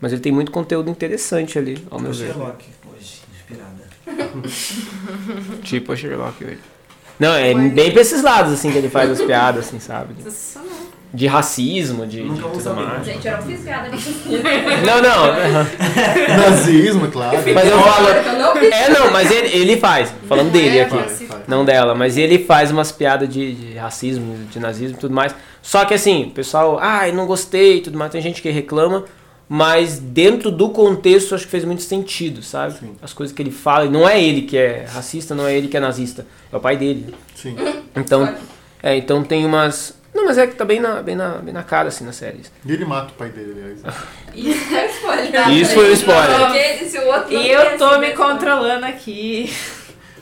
Mas 0.00 0.12
ele 0.12 0.20
tem 0.20 0.32
muito 0.32 0.50
conteúdo 0.50 0.90
interessante 0.90 1.58
ali, 1.58 1.78
ao 1.88 2.00
meu 2.00 2.12
ver. 2.12 2.26
Sherlock, 2.26 2.64
hoje, 2.92 3.20
inspirada. 3.32 4.48
Tipo 5.62 5.92
a 5.92 5.96
Sherlock 5.96 6.44
hoje. 6.44 6.58
Não, 7.20 7.32
é 7.32 7.54
bem 7.54 7.92
pra 7.92 8.00
esses 8.00 8.20
lados, 8.20 8.52
assim, 8.52 8.72
que 8.72 8.78
ele 8.78 8.88
faz 8.88 9.08
as 9.08 9.22
piadas, 9.22 9.68
assim, 9.68 9.78
sabe? 9.78 10.14
De 11.14 11.26
racismo, 11.26 12.06
de, 12.06 12.22
de 12.22 12.22
Nunca 12.22 12.48
tudo 12.48 12.62
saber. 12.62 12.84
mais. 12.86 13.04
Gente, 13.04 13.28
eu 13.28 13.36
não 13.36 13.42
fiz 13.42 13.60
piada 13.60 13.88
nisso. 13.90 14.14
Não, 14.86 15.02
não. 15.02 16.36
Nazismo, 16.36 17.04
é 17.04 17.10
claro. 17.10 17.38
Mas 17.54 17.68
eu 17.68 17.78
falo. 17.82 18.58
Fiz. 18.58 18.70
É, 18.72 18.88
não, 18.88 19.10
mas 19.10 19.30
ele, 19.30 19.48
ele 19.48 19.76
faz. 19.76 20.14
Falando 20.26 20.50
dele 20.50 20.80
aqui. 20.80 20.96
Faz, 20.96 21.22
faz. 21.22 21.42
Não 21.46 21.64
dela, 21.66 21.94
mas 21.94 22.16
ele 22.16 22.38
faz 22.38 22.70
umas 22.70 22.90
piadas 22.90 23.28
de, 23.28 23.54
de 23.54 23.74
racismo, 23.76 24.46
de 24.50 24.58
nazismo 24.58 24.96
e 24.96 25.00
tudo 25.00 25.14
mais. 25.14 25.34
Só 25.60 25.84
que 25.84 25.92
assim, 25.94 26.24
o 26.24 26.30
pessoal, 26.30 26.78
ai, 26.80 27.12
não 27.12 27.26
gostei 27.26 27.76
e 27.76 27.80
tudo 27.82 27.98
mais. 27.98 28.10
Tem 28.10 28.22
gente 28.22 28.40
que 28.40 28.50
reclama, 28.50 29.04
mas 29.48 29.98
dentro 29.98 30.50
do 30.50 30.70
contexto 30.70 31.34
acho 31.34 31.44
que 31.44 31.50
fez 31.50 31.64
muito 31.64 31.82
sentido, 31.82 32.42
sabe? 32.42 32.78
Sim. 32.78 32.96
As 33.02 33.12
coisas 33.12 33.36
que 33.36 33.42
ele 33.42 33.50
fala, 33.50 33.84
e 33.84 33.90
não 33.90 34.08
é 34.08 34.22
ele 34.22 34.42
que 34.42 34.56
é 34.56 34.86
racista, 34.90 35.34
não 35.34 35.46
é 35.46 35.54
ele 35.54 35.68
que 35.68 35.76
é 35.76 35.80
nazista, 35.80 36.26
é 36.50 36.56
o 36.56 36.60
pai 36.60 36.76
dele. 36.76 37.14
Sim. 37.34 37.54
Então, 37.94 38.34
é, 38.82 38.96
então 38.96 39.22
tem 39.22 39.44
umas. 39.44 40.00
Não, 40.14 40.26
mas 40.26 40.36
é 40.36 40.46
que 40.46 40.54
tá 40.54 40.64
bem 40.64 40.78
na, 40.78 41.02
bem 41.02 41.16
na, 41.16 41.36
bem 41.36 41.54
na 41.54 41.62
cara, 41.62 41.88
assim, 41.88 42.04
nas 42.04 42.16
séries. 42.16 42.52
E 42.64 42.72
ele 42.72 42.84
mata 42.84 43.12
o 43.12 43.14
pai 43.14 43.30
dele, 43.30 43.52
aliás. 43.52 43.80
Isso 44.34 44.74
é 44.74 44.86
spoiler. 44.86 45.48
Isso 45.50 45.74
foi 45.74 45.90
o 45.90 45.92
spoiler. 45.92 47.30
E 47.30 47.50
eu 47.50 47.78
tô 47.78 47.98
me 47.98 48.12
controlando 48.12 48.84
aqui. 48.86 49.52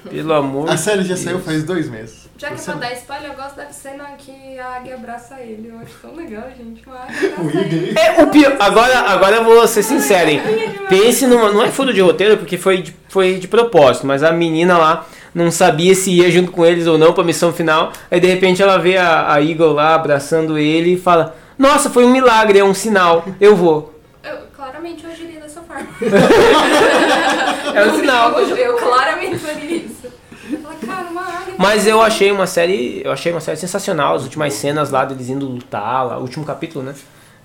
Pelo 0.08 0.32
amor 0.32 0.70
A 0.70 0.78
série 0.78 1.04
já 1.04 1.14
saiu 1.16 1.40
faz 1.40 1.62
dois 1.62 1.88
meses. 1.88 2.20
Já 2.38 2.48
que 2.52 2.54
é 2.54 2.64
pra 2.64 2.74
dar 2.74 2.92
spoiler, 2.94 3.30
eu 3.32 3.36
gosto 3.36 3.56
da 3.56 3.66
cena 3.66 4.04
que 4.16 4.58
a 4.58 4.76
águia 4.76 4.94
abraça 4.94 5.38
ele. 5.40 5.68
Eu 5.68 5.78
acho 5.78 5.92
tão 6.00 6.14
legal, 6.14 6.48
gente. 6.56 6.82
Uma 6.86 7.00
águia 7.00 7.34
O 7.36 7.40
abraça 7.40 7.58
ele. 7.58 7.94
É, 7.98 8.22
o 8.22 8.26
pior, 8.28 8.56
agora, 8.58 8.98
agora 9.00 9.36
eu 9.36 9.44
vou 9.44 9.68
ser 9.68 9.82
sincero, 9.82 10.30
hein? 10.30 10.40
Pense 10.88 11.26
numa. 11.26 11.52
Não 11.52 11.62
é 11.62 11.70
furo 11.70 11.92
de 11.92 12.00
roteiro, 12.00 12.38
porque 12.38 12.56
foi 12.56 12.80
de, 12.80 12.96
foi 13.10 13.34
de 13.34 13.46
propósito, 13.46 14.06
mas 14.06 14.22
a 14.22 14.32
menina 14.32 14.78
lá 14.78 15.06
não 15.34 15.50
sabia 15.50 15.94
se 15.94 16.10
ia 16.10 16.30
junto 16.30 16.50
com 16.52 16.64
eles 16.64 16.86
ou 16.86 16.98
não 16.98 17.12
pra 17.12 17.24
missão 17.24 17.52
final. 17.52 17.92
Aí 18.10 18.20
de 18.20 18.26
repente 18.26 18.62
ela 18.62 18.78
vê 18.78 18.96
a, 18.96 19.32
a 19.32 19.42
Eagle 19.42 19.72
lá 19.72 19.94
abraçando 19.94 20.58
ele 20.58 20.94
e 20.94 21.00
fala: 21.00 21.36
Nossa, 21.58 21.90
foi 21.90 22.04
um 22.04 22.10
milagre, 22.10 22.58
é 22.58 22.64
um 22.64 22.74
sinal, 22.74 23.24
eu 23.40 23.54
vou. 23.54 23.94
Eu 24.22 24.38
claramente 24.56 25.04
eu 25.04 25.10
agiria 25.10 25.40
dessa 25.40 25.60
forma. 25.62 25.86
É 27.74 27.86
um 27.86 27.94
sinal. 27.94 28.32
Eu, 28.32 28.56
eu 28.56 28.76
claramente 28.76 29.38
faria 29.38 29.76
isso. 29.76 30.08
Mas 31.56 31.86
eu 31.86 32.00
achei 32.00 32.32
uma 32.32 32.46
série. 32.46 33.02
Eu 33.04 33.12
achei 33.12 33.32
uma 33.32 33.40
série 33.40 33.56
sensacional. 33.56 34.14
As 34.16 34.22
últimas 34.22 34.54
cenas 34.54 34.90
lá 34.90 35.04
deles 35.04 35.28
indo 35.28 35.46
lutar, 35.46 36.06
lá, 36.06 36.18
o 36.18 36.22
último 36.22 36.44
capítulo, 36.44 36.84
né? 36.84 36.94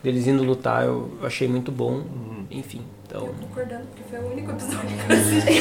Deles 0.04 0.28
indo 0.28 0.44
lutar, 0.44 0.86
eu 0.86 1.12
eu 1.20 1.28
achei 1.28 1.48
muito 1.48 1.72
bom. 1.72 2.04
Enfim, 2.50 2.82
então. 3.16 3.28
Eu 3.28 3.34
concordando, 3.34 3.86
porque 3.88 4.04
foi 4.10 4.20
o 4.20 4.32
único 4.32 4.52
episódio 4.52 4.90
que 4.90 5.12
eu 5.12 5.18
assisti. 5.18 5.60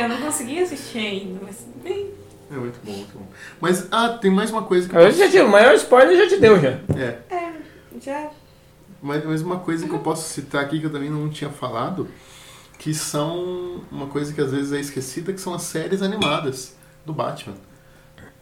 Eu 0.00 0.08
não 0.08 0.20
consegui 0.20 0.62
assistir 0.62 0.98
ainda, 0.98 1.40
mas 1.42 1.66
bem. 1.82 2.10
É 2.50 2.54
muito 2.54 2.78
bom, 2.84 2.92
muito 2.92 3.18
bom. 3.18 3.26
Mas, 3.60 3.88
ah, 3.90 4.10
tem 4.10 4.30
mais 4.30 4.50
uma 4.50 4.62
coisa 4.62 4.88
que 4.88 4.94
eu 4.94 5.00
Eu 5.00 5.06
posso... 5.06 5.18
já 5.18 5.28
te, 5.30 5.40
o 5.40 5.48
maior 5.48 5.74
spoiler 5.74 6.16
já 6.16 6.28
te 6.28 6.36
deu 6.40 6.60
já. 6.60 6.78
É, 6.96 7.18
Já. 8.00 8.30
mas, 9.02 9.24
mas 9.24 9.42
uma 9.42 9.58
coisa 9.60 9.88
que 9.88 9.94
eu 9.94 9.98
posso 10.00 10.28
citar 10.28 10.62
aqui 10.62 10.78
que 10.78 10.86
eu 10.86 10.92
também 10.92 11.10
não 11.10 11.28
tinha 11.30 11.50
falado, 11.50 12.06
que 12.78 12.94
são 12.94 13.82
uma 13.90 14.06
coisa 14.06 14.32
que 14.32 14.40
às 14.40 14.52
vezes 14.52 14.72
é 14.72 14.78
esquecida, 14.80 15.32
que 15.32 15.40
são 15.40 15.54
as 15.54 15.62
séries 15.62 16.02
animadas 16.02 16.76
do 17.04 17.12
Batman. 17.12 17.54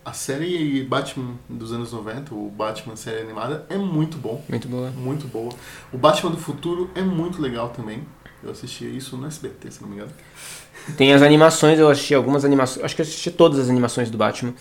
A 0.05 0.12
série 0.12 0.82
Batman 0.82 1.34
dos 1.48 1.72
anos 1.72 1.92
90, 1.92 2.34
o 2.34 2.50
Batman 2.50 2.96
série 2.96 3.20
animada, 3.20 3.64
é 3.68 3.76
muito 3.76 4.18
bom. 4.18 4.44
Muito 4.48 4.66
boa. 4.66 4.90
Muito 4.90 5.28
boa. 5.28 5.53
O 5.92 5.98
Batman 5.98 6.32
do 6.32 6.38
Futuro 6.38 6.90
é 6.94 7.03
muito 7.03 7.40
legal 7.40 7.68
também. 7.68 8.03
Eu 8.42 8.50
assisti 8.50 8.84
isso 8.84 9.16
no 9.16 9.28
SBT, 9.28 9.70
se 9.70 9.80
não 9.80 9.88
me 9.88 9.96
engano. 9.96 10.11
Tem 10.98 11.12
as 11.12 11.22
animações, 11.22 11.78
eu 11.78 11.88
assisti 11.88 12.14
algumas 12.14 12.44
animações. 12.44 12.84
Acho 12.84 12.96
que 12.96 13.03
eu 13.03 13.07
assisti 13.07 13.30
todas 13.30 13.61
as 13.61 13.70
animações 13.70 14.11
do 14.11 14.18
Batman 14.18 14.53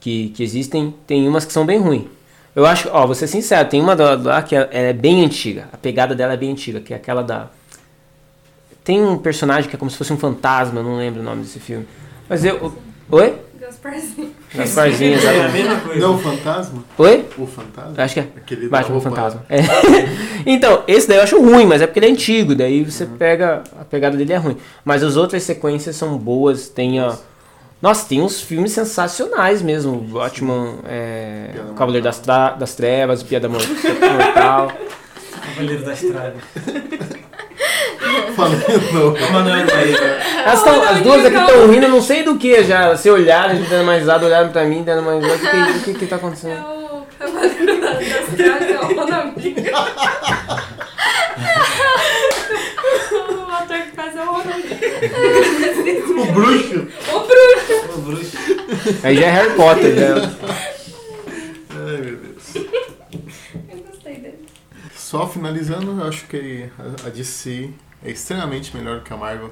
que, 0.00 0.30
que 0.30 0.42
existem. 0.42 0.92
Tem 1.06 1.28
umas 1.28 1.44
que 1.44 1.52
são 1.52 1.64
bem 1.64 1.78
ruins. 1.78 2.06
Eu 2.54 2.66
acho, 2.66 2.88
ó, 2.90 3.06
vou 3.06 3.14
ser 3.14 3.28
sincero, 3.28 3.68
tem 3.68 3.80
uma 3.80 3.94
lá 3.94 4.42
que 4.42 4.56
é, 4.56 4.68
é 4.72 4.92
bem 4.92 5.24
antiga. 5.24 5.68
A 5.72 5.76
pegada 5.76 6.16
dela 6.16 6.32
é 6.32 6.36
bem 6.36 6.50
antiga, 6.50 6.80
que 6.80 6.92
é 6.92 6.96
aquela 6.96 7.22
da. 7.22 7.48
Tem 8.82 9.00
um 9.00 9.16
personagem 9.18 9.70
que 9.70 9.76
é 9.76 9.78
como 9.78 9.90
se 9.90 9.96
fosse 9.96 10.12
um 10.12 10.18
fantasma, 10.18 10.80
eu 10.80 10.84
não 10.84 10.96
lembro 10.96 11.20
o 11.20 11.24
nome 11.24 11.42
desse 11.42 11.60
filme. 11.60 11.86
Mas 12.28 12.44
eu. 12.44 12.76
Oi? 13.08 13.49
Gasparzinho. 13.82 14.30
Gasparzinho, 14.54 15.12
É 15.12 15.14
a 15.14 15.18
exatamente. 15.18 15.52
mesma 15.52 15.80
coisa. 15.80 16.00
Não, 16.00 16.14
o 16.14 16.18
Fantasma? 16.18 16.84
Oi? 16.98 17.24
O 17.38 17.46
Fantasma? 17.46 17.94
Acho 17.96 18.14
que 18.14 18.20
é. 18.20 18.26
Aquele 18.36 18.68
Batman 18.68 18.94
roupa- 18.94 19.10
Fantasma. 19.10 19.46
É. 19.48 19.58
então, 20.44 20.82
esse 20.86 21.08
daí 21.08 21.18
eu 21.18 21.22
acho 21.22 21.40
ruim, 21.40 21.64
mas 21.66 21.80
é 21.80 21.86
porque 21.86 21.98
ele 21.98 22.06
é 22.06 22.10
antigo, 22.10 22.54
daí 22.54 22.84
você 22.84 23.06
pega. 23.06 23.62
A 23.80 23.84
pegada 23.84 24.16
dele 24.16 24.32
é 24.32 24.36
ruim. 24.36 24.56
Mas 24.84 25.02
as 25.02 25.16
outras 25.16 25.42
sequências 25.42 25.96
são 25.96 26.16
boas, 26.18 26.68
tem 26.68 27.00
a. 27.00 27.16
Nossa, 27.80 28.06
tem 28.06 28.20
uns 28.20 28.40
filmes 28.42 28.72
sensacionais 28.72 29.62
mesmo. 29.62 29.92
O 29.96 30.00
Batman, 30.02 30.74
é, 30.86 31.52
o 31.70 31.74
Cavaleiro 31.74 32.04
das, 32.04 32.18
Tra- 32.18 32.50
das 32.50 32.74
Trevas, 32.74 33.22
o 33.22 33.24
Piada 33.24 33.48
Mor- 33.48 33.62
Mortal. 33.66 34.72
Cavaleiro 35.54 35.84
das 35.84 36.00
Trevas. 36.00 36.42
Falando. 38.36 39.14
O 39.28 39.32
Manuel 39.32 39.66
Noia. 39.66 39.98
Elas 40.44 40.62
tão, 40.62 40.82
as 40.82 41.00
duas 41.02 41.24
aqui 41.26 41.36
estão 41.36 41.70
rindo, 41.70 41.88
não 41.88 42.00
sei 42.02 42.22
do 42.22 42.36
que 42.38 42.62
já. 42.64 42.96
Se 42.96 43.10
olharam, 43.10 43.52
a 43.52 43.54
gente 43.54 43.68
dando 43.68 43.84
mais 43.86 44.00
risada, 44.00 44.26
olharam 44.26 44.50
pra 44.50 44.64
mim, 44.64 44.82
dando 44.82 45.02
mais 45.02 45.22
risada. 45.22 45.70
O 45.70 45.80
que, 45.82 45.90
o 45.90 45.94
que, 45.94 45.98
que 46.00 46.06
tá 46.06 46.16
É 46.16 46.18
acontecendo? 46.18 46.60
o 46.60 47.06
Cavaleiro 47.18 47.80
das 47.80 48.26
Trevas, 48.36 48.70
é 48.70 48.78
o 48.80 48.94
Ronaldinho. 48.94 49.54
O 53.10 53.52
ator 53.52 53.78
que 53.82 53.96
faz 53.96 54.16
é 54.16 54.22
o 54.22 54.26
Ronaldinho. 54.32 54.78
O 56.20 56.32
bruxo. 56.32 56.88
O 57.12 57.20
Bruno. 57.20 57.94
O 57.94 58.00
bruxo. 58.00 58.36
Aí 59.02 59.16
já 59.16 59.26
é 59.26 59.30
Harry 59.30 59.54
Potter, 59.54 59.94
já. 59.96 60.14
Ai, 61.70 61.96
meu 61.98 62.16
Deus. 62.16 62.54
Eu 62.54 63.78
gostei 63.90 64.14
dele. 64.16 64.46
Só 64.94 65.26
finalizando, 65.26 66.00
eu 66.00 66.06
acho 66.08 66.26
que 66.26 66.66
a- 66.78 67.06
a 67.06 67.10
DC 67.10 67.70
é 68.04 68.10
extremamente 68.10 68.76
melhor 68.76 69.02
que 69.02 69.12
a 69.12 69.16
Marvel 69.16 69.50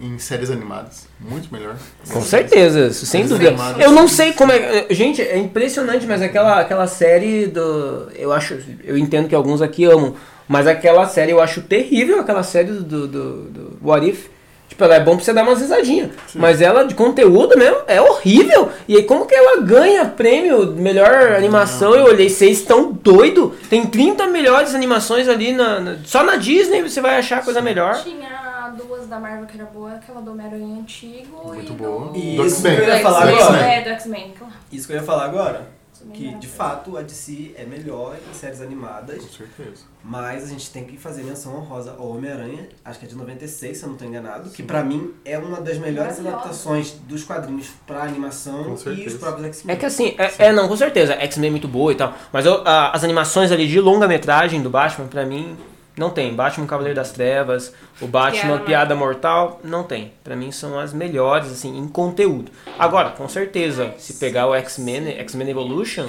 em 0.00 0.18
séries 0.18 0.50
animadas. 0.50 1.08
Muito 1.20 1.52
melhor. 1.52 1.76
Com 2.10 2.20
certeza, 2.20 2.92
sem 2.92 3.06
Séries 3.06 3.28
dúvida. 3.30 3.50
animadas. 3.50 3.82
Eu 3.82 3.90
não 3.92 4.06
sei 4.06 4.32
como 4.32 4.52
é. 4.52 4.86
Gente, 4.90 5.20
é 5.20 5.36
impressionante, 5.36 6.06
mas 6.06 6.22
aquela, 6.22 6.60
aquela 6.60 6.86
série 6.86 7.46
do. 7.46 8.08
Eu 8.14 8.32
acho. 8.32 8.58
Eu 8.84 8.96
entendo 8.96 9.28
que 9.28 9.34
alguns 9.34 9.60
aqui 9.60 9.84
amam. 9.84 10.14
Mas 10.46 10.66
aquela 10.66 11.06
série 11.06 11.32
eu 11.32 11.40
acho 11.40 11.60
terrível, 11.60 12.20
aquela 12.20 12.42
série 12.42 12.68
do, 12.68 12.82
do, 12.82 13.06
do, 13.06 13.42
do 13.50 13.78
What 13.82 14.08
If. 14.08 14.28
Tipo, 14.68 14.84
ela 14.84 14.96
é 14.96 15.00
bom 15.00 15.16
pra 15.16 15.24
você 15.24 15.32
dar 15.32 15.42
umas 15.42 15.60
risadinhas. 15.60 16.10
Mas 16.34 16.60
ela 16.60 16.84
de 16.84 16.94
conteúdo 16.94 17.56
mesmo 17.56 17.78
é 17.86 18.00
horrível. 18.00 18.70
E 18.86 18.96
aí, 18.96 19.02
como 19.02 19.26
que 19.26 19.34
ela 19.34 19.60
ganha 19.62 20.04
prêmio 20.04 20.72
de 20.74 20.80
melhor 20.80 21.32
animação? 21.32 21.94
Eu 21.94 22.04
olhei, 22.04 22.28
vocês 22.28 22.58
estão 22.58 22.92
doido? 22.92 23.56
Tem 23.70 23.84
30 23.86 24.26
melhores 24.28 24.74
animações 24.74 25.28
ali 25.28 25.52
na, 25.52 25.80
na- 25.80 25.96
Só 26.04 26.22
na 26.22 26.36
Disney 26.36 26.82
você 26.82 27.00
vai 27.00 27.16
achar 27.16 27.42
coisa 27.42 27.60
melhor. 27.62 28.02
Tinha 28.02 28.72
duas 28.76 29.06
da 29.06 29.18
Marvel 29.18 29.46
que 29.46 29.56
era 29.58 29.64
boa, 29.68 29.92
aquela 29.94 30.20
do 30.20 30.30
Homem-Aranha 30.32 30.76
antigo 30.80 31.46
Muito 31.46 31.72
e 31.72 31.74
boa. 31.74 32.08
do... 32.12 32.16
E 32.18 32.36
Do 32.36 32.46
isso 32.46 32.62
que 32.62 32.68
X-Men. 32.68 32.88
eu 32.88 32.94
ia 32.96 33.02
falar 33.02 33.22
agora. 33.28 33.56
É, 33.66 33.80
do 33.82 33.88
X-Men. 33.90 34.34
Isso 34.70 34.86
que 34.86 34.92
eu 34.92 34.96
ia 34.98 35.02
falar 35.02 35.24
agora. 35.24 35.77
X-Men 36.02 36.12
Que 36.12 36.34
de 36.38 36.46
fato 36.46 36.96
a 36.96 37.02
DC 37.02 37.54
é 37.56 37.64
melhor 37.64 38.16
em 38.30 38.34
séries 38.34 38.60
animadas, 38.60 39.22
Com 39.22 39.28
certeza. 39.28 39.82
mas 40.04 40.44
a 40.44 40.46
gente 40.46 40.70
tem 40.70 40.84
que 40.84 40.96
fazer 40.96 41.22
menção 41.22 41.56
honrosa 41.56 41.94
ao 41.98 42.08
Homem-Aranha, 42.10 42.68
acho 42.84 42.98
que 42.98 43.04
é 43.06 43.08
de 43.08 43.14
96, 43.16 43.76
se 43.76 43.82
eu 43.82 43.86
não 43.88 43.94
estou 43.94 44.08
enganado, 44.08 44.50
que 44.50 44.62
pra 44.62 44.82
mim 44.84 45.12
é 45.24 45.36
uma 45.38 45.60
das 45.60 45.78
melhores 45.78 46.18
adaptações 46.20 46.92
dos 47.08 47.24
quadrinhos 47.24 47.68
pra 47.86 48.02
animação 48.02 48.64
Com 48.76 48.90
e 48.92 49.06
os 49.06 49.14
próprios 49.14 49.46
X-Men. 49.48 49.74
É 49.74 49.78
que 49.78 49.86
assim, 49.86 50.14
é, 50.18 50.46
é, 50.46 50.52
não, 50.52 50.68
com 50.68 50.76
certeza, 50.76 51.12
X-Men 51.14 51.48
é 51.48 51.50
muito 51.50 51.68
boa 51.68 51.92
e 51.92 51.94
tal. 51.96 52.14
Mas 52.32 52.46
eu- 52.46 52.62
a- 52.66 52.90
as 52.92 53.04
animações 53.04 53.50
ali 53.52 53.66
de 53.66 53.80
longa-metragem 53.80 54.62
do 54.62 54.70
Batman, 54.70 55.06
pra 55.08 55.24
mim, 55.26 55.56
não 55.98 56.10
tem. 56.10 56.34
Batman 56.34 56.66
Cavaleiro 56.66 56.96
das 56.96 57.10
Trevas, 57.10 57.74
o 58.00 58.06
Batman 58.06 58.58
Piada 58.58 58.64
Piada, 58.64 58.94
Mortal, 58.94 59.60
não 59.64 59.82
tem. 59.82 60.12
Pra 60.22 60.36
mim 60.36 60.52
são 60.52 60.78
as 60.78 60.92
melhores, 60.92 61.50
assim, 61.50 61.76
em 61.76 61.88
conteúdo. 61.88 62.50
Agora, 62.78 63.10
com 63.10 63.28
certeza, 63.28 63.94
se 63.98 64.14
pegar 64.14 64.46
o 64.46 64.54
X-Men, 64.54 65.18
X-Men 65.18 65.50
Evolution, 65.50 66.08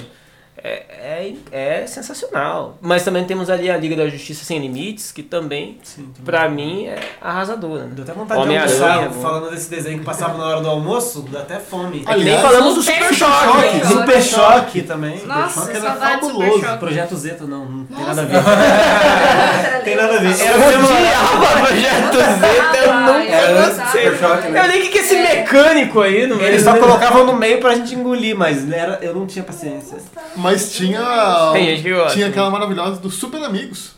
é, 0.62 1.34
é, 1.52 1.82
é 1.82 1.86
sensacional. 1.86 2.76
Mas 2.80 3.02
também 3.02 3.24
temos 3.24 3.48
ali 3.48 3.70
a 3.70 3.76
Liga 3.76 3.96
da 3.96 4.08
Justiça 4.08 4.44
Sem 4.44 4.58
Limites, 4.58 5.10
que 5.12 5.22
também, 5.22 5.78
Sim, 5.82 6.08
pra 6.24 6.48
mim, 6.48 6.86
é 6.86 6.98
arrasadora. 7.20 7.84
né? 7.84 7.92
Deu 7.92 8.04
até 8.04 8.12
vontade 8.12 8.40
de 8.40 8.46
Homem-Aranha, 8.46 8.84
almoçar 8.84 9.08
bom. 9.08 9.22
falando 9.22 9.50
desse 9.50 9.70
desenho 9.70 9.98
que 9.98 10.04
passava 10.04 10.36
na 10.36 10.44
hora 10.44 10.60
do 10.60 10.68
almoço, 10.68 11.22
dá 11.30 11.40
até 11.40 11.58
fome. 11.58 12.04
É 12.06 12.16
nem 12.16 12.38
falamos 12.40 12.74
do 12.74 12.82
Super 12.82 13.14
Choque. 13.14 13.86
Super 13.86 14.22
Choque 14.22 14.82
também. 14.82 15.24
Nossa, 15.26 15.60
Choque 15.60 15.76
era 15.76 15.92
Super 15.92 16.08
fabuloso. 16.08 16.78
Projeto 16.78 17.16
Zeta 17.16 17.44
não, 17.44 17.64
não 17.64 17.84
tem 17.84 18.04
nada 18.04 18.22
a 18.22 18.24
ver. 18.24 18.40
tem 19.84 19.96
nada 19.96 20.14
a 20.14 20.18
ver. 20.18 20.40
Era 20.40 20.58
o 20.58 20.84
odiava 20.84 21.66
Projeto 21.66 22.16
Z, 22.40 22.46
eu. 22.84 23.86
Super 23.90 24.18
Choque, 24.18 24.48
né? 24.48 24.60
Eu 24.64 24.68
nem 24.68 24.82
que 24.82 24.88
que 24.88 24.98
esse 24.98 25.14
mecânico 25.16 26.00
aí. 26.00 26.16
Eles 26.22 26.62
só 26.62 26.76
colocavam 26.76 27.24
no 27.24 27.34
meio 27.34 27.60
pra 27.60 27.74
gente 27.74 27.94
engolir, 27.94 28.36
mas 28.36 28.70
era, 28.70 28.98
eu 29.02 29.14
não 29.14 29.26
tinha 29.26 29.44
paciência. 29.44 29.98
Mas 30.36 30.49
tinha. 30.56 31.50
Tem 31.52 31.64
gente 31.64 31.82
que 31.82 31.92
gosta. 31.94 32.14
Tinha 32.14 32.28
aquela 32.28 32.50
maravilhosa 32.50 33.00
do 33.00 33.10
Super 33.10 33.42
Amigos. 33.44 33.92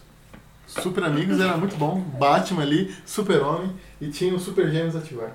Super 0.67 1.05
Amigos 1.05 1.39
era 1.41 1.57
muito 1.57 1.77
bom. 1.77 2.01
Batman 2.01 2.63
ali, 2.63 2.95
Super-Homem 3.05 3.73
e 4.01 4.09
tinha 4.09 4.35
o 4.35 4.39
Super 4.39 4.71
Gêmeos 4.71 4.97
ativar. 4.97 5.31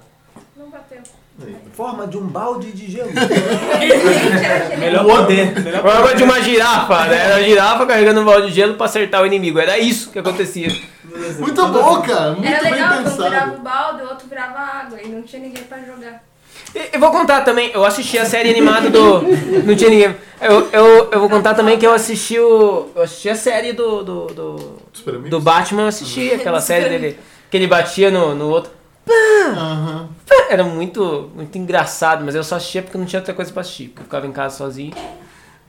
Não 0.56 0.70
bateu. 0.70 1.00
Aí. 1.40 1.56
Forma 1.74 2.08
de 2.08 2.18
um 2.18 2.26
balde 2.26 2.72
de 2.72 2.90
gelo. 2.92 3.12
Melhor 4.80 5.06
poder. 5.06 5.60
Melhor 5.62 5.84
Forma 5.84 6.16
de 6.16 6.24
uma 6.24 6.42
girafa, 6.42 7.06
né? 7.06 7.16
Era 7.26 7.36
a 7.36 7.44
girafa 7.44 7.86
carregando 7.86 8.22
um 8.22 8.26
balde 8.26 8.48
de 8.48 8.54
gelo 8.54 8.74
pra 8.74 8.88
acertar 8.88 9.22
o 9.22 9.26
inimigo. 9.28 9.60
Era 9.60 9.78
isso 9.78 10.10
que 10.12 10.18
acontecia. 10.18 10.70
Muito 11.40 11.68
bom, 11.68 12.02
cara. 12.02 12.32
Muito 12.32 12.48
Era 12.48 12.64
bem 12.64 12.72
legal 12.74 12.90
quando 13.04 13.16
virava 13.16 13.36
pensado. 13.36 13.56
o 13.56 13.62
balde, 13.62 14.02
o 14.02 14.10
outro 14.10 14.28
virava 14.28 14.60
água 14.60 15.02
e 15.02 15.08
não 15.10 15.22
tinha 15.22 15.42
ninguém 15.44 15.64
pra 15.64 15.78
jogar. 15.80 16.24
E- 16.78 16.90
Eu 16.94 17.00
vou 17.00 17.12
contar 17.12 17.42
também, 17.42 17.72
eu 17.74 17.84
assisti 17.84 18.18
a 18.18 18.26
série 18.26 18.50
animada 18.52 18.90
do. 18.90 19.22
Não 19.66 19.76
tinha 19.76 19.90
ninguém. 19.90 20.16
Eu, 20.40 20.70
eu, 20.72 21.10
eu 21.12 21.20
vou 21.20 21.30
contar 21.30 21.54
também 21.56 21.78
que 21.80 21.86
eu 21.88 21.92
assisti 21.94 22.40
o. 22.40 22.90
Eu 22.96 23.02
assisti 23.04 23.30
a 23.30 23.36
série 23.36 23.74
do. 23.74 24.04
do, 24.04 24.26
do, 24.28 24.56
do 25.30 25.40
Batman, 25.40 25.84
eu 25.84 25.88
assisti 25.88 26.32
aquela 26.34 26.62
série 26.62 26.90
dele. 26.90 27.20
Que 27.50 27.58
ele 27.58 27.68
batia 27.68 28.12
no, 28.12 28.36
no 28.36 28.50
outro. 28.50 28.72
Aham. 29.10 30.10
Era 30.50 30.64
muito, 30.64 31.32
muito 31.34 31.58
engraçado, 31.58 32.24
mas 32.26 32.36
eu 32.36 32.44
só 32.44 32.56
assistia 32.56 32.82
porque 32.82 32.98
não 32.98 33.06
tinha 33.06 33.20
outra 33.20 33.34
coisa 33.34 33.52
pra 33.52 33.62
assistir. 33.62 33.88
Porque 33.88 34.02
eu 34.02 34.04
ficava 34.06 34.28
em 34.28 34.32
casa 34.32 34.58
sozinho. 34.58 34.94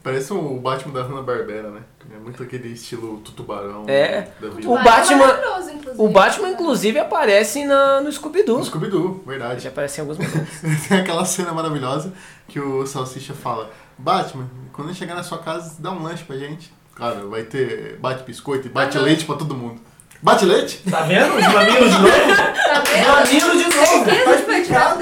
Parece 0.02 0.32
o 0.32 0.54
Batman 0.54 0.92
da 0.94 1.02
Hanna 1.02 1.22
Barbera, 1.22 1.70
né? 1.70 1.80
Muito 2.28 2.42
aquele 2.42 2.68
estilo 2.72 3.18
tutubarão 3.24 3.84
É. 3.88 4.28
O 4.42 4.50
Tubarão 4.60 4.84
Batman- 4.84 5.14
É 5.24 5.26
maravilhoso, 5.26 5.70
inclusive. 5.70 5.94
O 6.02 6.08
Batman, 6.08 6.48
inclusive, 6.50 6.98
aparece 6.98 7.64
na, 7.64 8.00
no 8.00 8.12
Scooby-Doo. 8.12 8.58
No 8.58 8.64
Scooby-Doo, 8.64 9.22
verdade. 9.26 9.62
Já 9.62 9.70
aparece 9.70 9.98
em 9.98 10.02
alguns 10.02 10.18
momentos. 10.20 10.86
Tem 10.88 10.98
aquela 11.00 11.24
cena 11.24 11.52
maravilhosa 11.52 12.12
que 12.46 12.60
o 12.60 12.86
Salsicha 12.86 13.32
fala: 13.34 13.70
Batman, 13.96 14.48
quando 14.72 14.94
chegar 14.94 15.14
na 15.14 15.22
sua 15.22 15.38
casa, 15.38 15.76
dá 15.78 15.90
um 15.90 16.02
lanche 16.02 16.24
pra 16.24 16.36
gente. 16.36 16.70
Claro, 16.94 17.30
vai 17.30 17.44
ter 17.44 17.96
bate 18.00 18.24
biscoito 18.24 18.66
e 18.66 18.70
bate 18.70 18.98
leite 18.98 19.24
pra 19.24 19.36
todo 19.36 19.54
mundo. 19.54 19.80
Bate 20.20 20.44
leite? 20.44 20.82
Tá 20.90 21.02
vendo? 21.02 21.32
Os 21.36 21.46
mamilos 21.46 21.90
de 21.92 21.98
novo? 22.02 22.36
Tá 22.36 22.80
vendo? 22.80 23.06
Mamilos 23.06 23.58
de 23.64 23.76
novo! 23.76 24.04
Tá 24.04 24.34
explicado. 24.34 25.00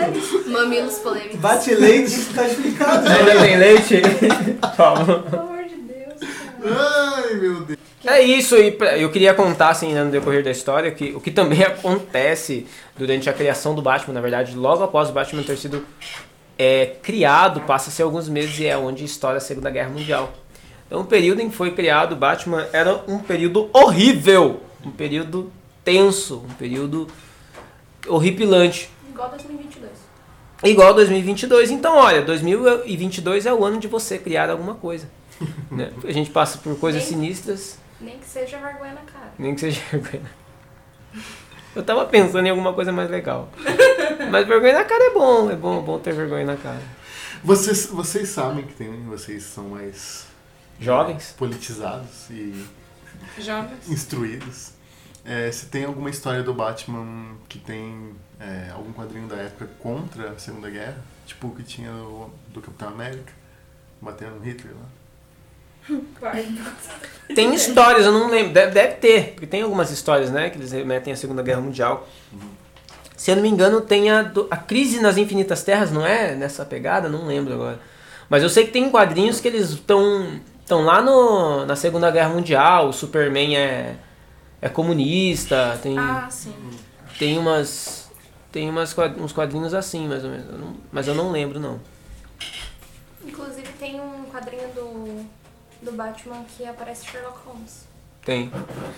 Mamilos 0.51 0.99
polêmicos. 0.99 1.41
Bate 1.41 1.75
leite, 1.75 2.25
tá 2.35 2.47
explicado. 2.47 3.09
Ainda 3.09 3.41
tem 3.41 3.57
leite? 3.57 4.03
Toma. 4.77 5.05
Pelo 5.23 5.43
amor 5.43 5.65
de 5.65 5.77
Deus, 5.77 6.21
cara. 6.21 6.96
Meu 7.49 7.61
Deus. 7.61 7.79
É 8.05 8.21
isso, 8.23 8.57
e 8.57 8.71
pra- 8.71 8.97
eu 8.97 9.11
queria 9.11 9.35
contar, 9.35 9.71
assim, 9.71 9.93
né, 9.93 10.05
no 10.05 10.11
decorrer 10.11 10.45
da 10.45 10.51
história, 10.51 10.91
que 10.93 11.13
o 11.15 11.21
que 11.21 11.31
também 11.31 11.63
acontece 11.65 12.67
durante 12.97 13.29
a 13.29 13.33
criação 13.33 13.75
do 13.75 13.83
Batman, 13.83 14.15
na 14.15 14.21
verdade, 14.21 14.55
logo 14.55 14.85
após 14.85 15.09
o 15.09 15.13
Batman 15.13 15.43
ter 15.43 15.57
sido 15.57 15.85
é, 16.59 16.87
criado, 17.03 17.61
passa-se 17.63 18.01
alguns 18.03 18.29
meses 18.29 18.59
e 18.61 18.67
é 18.67 18.77
onde 18.77 19.05
estoura 19.05 19.39
a 19.39 19.41
Segunda 19.41 19.71
Guerra 19.71 19.91
Mundial. 19.91 20.33
Então, 20.87 21.01
o 21.01 21.05
período 21.05 21.41
em 21.41 21.51
que 21.51 21.57
foi 21.57 21.73
criado 21.73 22.13
o 22.13 22.17
Batman 22.17 22.67
era 22.73 23.03
um 23.09 23.19
período 23.19 23.69
horrível, 23.73 24.61
um 24.85 24.91
período 24.91 25.53
tenso, 25.85 26.45
um 26.49 26.55
período 26.55 27.09
horripilante. 28.07 28.89
Igual 29.11 29.31
2022. 29.31 29.91
Igual 30.65 30.95
2022. 30.95 31.71
Então, 31.71 31.97
olha, 31.97 32.23
2022 32.23 33.47
é 33.47 33.53
o 33.53 33.65
ano 33.65 33.79
de 33.81 33.89
você 33.89 34.17
criar 34.17 34.49
alguma 34.49 34.75
coisa. 34.75 35.09
Né? 35.71 35.93
A 36.05 36.13
gente 36.13 36.31
passa 36.31 36.59
por 36.59 36.79
coisas 36.79 37.03
Sim. 37.03 37.15
sinistras, 37.15 37.79
Nem 38.01 38.19
que 38.19 38.27
seja 38.27 38.59
vergonha 38.59 38.93
na 38.95 39.01
cara. 39.03 39.33
nem 39.39 39.55
que 39.55 39.61
seja 39.61 39.81
vergonha. 39.91 40.31
Eu 41.75 41.83
tava 41.85 42.07
pensando 42.07 42.47
em 42.47 42.51
alguma 42.51 42.73
coisa 42.73 42.91
mais 42.93 43.11
legal. 43.11 43.49
Mas 44.31 44.47
vergonha 44.47 44.73
na 44.75 44.85
cara 44.85 45.05
é 45.05 45.11
bom, 45.15 45.51
é 45.51 45.57
bom, 45.57 45.79
é 45.79 45.83
bom 45.83 45.99
ter 45.99 46.13
vergonha 46.15 46.45
na 46.45 46.57
cara. 46.57 46.81
Vocês, 47.45 47.87
vocês 47.87 48.29
sabem 48.31 48.65
que 48.65 48.75
tem, 48.75 49.05
vocês 49.05 49.43
são 49.45 49.65
mais 49.69 50.27
Jovens? 50.81 51.35
politizados 51.37 52.29
e 52.31 52.67
Jovens. 53.39 53.89
instruídos. 53.89 54.71
É, 55.25 55.51
se 55.51 55.67
tem 55.67 55.85
alguma 55.85 56.09
história 56.09 56.43
do 56.43 56.55
Batman 56.55 57.35
que 57.49 57.59
tem 57.59 58.15
é, 58.41 58.71
algum 58.73 58.93
quadrinho 58.93 59.27
da 59.27 59.37
época 59.37 59.69
contra 59.79 60.31
a 60.31 60.39
Segunda 60.39 60.71
Guerra, 60.71 60.99
tipo 61.27 61.49
o 61.49 61.55
que 61.55 61.63
tinha 61.63 61.91
do, 61.91 62.31
do 62.55 62.61
Capitão 62.63 62.89
América, 62.89 63.33
batendo 64.01 64.37
no 64.37 64.41
Hitler 64.43 64.73
lá. 64.75 64.87
Tem 67.35 67.53
histórias, 67.55 68.07
eu 68.07 68.13
não 68.13 68.31
lembro. 68.31 68.53
Deve, 68.53 68.73
deve 68.73 68.95
ter, 68.95 69.33
porque 69.33 69.47
tem 69.47 69.63
algumas 69.63 69.91
histórias, 69.91 70.31
né? 70.31 70.49
Que 70.51 70.59
eles 70.59 70.71
remetem 70.73 71.13
à 71.13 71.17
Segunda 71.17 71.43
Guerra 71.43 71.61
Mundial. 71.61 72.07
Se 73.17 73.31
eu 73.31 73.37
não 73.37 73.43
me 73.43 73.49
engano, 73.49 73.81
tem 73.81 74.11
a, 74.11 74.31
a 74.51 74.57
Crise 74.57 75.01
nas 75.01 75.17
Infinitas 75.17 75.63
Terras, 75.65 75.91
não 75.91 76.07
é? 76.07 76.35
Nessa 76.37 76.65
pegada? 76.65 77.09
Não 77.09 77.27
lembro 77.27 77.55
agora. 77.55 77.81
Mas 78.29 78.43
eu 78.43 78.49
sei 78.49 78.65
que 78.67 78.71
tem 78.73 78.89
quadrinhos 78.91 79.41
que 79.41 79.49
eles 79.49 79.71
estão 79.71 80.41
estão 80.61 80.83
lá 80.83 81.01
no, 81.01 81.65
na 81.67 81.75
Segunda 81.77 82.11
Guerra 82.11 82.29
Mundial. 82.31 82.89
O 82.89 82.93
Superman 82.93 83.57
é, 83.57 83.97
é 84.63 84.69
comunista. 84.69 85.79
Tem, 85.83 85.99
Ah, 85.99 86.29
sim. 86.31 86.55
tem 87.19 87.39
umas. 87.39 88.09
Tem 88.53 88.71
umas, 88.71 88.97
uns 89.19 89.33
quadrinhos 89.33 89.75
assim, 89.75 90.07
mais 90.09 90.25
ou 90.25 90.31
menos. 90.31 90.47
Eu 90.49 90.59
não- 90.59 90.77
mas 90.93 91.07
eu 91.09 91.15
não 91.15 91.31
lembro, 91.31 91.59
não. 91.61 91.81
Inclusive 93.25 93.69
tem 93.79 94.01
um 94.01 94.25
quadrinho 94.33 94.69
do, 94.69 95.27
do 95.87 95.93
Batman 95.93 96.45
que 96.57 96.65
aparece 96.67 97.07
Sherlock 97.07 97.39
Holmes. 97.47 97.87
Tem. 98.25 98.51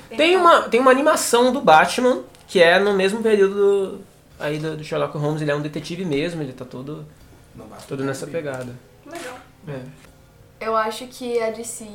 Bem 0.09 0.19
Tem 0.19 0.37
legal. 0.37 0.41
uma, 0.41 0.63
tem 0.69 0.81
uma 0.81 0.91
animação 0.91 1.53
do 1.53 1.61
Batman 1.61 2.25
que 2.49 2.63
é 2.63 2.79
no 2.79 2.95
mesmo 2.95 3.23
período 3.23 3.55
do, 3.55 4.01
aí 4.41 4.59
do, 4.59 4.77
do 4.77 4.83
Sherlock 4.83 5.17
Holmes. 5.17 5.43
Ele 5.43 5.51
é 5.51 5.55
um 5.55 5.61
detetive 5.61 6.05
mesmo, 6.05 6.43
ele 6.43 6.53
tá 6.53 6.65
todo, 6.65 7.07
todo 7.87 8.03
nessa 8.03 8.27
pegada. 8.27 8.75
Legal. 9.07 9.39
É. 9.69 9.83
Eu 10.61 10.75
acho 10.75 11.07
que 11.07 11.41
a 11.41 11.51
DC, 11.51 11.87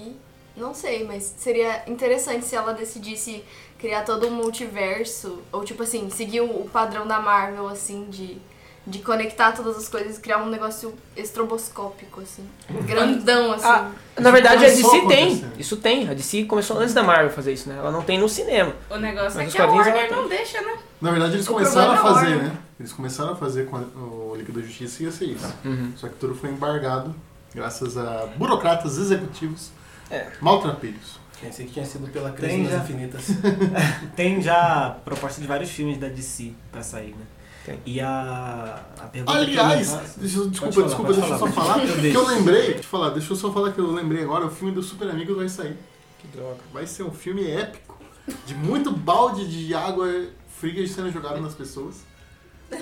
não 0.55 0.73
sei, 0.73 1.03
mas 1.03 1.23
seria 1.37 1.83
interessante 1.89 2.45
se 2.45 2.55
ela 2.55 2.73
decidisse 2.73 3.43
criar 3.79 4.03
todo 4.03 4.27
um 4.27 4.31
multiverso, 4.31 5.41
ou 5.51 5.65
tipo 5.65 5.83
assim, 5.83 6.09
seguir 6.09 6.41
o 6.41 6.69
padrão 6.71 7.05
da 7.05 7.19
Marvel, 7.19 7.67
assim, 7.67 8.05
de, 8.09 8.37
de 8.85 8.99
conectar 8.99 9.53
todas 9.53 9.77
as 9.77 9.87
coisas 9.87 10.17
e 10.17 10.19
criar 10.21 10.39
um 10.39 10.49
negócio 10.49 10.93
estroboscópico, 11.15 12.21
assim. 12.21 12.43
Grandão, 12.85 13.53
assim. 13.53 13.65
Ah, 13.65 13.91
na 14.19 14.29
verdade, 14.31 14.65
a 14.65 14.69
DC 14.69 15.05
tem. 15.07 15.45
Isso 15.57 15.77
tem. 15.77 16.09
A 16.09 16.13
DC 16.13 16.43
começou 16.45 16.77
antes 16.79 16.93
da 16.93 17.01
Marvel 17.03 17.29
fazer 17.29 17.53
isso, 17.53 17.69
né? 17.69 17.77
Ela 17.77 17.91
não 17.91 18.01
tem 18.01 18.17
no 18.19 18.27
cinema. 18.27 18.73
O 18.89 18.97
negócio 18.97 19.37
Mas 19.39 19.49
é 19.49 19.51
que 19.55 19.61
a 19.61 19.65
Warner 19.67 20.11
não 20.11 20.27
deixa, 20.27 20.61
né? 20.61 20.77
Na 21.01 21.11
verdade, 21.11 21.33
eles 21.35 21.47
O 21.47 21.53
começaram 21.53 21.91
a 21.91 21.95
é 21.95 21.97
fazer, 21.97 22.35
né? 22.35 22.57
Eles 22.79 22.91
começaram 22.93 23.31
a 23.33 23.35
fazer 23.35 23.65
com 23.67 23.77
a- 23.77 23.79
o 23.81 24.33
Liga 24.35 24.51
da 24.51 24.61
Justiça 24.61 25.01
e 25.01 25.05
ia 25.05 25.11
ser 25.11 25.25
isso. 25.25 25.53
Uhum. 25.63 25.93
Só 25.95 26.07
que 26.09 26.15
tudo 26.15 26.35
foi 26.35 26.49
embargado 26.49 27.15
graças 27.55 27.97
a 27.97 28.25
burocratas 28.35 28.97
executivos 28.97 29.69
É. 30.09 30.27
maltrapilhos. 30.41 31.21
Pensei 31.39 31.65
que 31.65 31.73
tinha 31.73 31.85
sido 31.85 32.07
pela 32.09 32.31
crise 32.31 32.65
já. 32.69 32.77
infinitas. 32.77 33.25
Tem 34.15 34.41
já 34.41 34.95
proposta 35.03 35.41
de 35.41 35.47
vários 35.47 35.69
filmes 35.69 35.97
da 35.97 36.07
DC 36.07 36.53
pra 36.71 36.81
sair, 36.81 37.09
né? 37.11 37.25
Tem. 37.65 37.79
E 37.85 37.99
a, 38.01 38.83
a 38.99 39.05
pergunta 39.07 39.37
Aliás, 39.37 40.15
deixa, 40.17 40.45
desculpa, 40.49 40.73
falar, 40.73 40.87
desculpa, 40.87 41.13
deixa 41.13 41.29
eu 41.29 41.39
só 41.39 41.47
falar. 41.47 41.79
que 41.79 42.01
deixo. 42.01 42.17
eu 42.17 42.27
lembrei, 42.27 42.61
deixa 42.61 42.79
eu 42.79 42.83
falar, 42.83 43.09
deixa 43.11 43.31
eu 43.31 43.37
só 43.37 43.53
falar 43.53 43.71
que 43.71 43.79
eu 43.79 43.91
lembrei 43.91 44.23
agora, 44.23 44.45
o 44.45 44.49
filme 44.49 44.73
do 44.73 44.83
Super 44.83 45.09
Amigos 45.09 45.35
vai 45.37 45.47
sair. 45.47 45.77
Que 46.19 46.27
droga. 46.27 46.57
Vai 46.73 46.85
ser 46.85 47.03
um 47.03 47.11
filme 47.11 47.49
épico, 47.49 47.97
de 48.45 48.53
muito 48.53 48.91
balde 48.91 49.47
de 49.47 49.73
água 49.73 50.27
fria 50.49 50.85
sendo 50.87 51.11
jogado 51.11 51.39
nas 51.41 51.53
pessoas. 51.53 52.01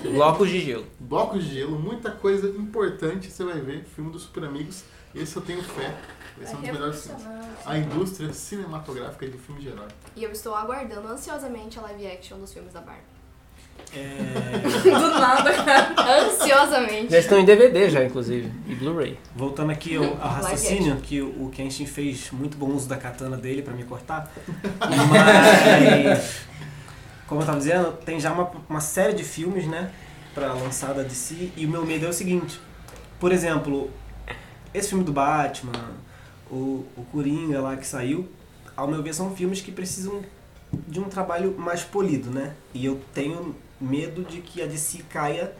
Blocos 0.02 0.48
de 0.48 0.60
gelo. 0.60 0.86
Blocos 0.98 1.44
de 1.44 1.54
gelo, 1.54 1.78
muita 1.78 2.10
coisa 2.10 2.48
importante 2.48 3.30
você 3.30 3.44
vai 3.44 3.60
ver. 3.60 3.84
Filme 3.84 4.10
do 4.10 4.18
Super 4.18 4.44
Amigos. 4.44 4.84
Esse 5.14 5.36
eu 5.36 5.42
tenho 5.42 5.62
fé. 5.62 5.94
Vai 6.38 6.46
ser 6.46 6.56
um 6.56 6.60
dos 6.60 6.68
É 6.68 6.72
melhores 6.72 7.06
filmes. 7.06 7.24
A 7.66 7.78
indústria 7.78 8.32
cinematográfica 8.32 9.28
de 9.28 9.36
filme 9.36 9.60
de 9.60 9.68
herói. 9.68 9.88
E 10.16 10.24
eu 10.24 10.32
estou 10.32 10.54
aguardando 10.54 11.06
ansiosamente 11.08 11.78
a 11.78 11.82
live 11.82 12.06
action 12.06 12.38
dos 12.38 12.52
filmes 12.52 12.72
da 12.72 12.80
Barbie. 12.80 13.11
É, 13.94 14.58
Do 14.90 15.20
nada, 15.20 15.52
cara. 15.52 16.22
Ansiosamente. 16.26 17.10
Já 17.12 17.18
estão 17.18 17.38
em 17.38 17.44
DVD 17.44 17.90
já, 17.90 18.04
inclusive. 18.04 18.50
E 18.66 18.74
Blu-ray. 18.74 19.18
voltando 19.34 19.70
aqui 19.70 19.96
ao, 19.96 20.04
ao 20.04 20.28
raciocínio, 20.30 20.96
que 20.96 21.20
o 21.20 21.50
Kenshin 21.52 21.86
fez 21.86 22.30
muito 22.32 22.56
bom 22.56 22.66
uso 22.70 22.88
da 22.88 22.96
katana 22.96 23.36
dele 23.36 23.62
pra 23.62 23.74
me 23.74 23.84
cortar. 23.84 24.32
Mas, 25.10 26.40
como 27.26 27.42
eu 27.42 27.46
tava 27.46 27.58
dizendo, 27.58 27.92
tem 28.04 28.18
já 28.18 28.32
uma, 28.32 28.50
uma 28.68 28.80
série 28.80 29.14
de 29.14 29.24
filmes, 29.24 29.66
né? 29.66 29.90
Pra 30.34 30.52
lançar 30.54 30.94
da 30.94 31.02
DC. 31.02 31.50
E 31.56 31.66
o 31.66 31.68
meu 31.68 31.84
medo 31.84 32.06
é 32.06 32.08
o 32.08 32.12
seguinte. 32.12 32.60
Por 33.20 33.32
exemplo, 33.32 33.90
esse 34.72 34.88
filme 34.88 35.04
do 35.04 35.12
Batman, 35.12 35.72
o, 36.50 36.84
o 36.96 37.04
Coringa 37.12 37.60
lá 37.60 37.76
que 37.76 37.86
saiu, 37.86 38.28
ao 38.76 38.88
meu 38.88 39.02
ver 39.02 39.14
são 39.14 39.34
filmes 39.34 39.60
que 39.60 39.70
precisam 39.70 40.22
de 40.86 41.00
um 41.00 41.04
trabalho 41.04 41.54
mais 41.58 41.82
polido, 41.82 42.30
né? 42.30 42.54
E 42.74 42.84
eu 42.84 43.00
tenho 43.14 43.54
medo 43.80 44.22
de 44.22 44.40
que 44.40 44.62
a 44.62 44.66
DC 44.66 45.02
caia 45.08 45.52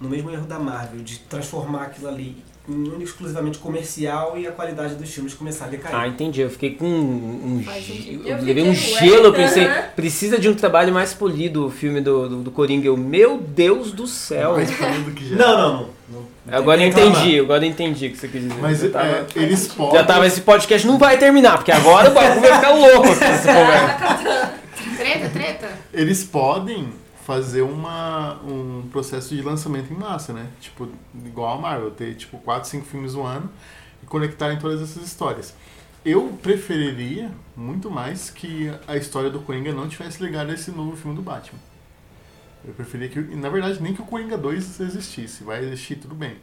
no 0.00 0.08
mesmo 0.08 0.30
erro 0.30 0.46
da 0.46 0.58
Marvel, 0.58 1.00
de 1.02 1.18
transformar 1.20 1.84
aquilo 1.84 2.08
ali 2.08 2.36
em 2.68 3.02
exclusivamente 3.02 3.58
comercial 3.58 4.36
e 4.36 4.46
a 4.46 4.52
qualidade 4.52 4.94
dos 4.94 5.08
filmes 5.10 5.32
começar 5.32 5.64
a 5.64 5.68
decair. 5.68 5.94
Ah, 5.94 6.06
entendi. 6.06 6.42
Eu 6.42 6.50
fiquei 6.50 6.74
com 6.74 6.84
um, 6.84 7.56
um 7.56 7.62
ge-. 7.62 8.20
Eu 8.24 8.36
Eu 8.36 8.44
levei 8.44 8.62
um 8.68 8.74
gelo, 8.74 9.26
eu 9.26 9.32
pensei, 9.32 9.66
Aham. 9.66 9.84
precisa 9.96 10.38
de 10.38 10.48
um 10.50 10.54
trabalho 10.54 10.92
mais 10.92 11.14
polido 11.14 11.66
o 11.66 11.70
filme 11.70 12.00
do, 12.00 12.28
do, 12.28 12.36
do 12.42 12.50
Coringa. 12.50 12.86
Eu, 12.86 12.96
meu 12.96 13.38
Deus 13.38 13.90
do 13.92 14.06
céu. 14.06 14.54
Mais 14.56 14.70
polido 14.70 15.10
que 15.12 15.30
já. 15.30 15.36
Não, 15.36 15.56
não, 15.56 15.72
não. 15.72 15.88
não, 16.10 16.20
não 16.46 16.58
Agora 16.58 16.84
entendi, 16.84 17.40
agora 17.40 17.64
eu 17.64 17.70
entendi 17.70 18.08
o 18.08 18.10
que 18.10 18.18
você 18.18 18.28
quis 18.28 18.42
dizer. 18.42 18.60
Mas 18.60 18.80
tava, 18.90 19.06
é, 19.06 19.26
eles 19.34 19.68
podem. 19.68 19.98
já 19.98 20.04
tava, 20.04 20.26
esse 20.26 20.42
podcast 20.42 20.86
não 20.86 20.98
vai 20.98 21.16
terminar, 21.16 21.56
porque 21.56 21.72
agora 21.72 22.10
o 22.10 22.14
bagulho 22.14 22.40
vai 22.42 22.54
ficar 22.54 22.70
louco 22.72 23.02
com 23.02 23.24
essa 23.24 23.48
conversa. 23.54 24.52
Treta, 24.98 25.28
treta. 25.30 25.68
Eles 25.92 26.22
podem 26.24 26.88
fazer 27.28 27.60
uma, 27.60 28.40
um 28.42 28.88
processo 28.90 29.36
de 29.36 29.42
lançamento 29.42 29.92
em 29.92 29.96
massa, 29.96 30.32
né? 30.32 30.48
Tipo, 30.62 30.88
igual 31.26 31.58
a 31.58 31.60
Marvel, 31.60 31.90
ter 31.90 32.14
tipo 32.14 32.38
4, 32.38 32.66
5 32.66 32.86
filmes 32.86 33.12
no 33.12 33.22
ano 33.22 33.50
e 34.02 34.06
conectarem 34.06 34.58
todas 34.58 34.80
essas 34.80 35.04
histórias. 35.04 35.54
Eu 36.02 36.38
preferiria 36.42 37.30
muito 37.54 37.90
mais 37.90 38.30
que 38.30 38.72
a 38.86 38.96
história 38.96 39.28
do 39.28 39.40
Coringa 39.40 39.74
não 39.74 39.86
tivesse 39.86 40.24
ligada 40.24 40.52
a 40.52 40.54
esse 40.54 40.70
novo 40.70 40.96
filme 40.96 41.14
do 41.14 41.20
Batman. 41.20 41.58
Eu 42.64 42.72
preferia 42.72 43.10
que, 43.10 43.20
na 43.20 43.50
verdade, 43.50 43.82
nem 43.82 43.92
que 43.92 44.00
o 44.00 44.06
Coringa 44.06 44.38
2 44.38 44.80
existisse. 44.80 45.44
Vai 45.44 45.62
existir, 45.62 45.96
tudo 45.96 46.14
bem. 46.14 46.38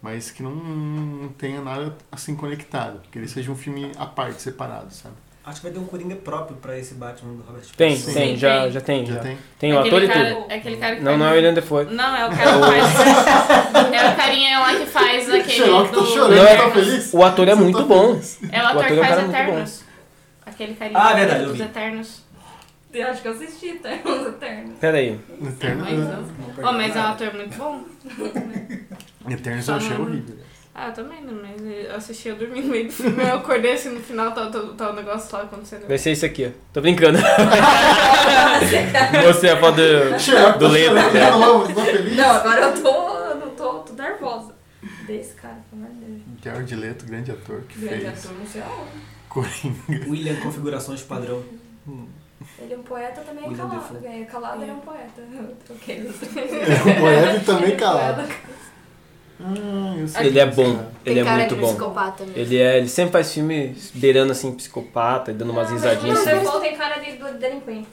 Mas 0.00 0.30
que 0.30 0.42
não, 0.42 1.28
tenha 1.36 1.60
nada 1.60 1.94
assim 2.10 2.34
conectado. 2.34 3.02
Que 3.10 3.18
ele 3.18 3.28
seja 3.28 3.52
um 3.52 3.56
filme 3.56 3.92
à 3.98 4.06
parte, 4.06 4.40
separado, 4.40 4.90
sabe? 4.90 5.16
Acho 5.44 5.56
que 5.60 5.62
vai 5.66 5.72
ter 5.72 5.78
um 5.78 5.84
Coringa 5.86 6.16
próprio 6.16 6.56
pra 6.58 6.78
esse 6.78 6.94
Batman 6.94 7.32
do 7.34 7.42
Robert 7.42 7.62
Tem, 7.76 7.90
Pattinson. 7.96 8.12
tem, 8.12 8.34
Sim, 8.34 8.36
já, 8.36 8.62
tem. 8.62 8.70
já 8.72 8.80
tem. 8.80 9.06
Já 9.06 9.14
Já. 9.14 9.20
tem? 9.20 9.38
Tem 9.58 9.72
o 9.72 9.78
aquele 9.78 9.96
ator 9.96 10.02
e 10.04 10.08
cara, 10.08 10.34
tudo. 10.34 10.46
É 10.50 10.54
aquele 10.56 10.76
cara 10.76 10.96
que 10.96 11.02
Não, 11.02 11.10
faz... 11.12 11.18
não 11.18 11.26
é 11.26 11.30
o 11.30 11.34
William 11.34 11.54
Defoe. 11.54 11.84
Não, 11.86 12.16
é 12.16 12.26
o 12.26 12.30
cara 12.30 12.52
que 12.52 12.60
faz... 12.60 13.94
é 13.94 14.08
o 14.12 14.16
carinha 14.16 14.58
lá 14.60 14.74
que 14.74 14.86
faz 14.86 15.28
aquele 15.32 15.48
Sherlock 15.50 15.90
tá 15.94 16.00
do... 16.00 16.06
chorando, 16.06 16.36
Não, 16.36 16.46
é- 16.46 16.56
tá 16.56 16.70
feliz? 16.70 17.14
O 17.14 17.24
ator 17.24 17.48
é 17.48 17.54
Você 17.54 17.62
muito 17.62 17.78
tá 17.78 17.84
bom. 17.84 18.08
feliz? 18.12 18.38
É 18.52 18.60
o 18.60 18.64
O 18.64 18.66
ator 18.66 18.82
ator 18.84 18.86
que 18.86 18.92
é 18.92 19.00
um 19.02 19.04
faz 19.06 19.16
muito 19.20 19.32
bom. 19.32 19.38
Eternos. 19.38 19.84
Aquele 20.46 20.74
carinha 20.74 20.98
Ah, 21.00 21.14
verdade, 21.14 21.42
eu 21.44 21.48
dos. 21.50 21.60
Eternos. 21.60 22.22
Eu 22.92 23.06
acho 23.08 23.22
que 23.22 23.28
eu 23.28 23.32
assisti 23.32 23.66
Eternos 23.68 24.26
Eternos. 24.26 24.78
Pera 24.78 24.98
aí. 24.98 25.18
Eterno, 25.42 25.84
Mas, 25.84 26.58
ó, 26.64 26.68
ó, 26.68 26.72
mas 26.72 26.96
é 26.96 26.98
um 27.00 27.02
ator 27.04 27.34
muito 27.34 27.56
bom. 27.56 27.84
Eternos 29.28 29.68
eu 29.68 29.74
achei 29.74 29.96
horrível. 29.96 30.36
Ah, 30.82 30.86
eu 30.88 30.94
também, 30.94 31.20
né? 31.20 31.32
Mas 31.42 31.60
eu 31.60 31.94
assisti, 31.94 32.28
eu 32.28 32.36
dormi 32.36 32.62
no 32.62 32.68
meio 32.68 32.86
do 32.86 32.92
filme, 32.92 33.22
eu 33.22 33.34
acordei 33.34 33.74
assim 33.74 33.90
no 33.90 34.00
final, 34.00 34.32
tá, 34.32 34.46
tá, 34.46 34.58
tá 34.78 34.90
o 34.90 34.94
negócio 34.94 35.30
lá 35.36 35.42
acontecendo. 35.42 35.86
Vai 35.86 35.98
ser 35.98 36.12
isso 36.12 36.24
aqui, 36.24 36.46
ó. 36.46 36.50
Tô 36.72 36.80
brincando. 36.80 37.18
Você 39.26 39.48
é 39.48 39.52
a 39.52 39.60
foto 39.60 39.76
do, 39.76 40.58
do 40.58 40.68
Leto. 40.68 40.94
né? 40.94 41.30
Não, 42.16 42.30
agora 42.30 42.60
eu 42.62 42.82
tô. 42.82 43.34
Não 43.34 43.50
tô, 43.50 43.80
tô 43.80 43.92
nervosa. 43.92 44.54
Desse 45.06 45.34
cara, 45.34 45.58
pelo 45.68 45.84
amor 45.84 45.94
de 45.96 46.00
Deus. 46.00 46.22
Jared 46.42 46.74
Leto, 46.76 47.04
grande 47.04 47.30
ator 47.30 47.60
que 47.68 47.78
Grande 47.78 48.04
fez 48.04 48.24
ator, 48.24 48.38
não 48.38 48.46
sei 48.46 48.62
aonde. 48.62 48.90
Coringa. 49.28 50.08
William 50.08 50.36
Configurações 50.36 51.02
Padrão. 51.02 51.44
Ele 52.58 52.72
é 52.72 52.76
um 52.78 52.82
poeta 52.82 53.20
também 53.20 53.44
é 53.44 53.48
William 53.48 53.68
calado. 53.68 53.98
É, 54.02 54.24
calado 54.24 54.62
ele 54.62 54.70
é 54.70 54.74
um 54.74 54.80
poeta. 54.80 55.20
Eu 55.20 55.56
troquei 55.66 56.00
os 56.06 56.22
É 56.22 56.90
um 56.90 57.00
poeta 57.00 57.36
e 57.36 57.40
também 57.44 57.76
calado. 57.76 58.22
Ah, 59.42 59.94
eu 59.98 60.06
sei 60.08 60.26
Ele 60.26 60.38
é 60.38 60.46
bom. 60.46 60.74
cara. 60.74 60.88
Tem 61.04 61.12
Ele 61.16 61.20
é 61.20 61.24
muito 61.32 61.54
de 61.54 61.60
bom. 61.60 61.68
psicopata 61.68 62.24
mesmo. 62.24 62.38
Ele, 62.38 62.58
é, 62.58 62.78
ele 62.78 62.88
sempre 62.88 63.12
faz 63.12 63.32
filme 63.32 63.74
beirando 63.94 64.32
assim, 64.32 64.52
psicopata, 64.52 65.30
e 65.30 65.34
dando 65.34 65.50
umas 65.52 65.70
risadinhas 65.70 66.18
Você 66.18 66.30
assim. 66.30 66.60
tem 66.60 66.76
cara 66.76 66.98
de 66.98 67.12
do 67.12 67.38
delinquente. 67.38 67.88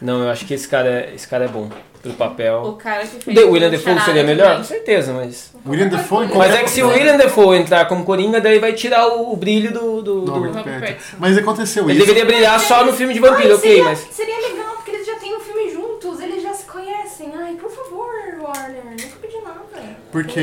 Não, 0.00 0.22
eu 0.24 0.30
acho 0.30 0.44
que 0.44 0.54
esse 0.54 0.68
cara 0.68 0.88
é, 0.88 1.12
esse 1.14 1.26
cara 1.26 1.46
é 1.46 1.48
bom 1.48 1.70
pro 2.02 2.12
O 2.12 2.14
papel. 2.14 2.78
cara 2.78 3.00
que 3.06 3.18
fez. 3.24 3.36
The 3.38 3.44
William 3.44 3.68
o 3.68 3.70
Defoe 3.70 3.98
seria 4.00 4.22
melhor? 4.22 4.58
Com 4.58 4.64
certeza, 4.64 5.12
mas. 5.14 5.52
William 5.66 5.88
Defoe 5.88 6.28
Mas 6.34 6.54
é 6.54 6.62
que 6.62 6.70
se 6.70 6.82
o 6.82 6.88
William 6.88 7.16
Defoe 7.16 7.56
entrar 7.56 7.86
como 7.86 8.04
Coringa, 8.04 8.40
daí 8.40 8.58
vai 8.58 8.72
tirar 8.74 9.08
o, 9.08 9.32
o 9.32 9.36
brilho 9.36 9.72
do. 9.72 10.02
do- 10.02 10.20
do- 10.20 10.30
Robert 10.32 10.52
Robert 10.52 10.64
Pattinson. 10.64 10.80
Pattinson. 10.86 11.16
Mas 11.18 11.38
aconteceu 11.38 11.84
Ele 11.90 11.98
isso. 11.98 12.06
deveria 12.06 12.24
brilhar 12.26 12.60
só 12.60 12.84
no 12.84 12.92
filme 12.92 13.14
de 13.14 13.20
vampiro, 13.20 13.48
Ai, 13.48 13.54
ok, 13.54 13.68
seria, 13.70 13.84
mas. 13.84 13.98
seria 14.12 14.36
legal, 14.48 14.74
porque 14.76 14.90
eles 14.90 15.06
já 15.06 15.14
têm 15.16 15.34
um 15.34 15.40
filme 15.40 15.70
juntos, 15.72 16.20
eles 16.20 16.42
já 16.42 16.52
se 16.52 16.66
conhecem. 16.66 17.32
Ai, 17.34 17.54
por 17.54 17.70
favor, 17.70 18.10
Warner, 18.42 18.84
nunca 18.84 19.16
pedi 19.20 19.38
nada. 19.42 19.96
Porque 20.22 20.40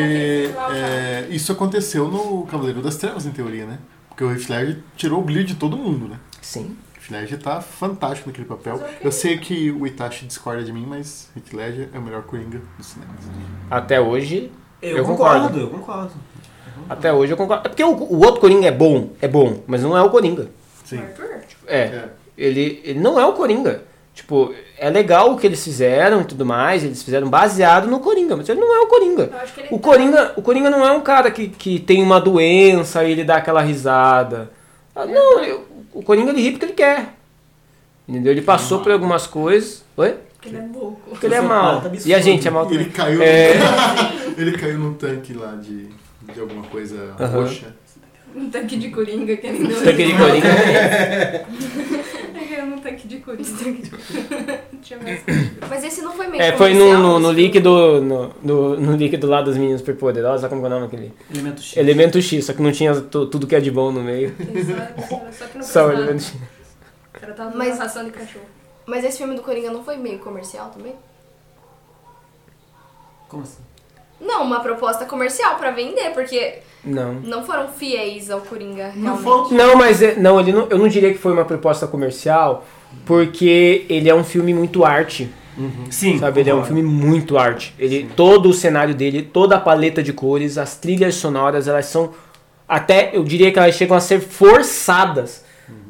é, 0.71 1.25
isso 1.31 1.51
aconteceu 1.51 2.07
no 2.07 2.45
Cavaleiro 2.45 2.79
das 2.79 2.95
Trevas, 2.95 3.25
em 3.25 3.31
teoria, 3.31 3.65
né? 3.65 3.79
Porque 4.07 4.23
o 4.23 4.31
Heath 4.31 4.47
Ledger 4.47 4.77
tirou 4.95 5.19
o 5.19 5.23
brilho 5.23 5.43
de 5.43 5.55
todo 5.55 5.75
mundo, 5.75 6.07
né? 6.07 6.19
Sim. 6.41 6.77
O 6.95 6.99
Heath 6.99 7.09
Ledger 7.09 7.39
tá 7.41 7.59
fantástico 7.59 8.29
naquele 8.29 8.47
papel. 8.47 8.79
Eu 9.01 9.11
sei 9.11 9.35
que 9.39 9.71
o 9.71 9.87
Itachi 9.87 10.25
discorda 10.27 10.63
de 10.63 10.71
mim, 10.71 10.85
mas 10.87 11.27
Heath 11.35 11.53
Ledger 11.53 11.89
é 11.91 11.97
o 11.97 12.03
melhor 12.03 12.21
Coringa 12.21 12.61
do 12.77 12.83
cinema. 12.83 13.11
Até 13.71 13.99
hoje. 13.99 14.51
Eu, 14.79 14.97
Eu 14.97 15.05
concordo, 15.05 15.47
concordo. 15.47 15.59
eu 15.59 15.69
concordo. 15.69 16.13
Até 16.87 17.11
hoje 17.11 17.33
eu 17.33 17.37
concordo. 17.37 17.65
É 17.65 17.69
porque 17.69 17.83
o, 17.83 17.95
o 17.95 18.19
outro 18.19 18.41
Coringa 18.41 18.67
é 18.67 18.71
bom, 18.71 19.09
é 19.19 19.27
bom, 19.27 19.63
mas 19.65 19.81
não 19.81 19.97
é 19.97 20.03
o 20.03 20.09
Coringa. 20.11 20.49
Sim. 20.85 21.01
É. 21.65 21.77
É. 21.77 22.09
Ele, 22.37 22.79
ele 22.83 22.99
não 22.99 23.19
é 23.19 23.25
o 23.25 23.33
Coringa. 23.33 23.81
Tipo, 24.13 24.53
é 24.77 24.89
legal 24.91 25.31
o 25.31 25.37
que 25.37 25.47
eles 25.47 25.63
fizeram 25.63 26.21
e 26.21 26.25
tudo 26.25 26.45
mais, 26.45 26.83
eles 26.83 27.01
fizeram 27.01 27.27
baseado 27.29 27.87
no 27.87 27.99
Coringa, 27.99 28.37
mas 28.37 28.47
ele 28.47 28.59
não 28.59 28.75
é 28.75 28.79
o 28.81 28.87
Coringa. 28.87 29.23
Eu 29.23 29.63
ele 29.63 29.67
O 29.71 29.79
Coringa, 29.79 30.33
o 30.37 30.41
Coringa 30.41 30.69
não 30.69 30.85
é 30.85 30.91
um 30.91 31.01
cara 31.01 31.31
que, 31.31 31.47
que 31.47 31.79
tem 31.79 32.03
uma 32.03 32.21
doença 32.21 33.03
e 33.03 33.11
ele 33.11 33.23
dá 33.23 33.37
aquela 33.37 33.61
risada. 33.61 34.51
Ah, 34.95 35.05
Não, 35.07 35.39
ele- 35.43 35.59
o 35.93 36.03
Coringa 36.03 36.29
ele 36.31 36.41
ri 36.41 36.51
porque 36.51 36.65
ele 36.65 36.73
quer. 36.73 37.13
Entendeu? 38.07 38.31
Ele 38.31 38.41
passou 38.43 38.81
por 38.81 38.91
algumas 38.91 39.25
coisas. 39.25 39.83
Oi? 39.97 40.15
Porque 40.35 40.49
ele 40.49 40.57
é 40.57 40.67
louco. 40.71 41.01
Porque 41.09 41.25
ele 41.25 41.35
é 41.35 41.41
mal. 41.41 41.81
tá 41.81 41.89
E 42.05 42.13
a 42.13 42.19
gente 42.19 42.47
é 42.47 42.51
mal 42.51 42.65
Ele 42.71 42.85
também. 42.85 42.91
caiu, 42.91 43.21
É. 43.23 43.53
ele 44.37 44.51
caiu 44.57 44.77
num 44.77 44.93
tanque 44.93 45.33
lá 45.33 45.55
de, 45.59 45.87
de 46.33 46.39
alguma 46.39 46.63
coisa 46.65 47.13
roxa. 47.33 47.73
Um 48.35 48.49
tanque 48.49 48.75
de 48.77 48.89
coringa 48.89 49.35
que 49.37 49.47
ele 49.47 49.67
deu. 49.67 49.83
Tanque 49.83 50.05
de 50.05 50.13
Coringa. 50.17 50.47
Tanque 52.83 53.07
de 53.07 53.23
mais 55.01 55.23
Mas 55.69 55.83
esse 55.83 56.01
não 56.01 56.11
foi 56.11 56.27
meio 56.27 56.41
É, 56.43 56.51
foi 56.57 56.73
no, 56.73 56.97
no, 56.97 57.19
no 57.19 57.31
líquido. 57.31 58.01
No, 58.01 58.31
no, 58.43 58.79
no 58.79 58.95
líquido 58.95 59.27
lá 59.27 59.41
das 59.41 59.57
meninas 59.57 59.79
superpoderosas, 59.79 60.49
como 60.49 60.61
que 60.61 60.65
é 60.65 60.69
o 60.69 60.71
nome 60.71 60.85
aquele? 60.87 61.13
Elemento 61.33 61.61
X. 61.61 61.77
Elemento 61.77 62.21
X, 62.21 62.45
só 62.45 62.53
que 62.53 62.61
não 62.61 62.71
tinha 62.71 62.93
tu- 63.01 63.27
tudo 63.27 63.47
que 63.47 63.55
é 63.55 63.59
de 63.61 63.71
bom 63.71 63.91
no 63.91 64.03
meio. 64.03 64.35
Só 65.31 65.45
que 65.47 65.57
não 65.57 65.63
Só 65.65 65.87
o 65.87 65.91
elemento 65.91 66.23
X. 66.23 66.35
O 66.35 67.19
cara 67.19 67.33
tava 67.33 67.55
Mas... 67.55 67.79
ração 67.79 68.03
de 68.03 68.11
cachorro. 68.11 68.45
Mas 68.85 69.05
esse 69.05 69.17
filme 69.19 69.35
do 69.35 69.41
Coringa 69.41 69.71
não 69.71 69.83
foi 69.83 69.95
meio 69.97 70.19
comercial 70.19 70.69
também? 70.69 70.93
Como 73.29 73.43
assim? 73.43 73.63
Não, 74.25 74.43
uma 74.43 74.59
proposta 74.61 75.05
comercial 75.05 75.55
pra 75.55 75.71
vender, 75.71 76.11
porque 76.13 76.59
Não. 76.83 77.15
não 77.15 77.43
foram 77.43 77.67
fiéis 77.67 78.29
ao 78.31 78.41
Coringa, 78.41 78.91
Não 78.95 79.15
realmente. 79.17 79.49
foi- 79.49 79.57
Não, 79.57 79.75
mas 79.75 80.01
é- 80.01 80.15
não, 80.15 80.39
ele 80.39 80.51
não, 80.51 80.67
eu 80.69 80.77
não 80.77 80.87
diria 80.87 81.11
que 81.11 81.19
foi 81.19 81.33
uma 81.33 81.45
proposta 81.45 81.85
comercial, 81.87 82.65
porque 83.05 83.85
ele 83.89 84.09
é 84.09 84.15
um 84.15 84.23
filme 84.23 84.53
muito 84.53 84.85
arte, 84.85 85.29
Sim. 85.89 86.17
sabe? 86.19 86.39
Ele 86.41 86.49
é 86.49 86.55
um 86.55 86.63
filme 86.63 86.81
muito 86.81 87.37
arte. 87.37 87.73
Ele, 87.77 88.09
todo 88.15 88.49
o 88.49 88.53
cenário 88.53 88.95
dele, 88.95 89.21
toda 89.21 89.55
a 89.55 89.59
paleta 89.59 90.01
de 90.01 90.13
cores, 90.13 90.57
as 90.57 90.77
trilhas 90.77 91.15
sonoras, 91.15 91.67
elas 91.67 91.85
são 91.85 92.11
até, 92.67 93.11
eu 93.13 93.23
diria 93.23 93.51
que 93.51 93.59
elas 93.59 93.75
chegam 93.75 93.95
a 93.95 93.99
ser 93.99 94.19
forçadas 94.21 95.43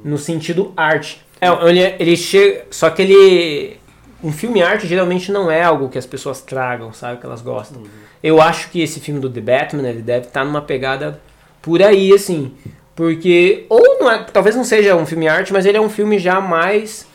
no 0.04 0.18
sentido 0.18 0.74
arte. 0.76 1.22
É, 1.40 1.48
ele, 1.70 1.80
ele 2.00 2.18
chega, 2.18 2.66
só 2.72 2.90
que 2.90 3.02
ele 3.02 3.78
um 4.24 4.32
filme 4.32 4.62
arte 4.64 4.88
geralmente 4.88 5.32
não 5.34 5.52
é 5.52 5.62
algo 5.62 5.90
que 5.90 5.98
as 5.98 6.06
pessoas 6.06 6.40
tragam, 6.42 6.94
sabe, 6.94 7.20
que 7.20 7.26
elas 7.26 7.42
gostam. 7.42 7.84
Eu 8.24 8.42
acho 8.42 8.70
que 8.72 8.82
esse 8.82 9.02
filme 9.02 9.20
do 9.20 9.30
The 9.30 9.42
Batman, 9.42 9.88
ele 9.88 10.02
deve 10.02 10.28
estar 10.28 10.46
numa 10.46 10.62
pegada 10.62 11.22
por 11.62 11.84
aí, 11.84 12.14
assim. 12.14 12.54
Porque, 12.96 13.66
ou 13.70 14.00
não 14.00 14.10
é, 14.10 14.24
talvez 14.24 14.56
não 14.56 14.64
seja 14.64 14.96
um 14.96 15.06
filme 15.06 15.28
arte, 15.28 15.52
mas 15.52 15.66
ele 15.66 15.78
é 15.78 15.82
um 15.82 15.90
filme 15.90 16.18
já 16.18 16.40
mais, 16.40 17.06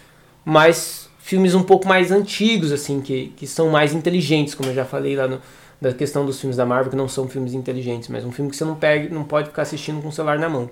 mais 0.44 1.08
filmes 1.18 1.54
um 1.54 1.62
pouco 1.62 1.88
mais 1.88 2.10
antigos, 2.10 2.72
assim, 2.72 3.00
que, 3.00 3.32
que 3.36 3.46
são 3.46 3.70
mais 3.70 3.94
inteligentes, 3.94 4.54
como 4.54 4.70
eu 4.70 4.74
já 4.74 4.84
falei 4.84 5.16
lá 5.16 5.26
no, 5.26 5.40
da 5.80 5.92
questão 5.92 6.26
dos 6.26 6.40
filmes 6.40 6.56
da 6.56 6.66
Marvel, 6.66 6.90
que 6.90 6.96
não 6.96 7.08
são 7.08 7.28
filmes 7.28 7.54
inteligentes, 7.54 8.08
mas 8.08 8.24
um 8.24 8.32
filme 8.32 8.50
que 8.50 8.56
você 8.56 8.64
não, 8.64 8.74
pega, 8.74 9.14
não 9.14 9.24
pode 9.24 9.48
ficar 9.48 9.62
assistindo 9.62 10.02
com 10.02 10.08
o 10.08 10.12
celular 10.12 10.38
na 10.38 10.48
mão. 10.48 10.68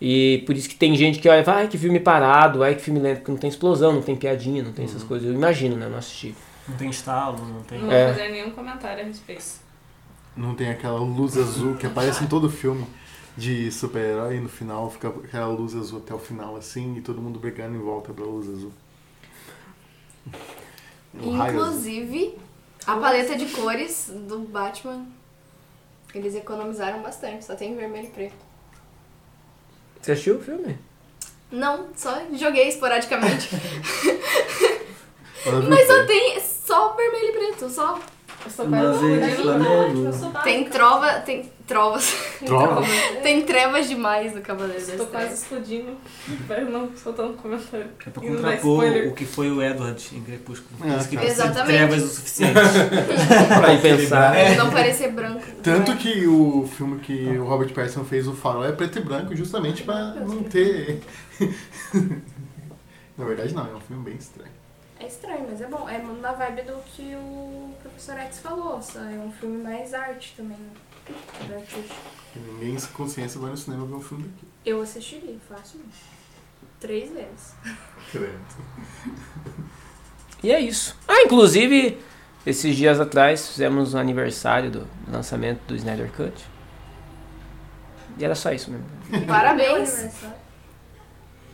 E 0.00 0.44
por 0.46 0.56
isso 0.56 0.68
que 0.68 0.76
tem 0.76 0.94
gente 0.94 1.18
que 1.18 1.28
olha, 1.28 1.42
vai 1.42 1.66
que 1.66 1.76
filme 1.76 1.98
parado, 1.98 2.62
ai 2.62 2.76
que 2.76 2.82
filme 2.82 3.00
lento, 3.00 3.22
que 3.22 3.30
não 3.30 3.36
tem 3.36 3.50
explosão, 3.50 3.92
não 3.92 4.02
tem 4.02 4.14
piadinha, 4.14 4.62
não 4.62 4.72
tem 4.72 4.84
essas 4.84 5.02
coisas. 5.02 5.28
Eu 5.28 5.34
imagino, 5.34 5.74
né? 5.76 5.88
Não 5.88 5.98
assisti. 5.98 6.34
Não 6.68 6.76
tem 6.76 6.90
estalo, 6.90 7.44
não 7.46 7.62
tem. 7.62 7.80
Não 7.80 7.90
É. 7.90 8.06
vou 8.06 8.14
fazer 8.14 8.28
nenhum 8.30 8.50
comentário 8.50 9.02
a 9.02 9.06
respeito. 9.06 9.44
Não 10.36 10.54
tem 10.54 10.70
aquela 10.70 10.98
luz 11.00 11.36
azul 11.36 11.76
que 11.76 11.86
aparece 11.86 12.22
em 12.22 12.26
todo 12.26 12.48
filme 12.50 12.86
de 13.36 13.70
super-herói 13.72 14.36
e 14.36 14.40
no 14.40 14.48
final 14.48 14.90
fica 14.90 15.08
aquela 15.08 15.48
luz 15.48 15.74
azul 15.74 15.98
até 16.00 16.14
o 16.14 16.18
final 16.18 16.56
assim 16.56 16.96
e 16.96 17.00
todo 17.00 17.20
mundo 17.20 17.38
brigando 17.38 17.76
em 17.76 17.80
volta 17.80 18.12
da 18.12 18.22
luz 18.22 18.48
azul. 18.48 18.72
O 21.14 21.30
raio 21.32 21.60
azul. 21.60 21.68
Inclusive, 21.70 22.38
a 22.86 22.96
paleta 22.96 23.36
de 23.36 23.46
cores 23.46 24.10
do 24.28 24.40
Batman, 24.40 25.06
eles 26.14 26.34
economizaram 26.34 27.02
bastante, 27.02 27.44
só 27.44 27.54
tem 27.54 27.74
vermelho 27.74 28.08
e 28.08 28.10
preto. 28.10 28.34
Você 30.00 30.12
assistiu 30.12 30.36
o 30.36 30.42
filme? 30.42 30.78
Não, 31.50 31.88
só 31.96 32.20
joguei 32.34 32.68
esporadicamente. 32.68 33.48
Mas 35.68 35.86
só 35.86 36.04
tem 36.04 36.40
só 36.40 36.94
vermelho 36.94 37.28
e 37.28 37.32
preto, 37.32 37.68
só. 37.70 37.98
Mas. 38.68 39.36
Flamengo. 39.36 40.12
Sou 40.12 40.30
Tem 40.42 40.64
trova, 40.68 41.14
tem 41.20 41.50
trovas. 41.66 42.14
Trova? 42.44 42.82
Tem 43.22 43.42
trevas 43.42 43.88
demais 43.88 44.34
no 44.34 44.40
Cavaleiro 44.40 44.80
das 44.80 44.88
Estou 44.88 45.06
quase 45.08 45.34
explodindo. 45.34 45.96
Não 46.70 46.90
soltando 46.96 47.36
comentário. 47.36 47.88
É 48.06 48.10
pra 48.10 48.22
contrapor 48.22 48.84
o 49.08 49.12
que 49.12 49.26
foi 49.26 49.50
o 49.50 49.62
Edward 49.62 50.16
em 50.16 50.22
Crepúsculo. 50.22 50.70
É, 50.88 51.04
que 51.04 51.16
de 51.16 51.26
Exatamente. 51.26 51.66
trevas 51.66 52.02
o 52.02 52.08
suficiente. 52.08 52.54
Pra 53.60 53.74
ir 53.74 53.82
pensar. 53.82 54.56
Não 54.56 54.70
parecer 54.70 55.12
branco. 55.12 55.42
Tanto 55.62 55.92
né? 55.92 55.98
que 56.00 56.26
o 56.26 56.66
filme 56.76 57.00
que 57.00 57.36
o 57.36 57.44
Robert 57.44 57.72
Pattinson 57.74 58.04
fez, 58.04 58.26
O 58.26 58.32
Farol, 58.32 58.64
é 58.64 58.72
preto 58.72 58.98
e 58.98 59.02
branco 59.02 59.36
justamente 59.36 59.82
pra 59.82 60.14
não 60.14 60.42
ter... 60.44 61.00
Na 63.18 63.24
verdade 63.24 63.52
não, 63.52 63.64
é 63.66 63.74
um 63.74 63.80
filme 63.80 64.04
bem 64.04 64.14
estranho. 64.14 64.57
É 65.00 65.06
estranho, 65.06 65.46
mas 65.48 65.60
é 65.60 65.66
bom. 65.66 65.88
É 65.88 65.98
na 65.98 66.32
vibe 66.32 66.62
do 66.62 66.82
que 66.84 67.14
o 67.14 67.72
professor 67.80 68.16
X 68.16 68.40
falou. 68.40 68.82
Só 68.82 69.00
é 69.00 69.18
um 69.18 69.30
filme 69.32 69.62
mais 69.62 69.94
arte 69.94 70.34
também. 70.36 70.56
né? 71.48 71.64
Ninguém 72.34 72.78
sem 72.78 72.90
consciência 72.92 73.40
vai 73.40 73.50
no 73.50 73.56
cinema 73.56 73.86
ver 73.86 73.94
um 73.94 74.02
filme 74.02 74.24
daqui. 74.24 74.46
Eu 74.66 74.82
assistiria, 74.82 75.36
facilmente. 75.48 76.02
Três 76.80 77.10
vezes. 77.10 77.54
Credo. 78.10 78.38
E 80.42 80.52
é 80.52 80.60
isso. 80.60 80.96
Ah, 81.06 81.22
inclusive, 81.22 81.98
esses 82.46 82.76
dias 82.76 83.00
atrás 83.00 83.48
fizemos 83.48 83.94
o 83.94 83.98
aniversário 83.98 84.70
do 84.70 84.86
lançamento 85.08 85.60
do 85.66 85.74
Snyder 85.74 86.10
Cut. 86.12 86.44
E 88.18 88.24
era 88.24 88.34
só 88.34 88.52
isso 88.52 88.70
mesmo. 88.70 88.86
Parabéns. 89.26 90.10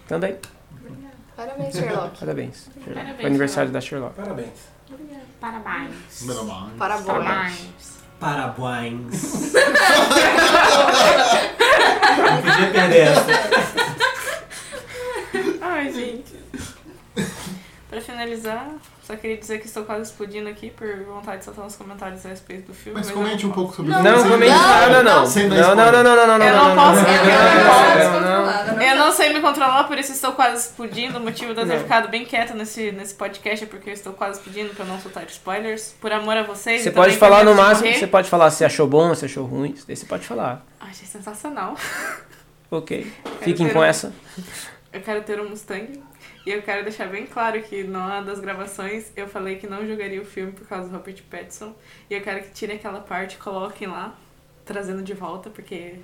Também, 0.09 0.39
Parabéns, 1.37 1.75
Sherlock. 1.75 2.19
parabéns. 2.19 2.69
Parabéns, 2.85 3.17
Foi 3.17 3.27
aniversário 3.27 3.71
da 3.71 3.81
Sherlock. 3.81 4.15
Parabéns. 4.15 4.49
Parabéns. 5.41 5.95
Parabéns. 6.27 6.79
Parabéns. 6.79 7.05
Parabéns. 7.09 8.03
Parabéns. 8.21 9.53
Não 12.19 12.43
podia 12.43 12.71
perder 12.73 13.01
essa. 13.09 13.27
Ai, 15.61 15.93
gente. 15.93 16.34
Finalizar, 18.01 18.69
só 19.03 19.17
queria 19.17 19.37
dizer 19.37 19.59
que 19.61 19.67
estou 19.67 19.85
quase 19.85 20.11
explodindo 20.11 20.49
aqui 20.49 20.71
por 20.71 20.87
vontade 21.05 21.39
de 21.39 21.45
soltar 21.45 21.65
uns 21.65 21.77
comentários 21.77 22.25
a 22.25 22.29
respeito 22.31 22.69
do 22.69 22.75
filme. 22.75 22.99
Mas 22.99 23.09
eu 23.09 23.15
comente 23.17 23.45
não 23.45 23.51
um 23.51 23.55
pouco 23.55 23.75
sobre 23.75 23.91
Não, 23.93 24.01
isso. 24.01 24.25
Não, 24.25 24.31
comente 24.31 24.51
nada, 24.51 25.03
não. 25.03 25.15
Não, 25.15 25.21
não, 25.21 25.25
spoiler. 25.27 25.77
não, 25.77 25.77
não, 25.77 26.03
não, 26.03 26.39
não. 26.39 26.47
Eu 26.47 26.55
não 26.57 26.75
posso, 26.75 27.03
não, 27.03 27.11
eu 27.11 27.25
não, 27.25 27.55
não 27.55 28.47
não, 28.47 28.53
posso. 28.53 28.75
não. 28.75 28.83
Eu 28.83 28.97
não 28.97 29.13
sei 29.13 29.33
me 29.33 29.41
controlar, 29.41 29.85
por 29.85 29.99
isso 29.99 30.13
estou 30.13 30.33
quase 30.33 30.67
explodindo. 30.67 31.19
O 31.19 31.21
motivo 31.21 31.55
de 31.55 31.61
eu 31.61 31.67
ter 31.67 31.75
Não. 31.75 31.83
ficado 31.83 32.09
bem 32.09 32.25
quieta 32.25 32.55
nesse, 32.55 32.93
nesse 32.93 33.15
podcast 33.15 33.65
é 33.65 33.67
porque 33.67 33.91
eu 33.91 33.95
estou 33.95 34.13
quase 34.13 34.39
explodindo 34.39 34.75
pra 34.75 34.85
não 34.85 34.99
soltar 35.01 35.25
spoilers. 35.27 35.95
Por 36.01 36.13
amor 36.13 36.37
a 36.37 36.43
vocês. 36.43 36.83
Você 36.83 36.91
pode 36.91 37.17
falar 37.17 37.45
no 37.45 37.55
máximo, 37.55 37.93
você 37.93 38.07
pode 38.07 38.29
falar 38.29 38.51
se 38.51 38.65
achou 38.65 38.87
bom, 38.87 39.15
se 39.15 39.25
achou 39.25 39.45
ruim. 39.45 39.75
Daí 39.87 39.97
você 39.97 40.07
pode 40.07 40.27
falar. 40.27 40.65
Achei 40.81 41.07
sensacional. 41.07 41.77
Ok. 42.71 43.11
Fiquem 43.43 43.69
com 43.69 43.83
essa. 43.83 44.13
Eu 44.93 45.01
quero 45.01 45.23
ter 45.23 45.41
um 45.41 45.49
Mustang. 45.49 46.01
E 46.47 46.51
eu 46.51 46.61
quero 46.63 46.83
deixar 46.83 47.07
bem 47.09 47.27
claro 47.27 47.61
que 47.63 47.85
numa 47.85 48.21
das 48.21 48.39
gravações 48.39 49.07
eu 49.17 49.27
falei 49.27 49.57
que 49.57 49.67
não 49.67 49.87
jogaria 49.87 50.21
o 50.21 50.25
filme 50.25 50.53
por 50.53 50.67
causa 50.69 50.89
do 50.89 50.95
Robert 50.97 51.23
Pattinson. 51.31 51.75
E 52.11 52.15
eu 52.15 52.21
quero 52.21 52.43
que 52.43 52.51
tirem 52.51 52.77
aquela 52.77 53.01
parte 53.01 53.35
e 53.35 53.39
coloquem 53.39 53.89
lá, 53.89 54.15
trazendo 54.65 55.03
de 55.03 55.15
volta, 55.15 55.49
porque 55.49 55.95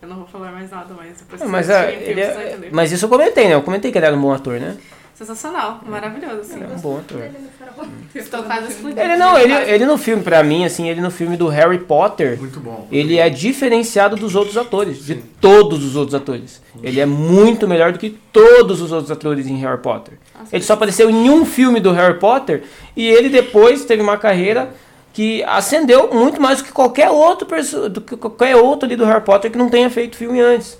eu 0.00 0.08
não 0.08 0.16
vou 0.16 0.26
falar 0.26 0.52
mais 0.52 0.70
nada, 0.70 0.94
mas 0.94 1.18
depois 1.18 1.40
Não, 1.40 1.48
Mas, 1.48 1.68
assistirem 1.68 2.06
é, 2.06 2.10
ele 2.10 2.20
é- 2.20 2.70
mas 2.72 2.92
isso 2.92 3.04
eu 3.04 3.08
comentei, 3.08 3.48
né? 3.48 3.54
Eu 3.54 3.62
comentei 3.62 3.90
que 3.90 3.98
ele 3.98 4.06
era 4.06 4.14
um 4.16 4.20
bom 4.20 4.32
ator, 4.32 4.60
né? 4.60 4.76
Sensacional, 5.14 5.80
maravilhoso, 5.86 6.40
assim. 6.40 6.54
Ele 6.56 6.64
é 6.64 6.76
um 6.76 6.80
bom 6.80 6.98
ator. 6.98 7.20
Ele 7.20 7.38
no 7.38 7.48
farol. 7.50 7.86
Estou 8.14 8.42
quase 8.42 8.68
explodindo. 8.68 9.00
Ele 9.00 9.16
não, 9.16 9.38
ele, 9.38 9.52
ele 9.52 9.84
no 9.86 9.98
filme, 9.98 10.22
pra 10.22 10.42
mim, 10.42 10.64
assim, 10.64 10.88
ele 10.88 11.00
no 11.00 11.10
filme 11.10 11.36
do 11.36 11.48
Harry 11.48 11.78
Potter, 11.78 12.38
Muito 12.38 12.58
bom. 12.58 12.88
ele 12.90 13.18
é 13.18 13.28
diferenciado 13.28 14.16
dos 14.16 14.34
outros 14.34 14.56
atores, 14.56 15.04
de 15.04 15.16
todos 15.16 15.84
os 15.84 15.96
outros 15.96 16.14
atores. 16.14 16.62
Ele 16.82 16.98
é 16.98 17.06
muito 17.06 17.68
melhor 17.68 17.92
do 17.92 17.98
que 17.98 18.10
todos 18.32 18.80
os 18.80 18.90
outros 18.90 19.10
atores 19.10 19.46
em 19.46 19.56
Harry 19.58 19.80
Potter. 19.80 20.18
Ele 20.50 20.64
só 20.64 20.72
apareceu 20.72 21.10
em 21.10 21.28
um 21.30 21.44
filme 21.44 21.78
do 21.78 21.92
Harry 21.92 22.18
Potter 22.18 22.64
e 22.96 23.06
ele 23.06 23.28
depois 23.28 23.84
teve 23.84 24.02
uma 24.02 24.16
carreira 24.16 24.70
que 25.12 25.44
ascendeu 25.44 26.12
muito 26.12 26.40
mais 26.40 26.58
do 26.58 26.64
que 26.64 26.72
qualquer 26.72 27.10
outro 27.10 27.46
do 27.90 28.00
que 28.00 28.16
qualquer 28.16 28.56
outro 28.56 28.86
ali 28.86 28.96
do 28.96 29.04
Harry 29.04 29.22
Potter 29.22 29.50
que 29.50 29.58
não 29.58 29.68
tenha 29.68 29.90
feito 29.90 30.16
filme 30.16 30.40
antes. 30.40 30.78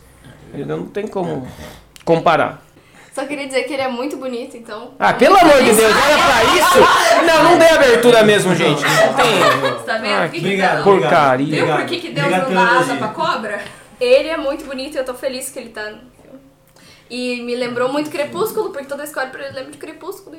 Ele 0.54 0.64
não 0.64 0.86
tem 0.86 1.06
como 1.06 1.46
comparar. 2.04 2.62
Só 3.14 3.26
queria 3.26 3.46
dizer 3.46 3.64
que 3.64 3.74
ele 3.74 3.82
é 3.82 3.88
muito 3.88 4.16
bonito, 4.16 4.56
então. 4.56 4.94
Ah, 4.98 5.12
pelo 5.12 5.36
amor 5.36 5.62
de 5.62 5.72
Deus, 5.74 5.92
olha 5.94 6.16
pra 6.24 6.44
isso! 6.56 7.26
Não, 7.26 7.44
não 7.44 7.58
dê 7.58 7.66
abertura 7.66 8.22
mesmo, 8.22 8.54
gente. 8.54 8.82
Não 8.82 9.14
tem. 9.14 9.84
Tá 9.84 9.98
vendo? 9.98 10.14
Ah, 10.14 10.28
que 10.28 10.38
Obrigado. 10.38 10.84
Porcaria. 10.84 11.64
Viu 11.64 11.76
por 11.76 11.86
que, 11.86 12.00
que 12.00 12.08
Deus 12.08 12.26
Obrigado 12.26 12.50
não 12.50 12.64
dá 12.64 12.78
asa 12.78 12.96
pra 12.96 13.08
cobra? 13.08 13.60
Ele 14.00 14.28
é 14.28 14.36
muito 14.38 14.64
bonito 14.64 14.94
e 14.94 14.98
eu 14.98 15.04
tô 15.04 15.12
feliz 15.12 15.50
que 15.50 15.58
ele 15.58 15.68
tá. 15.68 15.92
E 17.10 17.42
me 17.42 17.54
lembrou 17.54 17.92
muito 17.92 18.10
Crepúsculo, 18.10 18.70
porque 18.70 18.86
toda 18.86 19.02
a 19.02 19.04
escolha 19.04 19.28
pra 19.28 19.44
ele 19.44 19.54
lembra 19.56 19.72
de 19.72 19.78
Crepúsculo. 19.78 20.36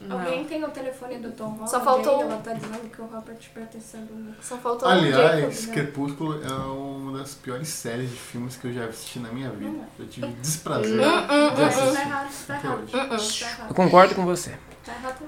Não. 0.00 0.18
Alguém 0.18 0.44
tem 0.44 0.64
o 0.64 0.68
telefone 0.68 1.18
do 1.18 1.32
Tom 1.32 1.48
Holland? 1.48 1.70
Só 1.70 1.80
faltou-? 1.80 2.22
Ela 2.22 2.36
tá 2.36 2.52
dizendo 2.52 2.88
que 2.88 3.00
o 3.00 3.06
Robert 3.06 3.38
Pattinson... 3.54 3.98
Só 4.40 4.56
faltou 4.58 4.88
um 4.88 4.92
Jacob, 4.92 5.14
Aliás, 5.14 5.66
né? 5.66 5.74
Crepúsculo 5.74 6.40
é 6.44 6.52
uma 6.52 7.18
das 7.18 7.34
piores 7.34 7.68
séries 7.68 8.10
de 8.10 8.16
filmes 8.16 8.56
que 8.56 8.68
eu 8.68 8.72
já 8.72 8.84
assisti 8.84 9.18
na 9.18 9.30
minha 9.32 9.50
vida. 9.50 9.80
Eu 9.98 10.06
tive 10.06 10.28
desprazer 10.40 11.00
Hum, 11.00 11.04
hum, 11.04 11.54
de 11.54 11.62
hum, 11.62 11.94
Tá 11.94 12.02
errado, 12.02 12.28
tá 12.46 12.54
até 12.54 12.66
errado. 12.66 12.86
Tá 12.90 13.66
Eu 13.68 13.74
concordo 13.74 14.14
com 14.14 14.24
você. 14.24 14.52
Tá 14.84 14.92
errado. 14.92 15.24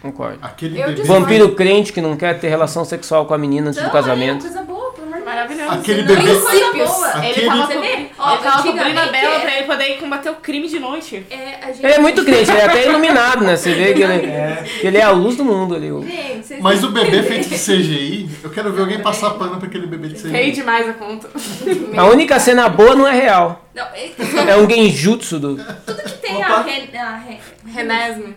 Concordo. 0.00 0.38
Aquele. 0.40 1.02
Vampiro 1.04 1.54
crente 1.54 1.92
que 1.92 2.00
não 2.00 2.16
quer 2.16 2.38
ter 2.38 2.48
relação 2.48 2.84
sexual 2.84 3.26
com 3.26 3.34
a 3.34 3.38
menina 3.38 3.68
antes 3.68 3.82
do 3.82 3.90
casamento. 3.90 4.46
É, 4.46 4.48
coisa 4.48 4.62
boa, 4.62 4.92
Maravilhoso. 5.24 5.70
aquele 5.70 6.02
Não, 6.02 6.08
bebê, 6.08 6.34
coisa 6.40 6.72
boa. 6.72 7.08
Ele 7.18 7.30
Aquele- 7.30 7.46
tava, 7.46 7.66
Você 7.66 7.74
co- 7.74 7.80
vê? 7.80 7.86
ele 7.92 8.08
tava 8.16 8.62
cobrindo 8.62 9.00
a 9.00 9.06
Bela 9.06 9.34
é- 9.34 9.38
pra 9.40 9.56
ele 9.56 9.66
poder 9.66 9.98
combater 9.98 10.30
o 10.30 10.34
crime 10.36 10.68
de 10.68 10.78
noite. 10.78 11.26
É, 11.30 11.58
a 11.62 11.66
gente... 11.72 11.84
Ele 11.84 11.92
é 11.94 11.98
muito 11.98 12.24
crente, 12.24 12.50
ele 12.50 12.60
é 12.60 12.64
até 12.64 12.86
iluminado, 12.88 13.44
né? 13.44 13.56
Você 13.56 13.72
vê 13.74 13.92
que 13.94 14.02
ele, 14.02 14.26
É. 14.26 14.64
que 14.80 14.86
ele 14.86 14.98
é 14.98 15.02
a 15.02 15.10
luz 15.10 15.36
do 15.36 15.44
mundo 15.44 15.74
ali. 15.74 15.88
Gente, 15.88 16.60
mas 16.60 16.82
o 16.84 16.90
bebê 16.90 17.22
feito 17.22 17.48
de 17.48 17.56
CGI, 17.58 18.28
eu 18.42 18.50
quero 18.50 18.72
ver 18.72 18.80
alguém 18.82 18.98
passar 19.00 19.30
pano 19.30 19.56
pra 19.58 19.66
aquele 19.68 19.86
bebê 19.86 20.08
de 20.08 20.18
Feio 20.20 20.32
CGI. 20.34 20.52
demais 20.52 20.88
a 20.88 20.92
conta. 20.94 21.28
A 21.96 22.04
única 22.06 22.38
cena 22.38 22.68
boa 22.68 22.94
não 22.94 23.06
é 23.06 23.12
real. 23.12 23.64
Não, 23.74 23.84
é- 23.94 24.10
É 24.50 24.56
um 24.56 24.68
genjutsu 24.68 25.38
do. 25.38 25.56
tudo 25.86 26.02
que 26.02 26.10
tem 26.18 26.36
Opa. 26.36 26.46
a... 26.46 26.62
Ren, 26.62 26.98
a 26.98 27.16
Ren, 27.16 27.38
Renesme. 27.74 28.34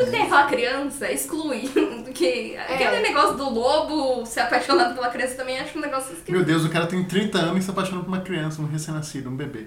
Tudo 0.00 0.04
que 0.06 0.10
tem 0.10 0.22
aquela 0.22 0.44
criança, 0.46 1.10
exclui. 1.12 1.70
que, 2.14 2.56
Aquele 2.56 3.00
negócio 3.00 3.36
do 3.36 3.50
lobo 3.50 4.24
se 4.26 4.40
apaixonando 4.40 4.94
pela 4.94 5.08
criança 5.10 5.34
também 5.34 5.58
acho 5.58 5.78
um 5.78 5.80
negócio 5.82 6.08
esquisito. 6.12 6.32
Meu 6.32 6.44
Deus, 6.44 6.64
o 6.64 6.70
cara 6.70 6.86
tem 6.86 7.02
30 7.04 7.38
anos 7.38 7.58
e 7.58 7.62
se 7.62 7.70
apaixona 7.70 8.00
por 8.02 8.08
uma 8.08 8.20
criança, 8.20 8.60
um 8.62 8.66
recém-nascido, 8.66 9.28
um 9.30 9.36
bebê. 9.36 9.66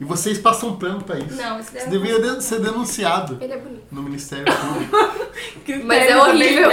E 0.00 0.04
vocês 0.04 0.38
passam 0.38 0.74
pano 0.76 1.02
pra 1.04 1.16
isso. 1.18 1.36
Não, 1.36 1.60
isso 1.60 1.76
Isso 1.76 1.84
não 1.84 1.92
deveria 1.92 2.18
de- 2.18 2.42
ser 2.42 2.58
denunciado 2.60 3.38
Ele 3.40 3.52
é 3.52 3.56
bonito. 3.58 3.84
no 3.92 4.02
Ministério 4.02 4.44
Público. 4.56 5.86
Mas 5.86 6.10
é 6.10 6.16
horrível. 6.16 6.70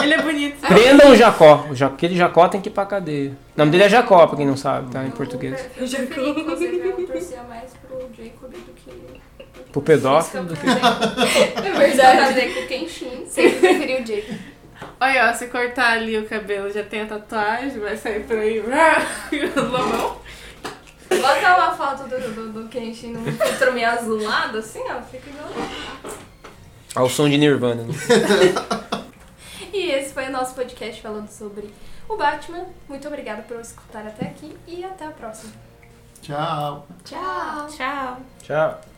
Ele 0.00 0.14
é 0.14 0.22
bonito. 0.22 0.60
Prendam 0.68 1.10
o 1.10 1.16
Jacó. 1.16 1.66
O 1.70 1.74
Ja- 1.74 1.86
Aquele 1.88 2.14
Jacó 2.14 2.46
tem 2.48 2.60
que 2.60 2.68
ir 2.68 2.72
pra 2.72 2.86
cadeia. 2.86 3.30
O 3.56 3.58
nome 3.58 3.70
dele 3.72 3.84
é 3.84 3.88
Jacó, 3.88 4.24
pra 4.28 4.36
quem 4.36 4.46
não 4.46 4.56
sabe, 4.56 4.92
tá? 4.92 5.04
Em 5.04 5.10
português. 5.10 5.58
Eu 5.76 5.88
preferi, 5.88 6.30
inclusive, 6.40 6.76
eu 6.88 7.06
torcia 7.06 7.42
mais 7.48 7.72
pro 7.88 7.98
Jacob 8.16 8.50
do 8.52 8.72
que... 8.74 9.21
Pro 9.72 9.82
pedófilo 9.82 10.44
do 10.44 10.54
que. 10.54 10.66
É 10.68 11.72
verdade. 11.72 12.54
com 12.54 12.60
o 12.60 12.66
Kenshin. 12.66 13.26
Sempre 13.26 13.58
preferi 13.58 14.02
o 14.02 14.04
Jake. 14.04 14.38
Olha, 15.00 15.30
ó, 15.30 15.34
se 15.34 15.46
cortar 15.46 15.94
ali 15.94 16.18
o 16.18 16.28
cabelo, 16.28 16.70
já 16.70 16.82
tem 16.84 17.02
a 17.02 17.06
tatuagem, 17.06 17.80
vai 17.80 17.96
sair 17.96 18.24
por 18.24 18.36
aí. 18.36 18.60
lobão. 18.60 20.20
Bota 21.08 21.56
uma 21.56 21.74
foto 21.74 22.08
do, 22.08 22.18
do, 22.34 22.52
do 22.62 22.68
Kenshin 22.68 23.12
num 23.12 23.24
filtro 23.32 23.72
meio 23.72 23.88
azulado, 23.88 24.58
assim, 24.58 24.82
ó, 24.88 25.02
fica 25.02 25.28
igual. 25.28 25.76
Ao 26.94 27.08
som 27.08 27.28
de 27.28 27.38
Nirvana. 27.38 27.84
Né? 27.84 27.92
E 29.72 29.90
esse 29.90 30.12
foi 30.12 30.26
o 30.26 30.30
nosso 30.30 30.54
podcast 30.54 31.00
falando 31.00 31.30
sobre 31.30 31.72
o 32.06 32.14
Batman. 32.14 32.66
Muito 32.86 33.08
obrigada 33.08 33.40
por 33.40 33.58
escutar 33.58 34.06
até 34.06 34.26
aqui 34.26 34.54
e 34.66 34.84
até 34.84 35.06
a 35.06 35.10
próxima. 35.10 35.50
Tchau. 36.20 36.86
Tchau. 37.04 37.66
Tchau. 37.68 38.20
Tchau. 38.42 38.91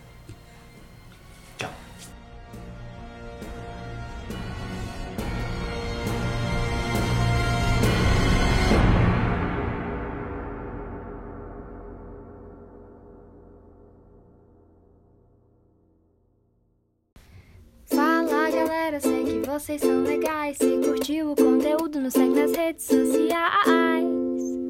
Galera, 18.85 19.01
sei 19.01 19.25
que 19.25 19.49
vocês 19.49 19.81
são 19.81 20.03
legais. 20.03 20.59
Se 20.59 20.79
curtiu 20.85 21.33
o 21.33 21.37
conteúdo, 21.37 21.99
nos 21.99 22.13
segue 22.13 22.35
nas 22.35 22.53
redes 22.53 22.85
sociais. 22.85 24.05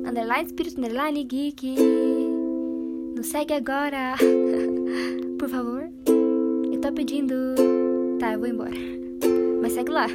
Underline 0.06 0.46
Espírito, 0.46 0.78
underline 0.78 1.24
Geek. 1.24 1.74
Nos 3.16 3.26
segue 3.26 3.54
agora, 3.54 4.14
por 5.36 5.48
favor. 5.48 5.88
Eu 6.72 6.80
tô 6.80 6.92
pedindo. 6.92 7.34
Tá, 8.20 8.34
eu 8.34 8.38
vou 8.38 8.48
embora. 8.48 8.70
Mas 9.60 9.72
segue 9.72 9.90
lá. 9.90 10.06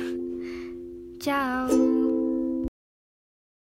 Tchau. 1.20 1.99